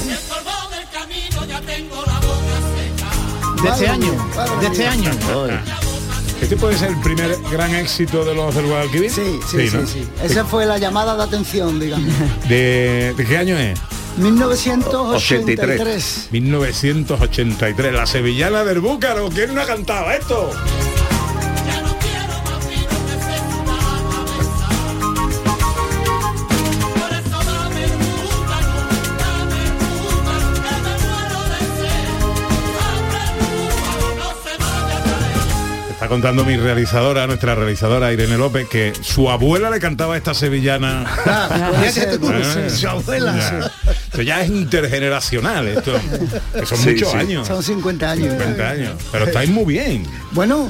De 3.62 3.68
este 3.68 3.88
año, 3.88 4.12
de 4.60 4.66
este 4.66 4.86
año. 4.86 5.10
Este 6.40 6.56
puede 6.56 6.76
ser 6.76 6.90
el 6.90 7.00
primer 7.00 7.36
gran 7.52 7.72
éxito 7.74 8.24
de 8.24 8.34
los 8.34 8.52
del 8.54 8.66
Guadalquivir. 8.66 9.10
Sí, 9.10 9.38
sí, 9.48 9.68
sí, 9.68 9.76
¿no? 9.76 9.86
sí. 9.86 10.06
Esa 10.24 10.44
fue 10.44 10.66
la 10.66 10.78
llamada 10.78 11.16
de 11.16 11.22
atención, 11.22 11.78
digamos. 11.78 12.12
¿De, 12.48 13.14
de 13.16 13.24
qué 13.24 13.38
año 13.38 13.56
es? 13.56 13.78
1983. 14.16 16.28
1983, 16.32 17.94
la 17.94 18.06
sevillana 18.06 18.64
del 18.64 18.80
Búcaro. 18.80 19.28
¿Quién 19.30 19.54
no 19.54 19.62
ha 19.62 19.66
cantado 19.66 20.10
esto? 20.10 20.50
Contando 36.12 36.44
mi 36.44 36.58
realizadora, 36.58 37.26
nuestra 37.26 37.54
realizadora 37.54 38.12
Irene 38.12 38.36
López, 38.36 38.68
que 38.68 38.92
su 39.00 39.30
abuela 39.30 39.70
le 39.70 39.80
cantaba 39.80 40.14
esta 40.14 40.34
sevillana. 40.34 41.06
puede 41.70 41.90
ser, 41.92 42.20
puede 42.20 42.44
ser. 42.44 42.70
Su 42.70 42.86
abuela. 42.86 43.70
Esto 43.88 44.20
ya 44.20 44.42
es 44.42 44.50
intergeneracional, 44.50 45.68
esto. 45.68 45.94
que 46.52 46.66
son 46.66 46.76
Sí, 46.76 46.90
muchos 46.90 47.12
sí. 47.12 47.16
años. 47.16 47.48
Son 47.48 47.62
50 47.62 48.10
años. 48.10 48.28
50 48.34 48.68
años. 48.68 48.94
Pero 49.10 49.24
estáis 49.24 49.48
muy 49.48 49.64
bien. 49.64 50.04
Bueno, 50.32 50.68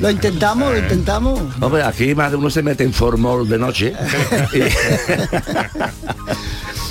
lo 0.00 0.10
intentamos, 0.10 0.72
lo 0.72 0.78
intentamos. 0.80 1.40
Hombre, 1.60 1.84
aquí 1.84 2.12
más 2.16 2.32
de 2.32 2.38
uno 2.38 2.50
se 2.50 2.64
mete 2.64 2.82
en 2.82 2.92
formol 2.92 3.48
de 3.48 3.58
noche. 3.58 3.92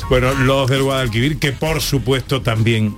Bueno, 0.09 0.33
los 0.33 0.67
del 0.71 0.81
Guadalquivir, 0.81 1.37
que 1.37 1.51
por 1.51 1.81
supuesto 1.81 2.41
también 2.41 2.95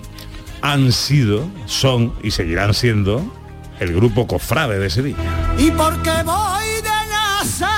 han 0.61 0.93
sido, 0.93 1.45
son 1.65 2.13
y 2.23 2.31
seguirán 2.31 2.73
siendo 2.73 3.25
el 3.81 3.93
grupo 3.93 4.25
Cofrade 4.27 4.79
de 4.79 4.89
Sevilla. 4.89 5.17
Y 5.57 5.71
porque 5.71 6.11
voy 6.23 6.67
de 6.83 6.99
Nazareno 7.09 7.73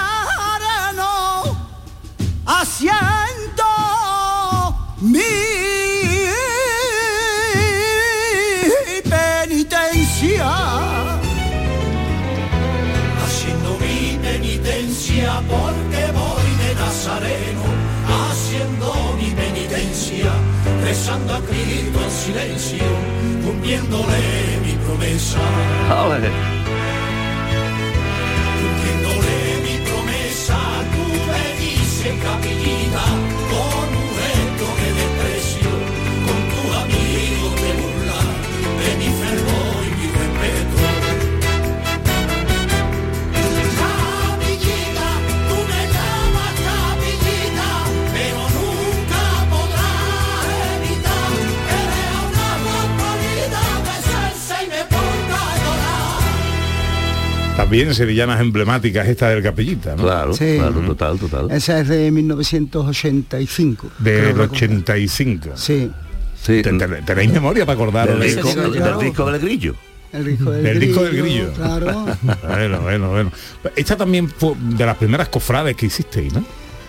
haciendo 2.45 3.63
mi 4.99 5.21
penitencia. 9.09 10.51
Haciendo 13.23 13.77
mi 13.79 14.19
penitencia 14.21 15.41
porque 15.47 16.11
voy 16.11 16.49
de 16.57 16.75
Nazareno 16.75 17.63
haciendo 18.43 19.15
mi 19.17 19.31
penitencia, 19.31 20.31
rezando 20.83 21.35
a 21.35 21.41
Cristo 21.41 21.99
en 22.03 22.11
silencio, 22.11 22.83
cumpliéndole 23.45 24.59
mi 24.65 24.72
promesa. 24.93 25.39
Cumpliéndole 25.87 26.62
También 57.55 57.93
sevillanas 57.93 58.41
emblemáticas 58.41 59.07
esta 59.07 59.29
del 59.29 59.43
Capellita, 59.43 59.95
¿no? 59.95 60.03
Claro, 60.03 60.33
Sí. 60.33 60.55
claro, 60.57 60.81
total, 60.81 61.19
total. 61.19 61.51
Esa 61.51 61.79
es 61.81 61.87
de 61.87 62.09
1985. 62.11 63.87
Del 63.99 64.19
creo 64.19 64.27
recordar. 64.29 64.49
85. 64.55 65.49
Sí. 65.55 65.91
Sí. 66.41 66.61
Te- 66.61 66.73
te- 66.73 66.87
¿Tenéis 67.03 67.31
memoria 67.31 67.65
para 67.65 67.75
acordaros 67.75 68.19
Del 68.19 68.27
de 68.27 68.35
disco, 68.35 68.49
esto? 68.49 68.71
del 68.71 68.99
disco 68.99 69.31
del 69.31 69.39
grillo. 69.41 69.75
El 70.11 70.25
disco 70.25 70.51
del, 70.51 70.63
Del 70.63 70.75
grillo, 70.77 70.87
disco 70.93 71.03
del 71.05 71.17
grillo. 71.21 71.53
Claro. 71.53 72.05
bueno, 72.47 72.81
bueno, 72.81 73.09
bueno. 73.11 73.31
Esta 73.75 73.95
también 73.95 74.27
fue 74.29 74.53
de 74.59 74.85
las 74.85 74.97
primeras 74.97 75.29
cofrades 75.29 75.75
que 75.75 75.85
hicisteis, 75.85 76.33
¿no? 76.33 76.43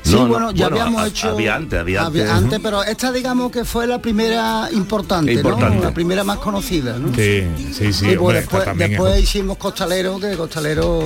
Sí, 0.05 0.13
No, 0.13 0.21
no, 0.25 0.29
bueno, 0.29 0.51
ya 0.53 0.69
bueno, 0.69 0.83
habíamos 0.85 1.03
ha- 1.03 1.07
hecho... 1.09 1.29
había 1.31 1.55
antes, 1.55 1.81
había 1.81 2.05
antes. 2.05 2.29
antes, 2.31 2.61
pero 2.63 2.83
esta 2.85 3.11
digamos 3.11 3.51
que 3.51 3.65
fue 3.65 3.87
la 3.87 3.99
primera 4.01 4.69
importante, 4.73 5.33
Importante. 5.33 5.77
¿no? 5.77 5.83
La 5.83 5.95
primera 5.95 6.23
más 6.25 6.39
conocida, 6.39 6.99
¿no? 6.99 7.09
Sí, 7.15 7.43
sí, 7.73 7.91
sí. 7.93 8.11
y 8.11 8.17
pues 8.17 8.47
hombre, 8.53 8.89
después, 8.89 9.17
es- 9.17 9.23
hicimos 9.23 9.57
Costalero, 9.57 10.21
que 10.21 10.37
Costalero, 10.37 11.03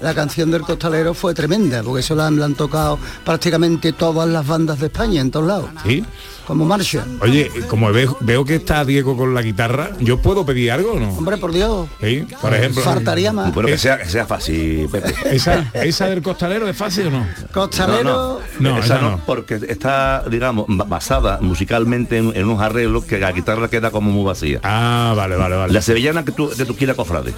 la 0.00 0.14
canción 0.14 0.50
del 0.52 0.62
Costalero 0.62 1.12
fue 1.12 1.34
tremenda, 1.34 1.82
porque 1.82 2.00
eso 2.00 2.14
la 2.14 2.28
han, 2.28 2.38
la 2.38 2.44
han 2.46 2.54
tocado 2.54 2.98
prácticamente 3.24 3.92
todas 3.92 4.28
las 4.28 4.46
bandas 4.46 4.78
de 4.78 4.86
España, 4.86 5.20
en 5.20 5.30
todos 5.32 5.46
lados. 5.46 5.70
Sí. 5.84 6.04
Como 6.46 6.64
Marshall. 6.64 7.18
Oye, 7.20 7.50
como 7.68 7.90
veo, 7.92 8.16
veo 8.20 8.44
que 8.44 8.54
está 8.56 8.84
Diego 8.84 9.16
con 9.16 9.34
la 9.34 9.42
guitarra, 9.42 9.90
¿yo 10.00 10.18
puedo 10.18 10.46
pedir 10.46 10.70
algo 10.72 10.92
o 10.92 11.00
no? 11.00 11.10
Hombre, 11.10 11.36
por 11.36 11.52
Dios. 11.52 11.88
Sí, 12.00 12.26
por 12.40 12.54
ejemplo. 12.54 12.82
Faltaría 12.82 13.32
más. 13.32 13.52
Bueno, 13.52 13.68
que 13.68 13.78
sea, 13.78 13.98
que 13.98 14.06
sea 14.08 14.26
fácil, 14.26 14.88
Pepe. 14.90 15.14
¿Esa, 15.32 15.70
¿Esa 15.74 16.06
del 16.08 16.22
costalero 16.22 16.68
es 16.68 16.76
fácil 16.76 17.08
o 17.08 17.10
no? 17.10 17.26
Costalero. 17.52 18.40
No, 18.60 18.76
esa 18.78 18.84
esa 18.86 19.00
no, 19.00 19.10
no. 19.12 19.20
porque 19.26 19.60
está, 19.68 20.24
digamos, 20.30 20.66
ba- 20.68 20.84
basada 20.84 21.38
musicalmente 21.40 22.18
en, 22.18 22.32
en 22.36 22.44
unos 22.44 22.60
arreglos 22.62 23.04
que 23.04 23.18
la 23.18 23.32
guitarra 23.32 23.68
queda 23.68 23.90
como 23.90 24.10
muy 24.10 24.24
vacía. 24.24 24.60
Ah, 24.62 25.12
vale, 25.16 25.36
vale, 25.36 25.56
vale. 25.56 25.72
La 25.72 25.82
sevillana 25.82 26.24
que 26.24 26.32
tú, 26.32 26.50
que 26.56 26.64
tú 26.64 26.74
quieras, 26.76 26.96
cofrade. 26.96 27.32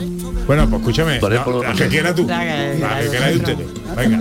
Bueno, 0.47 0.69
pues 0.69 0.81
escúchame. 0.81 1.19
Por 1.19 1.33
ejemplo, 1.33 1.63
la 1.63 1.73
que 1.73 1.89
quiera 1.89 2.15
tú. 2.15 2.27
La 2.29 2.41
que. 2.41 3.57
Venga. 3.97 4.19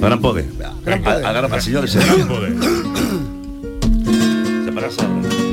Gran 0.00 0.20
poder. 0.20 0.46
Gran 0.84 1.02
poder. 1.02 1.24
Agarra 1.26 1.48
para 1.48 1.56
el 1.58 1.62
señor 1.62 1.84
ese 1.84 1.98
Gran 1.98 2.28
poder. 2.28 2.54
Se 4.64 4.72
para 4.72 4.90
sobre. 4.90 5.46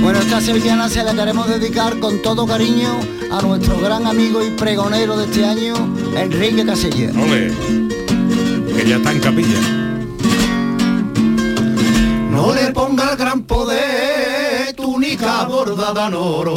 Bueno, 0.00 0.20
esta 0.20 0.40
sevillana 0.40 0.88
se 0.88 1.02
la 1.02 1.14
queremos 1.14 1.48
dedicar 1.48 1.98
con 1.98 2.22
todo 2.22 2.46
cariño 2.46 2.98
a 3.30 3.42
nuestro 3.42 3.78
gran 3.80 4.06
amigo 4.06 4.42
y 4.42 4.50
pregonero 4.50 5.16
de 5.16 5.24
este 5.24 5.44
año, 5.44 5.74
Enrique 6.16 6.64
Casella. 6.64 7.10
Ole. 7.10 7.52
Que 8.74 8.88
ya 8.88 8.96
está 8.96 9.12
en 9.12 9.20
capilla. 9.20 9.60
No 12.30 12.54
le 12.54 12.72
ponga 12.72 13.10
el 13.10 13.16
gran 13.16 13.42
poder, 13.42 14.74
túnica 14.76 15.44
bordada 15.44 16.06
en 16.06 16.14
oro. 16.14 16.54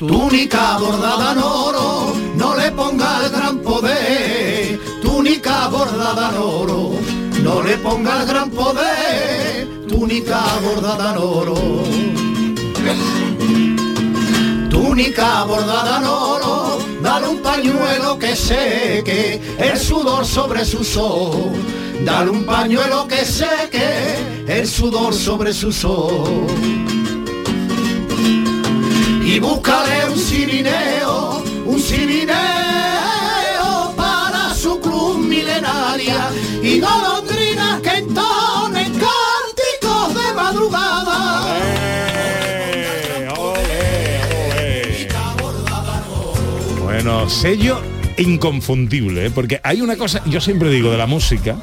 Túnica 0.00 0.78
bordada 0.78 1.32
en 1.32 1.38
oro, 1.42 2.14
no 2.34 2.56
le 2.56 2.70
ponga 2.70 3.22
el 3.22 3.30
gran 3.32 3.58
poder, 3.58 4.80
túnica 5.02 5.68
bordada 5.68 6.30
en 6.30 6.36
oro. 6.38 6.92
No 7.42 7.62
le 7.62 7.76
ponga 7.76 8.22
el 8.22 8.26
gran 8.26 8.48
poder, 8.48 9.68
túnica 9.86 10.40
bordada 10.64 11.10
en 11.10 11.18
oro. 11.18 11.54
Túnica 14.70 15.44
bordada 15.44 15.98
en 15.98 16.04
oro, 16.04 16.78
dale 17.02 17.28
un 17.28 17.42
pañuelo 17.42 18.18
que 18.18 18.34
seque 18.34 19.38
el 19.58 19.78
sudor 19.78 20.24
sobre 20.24 20.64
sus 20.64 20.96
ojos. 20.96 21.58
Dale 22.06 22.30
un 22.30 22.46
pañuelo 22.46 23.06
que 23.06 23.22
seque 23.26 24.16
el 24.48 24.66
sudor 24.66 25.12
sobre 25.12 25.52
sus 25.52 25.84
ojos. 25.84 26.40
Y 29.32 29.38
búscale 29.38 30.10
un 30.10 30.18
sirineo, 30.18 31.40
un 31.64 31.78
sirineo 31.78 32.34
para 33.96 34.52
su 34.52 34.80
cruz 34.80 35.18
milenaria 35.18 36.30
y 36.60 36.80
golondrinas 36.80 37.80
que 37.80 37.90
entonen 37.90 38.92
cánticos 38.92 40.14
de 40.14 40.34
madrugada. 40.34 41.46
Bueno, 46.82 47.28
sello 47.28 47.80
inconfundible, 48.18 49.26
¿eh? 49.26 49.30
porque 49.30 49.60
hay 49.62 49.80
una 49.80 49.96
cosa, 49.96 50.24
yo 50.26 50.40
siempre 50.40 50.70
digo 50.70 50.90
de 50.90 50.98
la 50.98 51.06
música, 51.06 51.56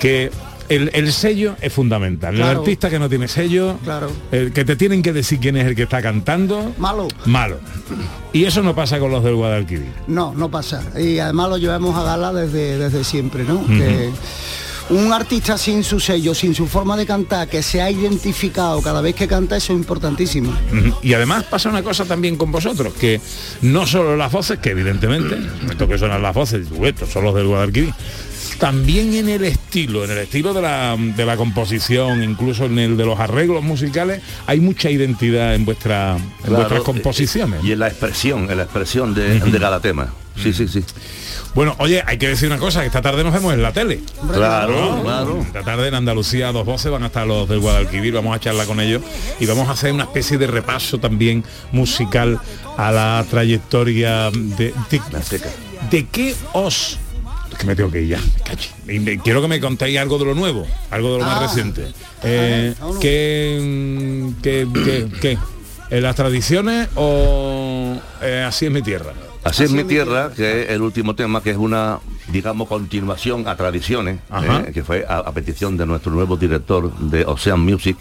que 0.00 0.32
el, 0.68 0.90
el 0.94 1.12
sello 1.12 1.56
es 1.60 1.72
fundamental. 1.72 2.34
El 2.34 2.42
artista 2.42 2.90
que 2.90 2.98
no 2.98 3.08
tiene 3.08 3.28
sello, 3.28 3.78
Claro. 3.84 4.10
el 4.32 4.52
que 4.52 4.64
te 4.64 4.76
tienen 4.76 5.02
que 5.02 5.12
decir 5.12 5.38
quién 5.40 5.56
es 5.56 5.66
el 5.66 5.74
que 5.74 5.84
está 5.84 6.02
cantando, 6.02 6.74
Malo. 6.78 7.08
malo. 7.26 7.58
Y 8.32 8.44
eso 8.44 8.62
no 8.62 8.74
pasa 8.74 8.98
con 8.98 9.10
los 9.10 9.24
del 9.24 9.34
Guadalquivir. 9.34 9.90
No, 10.06 10.34
no 10.34 10.50
pasa. 10.50 10.82
Y 10.98 11.18
además 11.18 11.48
lo 11.50 11.58
llevamos 11.58 11.96
a 11.96 12.02
gala 12.04 12.32
desde, 12.32 12.78
desde 12.78 13.04
siempre, 13.04 13.44
¿no? 13.44 13.66
Que 13.66 14.10
un 14.90 15.12
artista 15.12 15.58
sin 15.58 15.84
su 15.84 16.00
sello, 16.00 16.34
sin 16.34 16.54
su 16.54 16.66
forma 16.66 16.96
de 16.96 17.04
cantar, 17.04 17.46
que 17.48 17.62
se 17.62 17.82
ha 17.82 17.90
identificado 17.90 18.80
cada 18.80 19.02
vez 19.02 19.14
que 19.14 19.28
canta, 19.28 19.56
eso 19.56 19.74
es 19.74 19.78
importantísimo. 19.78 20.50
Y 21.02 21.12
además 21.12 21.44
pasa 21.44 21.68
una 21.68 21.82
cosa 21.82 22.06
también 22.06 22.36
con 22.36 22.50
vosotros, 22.50 22.94
que 22.94 23.20
no 23.62 23.86
solo 23.86 24.16
las 24.16 24.32
voces, 24.32 24.58
que 24.60 24.70
evidentemente, 24.70 25.36
me 25.66 25.74
toque 25.74 25.98
sonar 25.98 26.20
las 26.20 26.34
voces, 26.34 26.70
duetos, 26.70 27.10
son 27.10 27.24
los 27.24 27.34
del 27.34 27.46
Guadalquivir, 27.48 27.92
también 28.58 29.14
en 29.14 29.28
el 29.28 29.44
estilo, 29.44 30.04
en 30.04 30.10
el 30.10 30.18
estilo 30.18 30.52
de 30.54 30.62
la, 30.62 30.96
de 30.98 31.26
la 31.26 31.36
composición, 31.36 32.22
incluso 32.22 32.66
en 32.66 32.78
el 32.78 32.96
de 32.96 33.04
los 33.04 33.18
arreglos 33.18 33.62
musicales, 33.62 34.20
hay 34.46 34.60
mucha 34.60 34.90
identidad 34.90 35.54
en, 35.54 35.64
vuestra, 35.64 36.16
en 36.16 36.28
Claro, 36.40 36.56
vuestras 36.56 36.82
composiciones. 36.82 37.62
Y 37.64 37.72
en 37.72 37.78
la 37.80 37.88
expresión, 37.88 38.50
en 38.50 38.56
la 38.56 38.64
expresión 38.64 39.14
de, 39.14 39.40
de 39.40 39.58
cada 39.58 39.80
tema. 39.80 40.12
Sí, 40.36 40.52
sí, 40.52 40.68
sí. 40.68 40.84
Bueno, 41.54 41.74
oye, 41.78 42.02
hay 42.06 42.18
que 42.18 42.28
decir 42.28 42.48
una 42.48 42.58
cosa, 42.58 42.80
que 42.80 42.86
esta 42.86 43.02
tarde 43.02 43.24
nos 43.24 43.32
vemos 43.32 43.52
en 43.52 43.62
la 43.62 43.72
tele. 43.72 44.00
Claro, 44.32 44.96
¿No? 44.96 45.02
claro. 45.02 45.40
Esta 45.40 45.62
tarde 45.62 45.88
en 45.88 45.94
Andalucía 45.94 46.52
dos 46.52 46.64
voces 46.64 46.92
van 46.92 47.02
a 47.02 47.06
estar 47.06 47.26
los 47.26 47.48
del 47.48 47.58
Guadalquivir, 47.58 48.14
vamos 48.14 48.36
a 48.36 48.40
charlar 48.40 48.66
con 48.66 48.78
ellos 48.78 49.02
y 49.40 49.46
vamos 49.46 49.68
a 49.68 49.72
hacer 49.72 49.92
una 49.92 50.04
especie 50.04 50.38
de 50.38 50.46
repaso 50.46 50.98
también 50.98 51.44
musical 51.72 52.38
a 52.76 52.92
la 52.92 53.24
trayectoria 53.28 54.30
de, 54.30 54.72
de, 54.90 55.02
de 55.90 56.06
qué 56.06 56.36
os 56.52 56.98
me 57.66 57.74
tengo 57.76 57.90
que 57.90 58.02
ir 58.02 58.08
ya, 58.08 58.20
cachi. 58.44 58.70
Y 58.88 58.98
me- 59.00 59.18
quiero 59.18 59.40
que 59.42 59.48
me 59.48 59.60
contéis 59.60 59.98
algo 59.98 60.18
de 60.18 60.24
lo 60.26 60.34
nuevo, 60.34 60.66
algo 60.90 61.12
de 61.14 61.18
lo 61.18 61.24
más 61.24 61.38
Ah. 61.38 61.42
reciente. 61.42 61.86
Eh, 62.22 62.74
¿qué, 63.00 63.58
mm, 64.36 64.40
qué, 64.42 64.66
qué- 64.84 65.08
qué? 65.20 65.38
¿En 65.90 66.02
las 66.02 66.16
tradiciones 66.16 66.88
o 66.96 67.96
eh, 68.22 68.44
así 68.46 68.66
es 68.66 68.72
mi 68.72 68.82
tierra? 68.82 69.12
Así 69.44 69.64
es 69.64 69.70
mi 69.72 69.84
tierra, 69.84 70.30
que 70.36 70.62
es 70.64 70.70
el 70.70 70.82
último 70.82 71.14
tema, 71.14 71.42
que 71.42 71.50
es 71.52 71.56
una, 71.56 72.00
digamos, 72.30 72.68
continuación 72.68 73.48
a 73.48 73.56
tradiciones, 73.56 74.18
eh, 74.42 74.72
que 74.74 74.82
fue 74.84 75.06
a, 75.08 75.18
a 75.20 75.32
petición 75.32 75.76
de 75.78 75.86
nuestro 75.86 76.12
nuevo 76.12 76.36
director 76.36 76.92
de 76.98 77.24
Ocean 77.24 77.60
Music, 77.60 77.96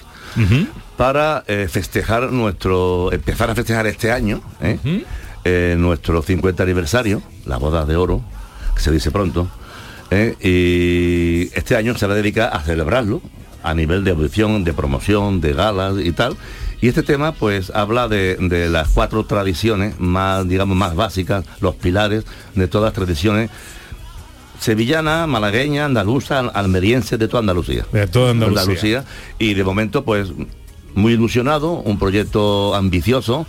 para 0.98 1.44
eh, 1.48 1.68
festejar 1.70 2.32
nuestro, 2.32 3.12
empezar 3.14 3.50
a 3.50 3.56
festejar 3.56 3.88
este 3.88 4.12
año, 4.12 4.42
eh, 4.62 4.78
eh, 5.46 5.76
nuestro 5.78 6.22
50 6.22 6.64
aniversario, 6.64 7.22
la 7.46 7.58
boda 7.58 7.86
de 7.86 7.96
oro, 7.96 8.22
que 8.78 8.84
se 8.84 8.92
dice 8.92 9.12
pronto, 9.12 9.48
eh, 10.10 10.36
y 10.40 11.58
este 11.58 11.76
año 11.76 11.98
se 11.98 12.08
va 12.08 12.14
a 12.14 12.18
dedicar 12.18 12.50
a 12.54 12.62
celebrarlo 12.62 13.22
a 13.64 13.74
nivel 13.74 14.04
de 14.04 14.12
audición, 14.12 14.64
de 14.64 14.74
promoción, 14.74 15.42
de 15.42 15.54
galas 15.54 15.96
y 16.02 16.12
tal. 16.14 16.38
Y 16.80 16.88
este 16.88 17.04
tema 17.04 17.32
pues 17.34 17.72
habla 17.76 18.08
de, 18.08 18.36
de 18.36 18.70
las 18.70 18.90
cuatro 18.90 19.26
tradiciones 19.26 20.00
más, 20.00 20.48
digamos, 20.48 20.78
más 20.78 20.96
básicas, 20.96 21.44
los 21.60 21.76
pilares 21.76 22.24
de 22.56 22.68
todas 22.68 22.90
las 22.90 22.94
tradiciones 22.94 23.50
sevillana, 24.60 25.28
malagueña, 25.28 25.86
andaluza, 25.86 26.40
almeriense, 26.40 27.18
de 27.18 27.28
toda 27.28 27.42
Andalucía. 27.42 27.86
De 27.92 28.08
toda 28.08 28.32
Andalucía. 28.32 29.06
Y 29.40 29.54
de 29.54 29.64
momento, 29.64 30.04
pues, 30.04 30.30
muy 30.96 31.14
ilusionado, 31.14 31.74
un 31.74 32.00
proyecto 32.00 32.76
ambicioso. 32.76 33.46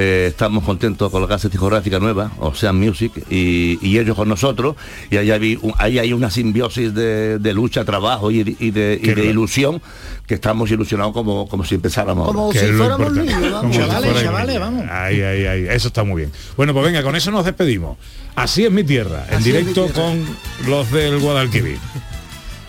Eh, 0.00 0.26
estamos 0.28 0.62
contentos 0.62 1.10
con 1.10 1.20
la 1.20 1.26
casa 1.28 1.48
discográfica 1.48 1.98
nueva, 1.98 2.30
Ocean 2.38 2.78
Music, 2.78 3.12
y, 3.28 3.78
y 3.82 3.98
ellos 3.98 4.14
con 4.16 4.28
nosotros. 4.28 4.76
Y 5.10 5.16
ahí 5.16 5.30
hay, 5.32 5.58
un- 5.60 5.74
ahí 5.76 5.98
hay 5.98 6.12
una 6.12 6.30
simbiosis 6.30 6.94
de, 6.94 7.38
de 7.40 7.52
lucha, 7.52 7.84
trabajo 7.84 8.30
y, 8.30 8.56
y 8.60 8.70
de, 8.70 9.00
y 9.02 9.08
ilusión, 9.28 9.82
que 10.26 10.34
estamos 10.34 10.70
ilusionados 10.70 11.12
como, 11.12 11.48
como 11.48 11.64
si 11.64 11.74
empezáramos. 11.74 12.26
Como 12.28 12.40
ahora. 12.44 12.60
si 12.60 12.66
fuéramos 12.68 13.12
niños, 13.12 13.52
vamos. 13.52 13.76
Chavales, 13.76 14.22
chavales, 14.22 14.60
vamos. 14.60 14.84
Ahí, 14.88 15.20
ahí, 15.20 15.46
ahí. 15.46 15.66
Eso 15.68 15.88
está 15.88 16.04
muy 16.04 16.22
bien. 16.22 16.32
Bueno, 16.56 16.72
pues 16.72 16.84
venga, 16.86 17.02
con 17.02 17.16
eso 17.16 17.30
nos 17.32 17.44
despedimos. 17.44 17.98
Así 18.36 18.64
es 18.64 18.70
mi 18.70 18.84
tierra, 18.84 19.26
en 19.30 19.38
Así 19.38 19.50
directo 19.50 19.86
tierra. 19.86 20.00
con 20.02 20.24
los 20.70 20.90
del 20.92 21.18
Guadalquivir. 21.18 21.78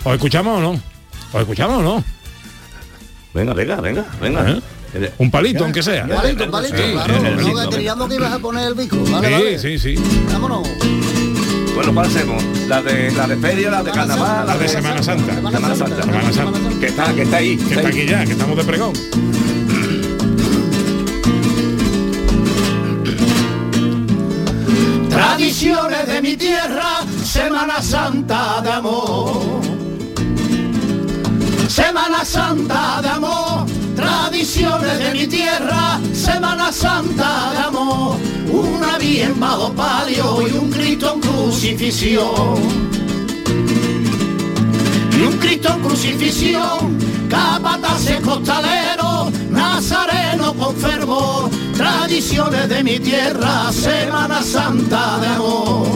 ¿Os 0.03 0.13
escuchamos 0.13 0.57
o 0.57 0.61
no? 0.61 0.71
¿Os 1.31 1.41
escuchamos 1.41 1.77
o 1.79 1.83
no? 1.83 2.03
Venga, 3.35 3.53
venga, 3.53 3.75
venga, 3.81 4.05
venga. 4.19 4.49
¿Eh? 4.49 4.61
Un 5.17 5.29
palito, 5.31 5.63
aunque 5.63 5.83
sea. 5.83 6.07
Palito, 6.07 6.49
palito, 6.49 6.75
Sí, 6.77 6.83
claro. 6.93 7.13
sí, 7.15 7.21
no, 7.23 7.43
sí, 7.43 7.53
que 7.69 7.75
creíamos 7.75 8.09
que 8.09 8.15
ibas 8.15 8.33
a 8.33 8.39
poner 8.39 8.67
el 8.67 8.75
disco. 8.77 8.97
Vale, 9.11 9.27
Sí, 9.27 9.33
vale. 9.33 9.59
sí, 9.59 9.79
sí. 9.79 9.95
Vámonos. 10.31 10.67
Bueno, 11.75 11.93
¿cuál 11.93 12.07
hacemos? 12.07 12.43
La 12.67 12.81
de 12.81 13.11
la 13.11 13.27
de 13.27 13.37
feria, 13.37 13.69
la 13.71 13.83
de 13.83 13.91
carnaval, 13.91 14.47
La 14.47 14.57
de 14.57 14.67
Semana 14.67 15.01
Santa. 15.03 15.35
Semana 15.35 15.75
Santa. 15.75 16.01
Semana 16.03 16.33
Santa. 16.33 16.59
Que 16.79 16.85
está, 16.87 17.13
que 17.13 17.21
está 17.21 17.37
ahí. 17.37 17.57
Que 17.57 17.75
está 17.75 17.87
aquí 17.87 18.05
ya, 18.05 18.25
que 18.25 18.31
estamos 18.31 18.57
de 18.57 18.63
pregón. 18.63 18.93
Tradiciones 25.09 26.07
de 26.07 26.21
mi 26.21 26.37
tierra, 26.37 27.01
Semana 27.23 27.81
Santa 27.81 28.61
de 28.61 28.71
amor. 28.71 29.61
Semana 31.67 32.23
Santa 32.25 33.01
de 33.01 33.09
amor, 33.09 33.65
tradiciones 33.99 34.97
de 34.99 35.11
mi 35.13 35.27
tierra, 35.27 35.99
Semana 36.13 36.71
Santa 36.71 37.51
de 37.51 37.57
amor. 37.57 38.15
Una 38.51 38.97
bien 38.97 39.39
bajo 39.39 39.71
palio 39.73 40.47
y 40.47 40.51
un 40.57 40.71
Cristo 40.71 41.13
en 41.15 41.21
crucifixión. 41.21 42.55
Y 45.11 45.21
un 45.21 45.37
Cristo 45.37 45.69
en 45.75 45.81
crucifixión, 45.81 46.97
capataces 47.29 48.21
costaleros, 48.21 49.31
nazareno 49.49 50.53
con 50.53 50.75
fervor, 50.75 51.49
tradiciones 51.75 52.69
de 52.69 52.83
mi 52.83 52.99
tierra, 52.99 53.71
Semana 53.71 54.41
Santa 54.41 55.19
de 55.19 55.27
amor. 55.27 55.87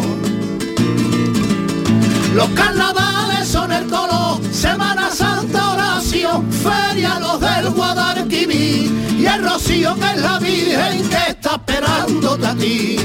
Los 2.35 2.49
carnavales 2.49 3.42
el 3.77 3.87
color, 3.89 4.39
Semana 4.51 5.09
Santa 5.11 5.71
oración, 5.71 6.51
feria 6.51 7.19
los 7.19 7.39
del 7.39 7.69
Guadalquivir 7.69 8.91
y 9.17 9.25
el 9.25 9.43
rocío 9.43 9.95
que 9.95 10.11
es 10.11 10.17
la 10.21 10.39
Virgen 10.39 11.09
que 11.09 11.17
está 11.29 11.55
esperándote 11.55 12.47
a 12.47 12.55
ti. 12.55 12.97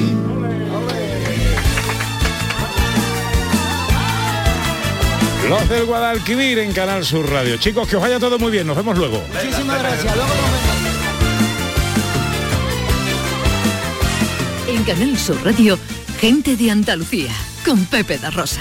Los 5.49 5.69
del 5.71 5.87
Guadalquivir 5.87 6.59
en 6.59 6.73
Canal 6.73 7.05
Sur 7.07 7.31
Radio. 7.31 7.57
Chicos, 7.57 7.89
que 7.89 7.97
os 7.97 8.03
vaya 8.03 8.21
todo 8.21 8.39
muy 8.39 8.53
bien. 8.53 8.67
Nos 8.67 8.77
vemos 8.77 8.99
luego. 8.99 9.23
Muchísimas 9.33 9.79
gracias. 9.79 10.15
Luego 10.15 10.29
nos 10.29 10.37
vemos. 10.37 10.79
En 14.69 14.85
Canal 14.85 15.19
Sur 15.19 15.43
Radio, 15.43 15.79
gente 16.21 16.55
de 16.55 16.71
Andalucía, 16.71 17.33
con 17.65 17.87
Pepe 17.87 18.19
da 18.19 18.31
Rosa. 18.31 18.61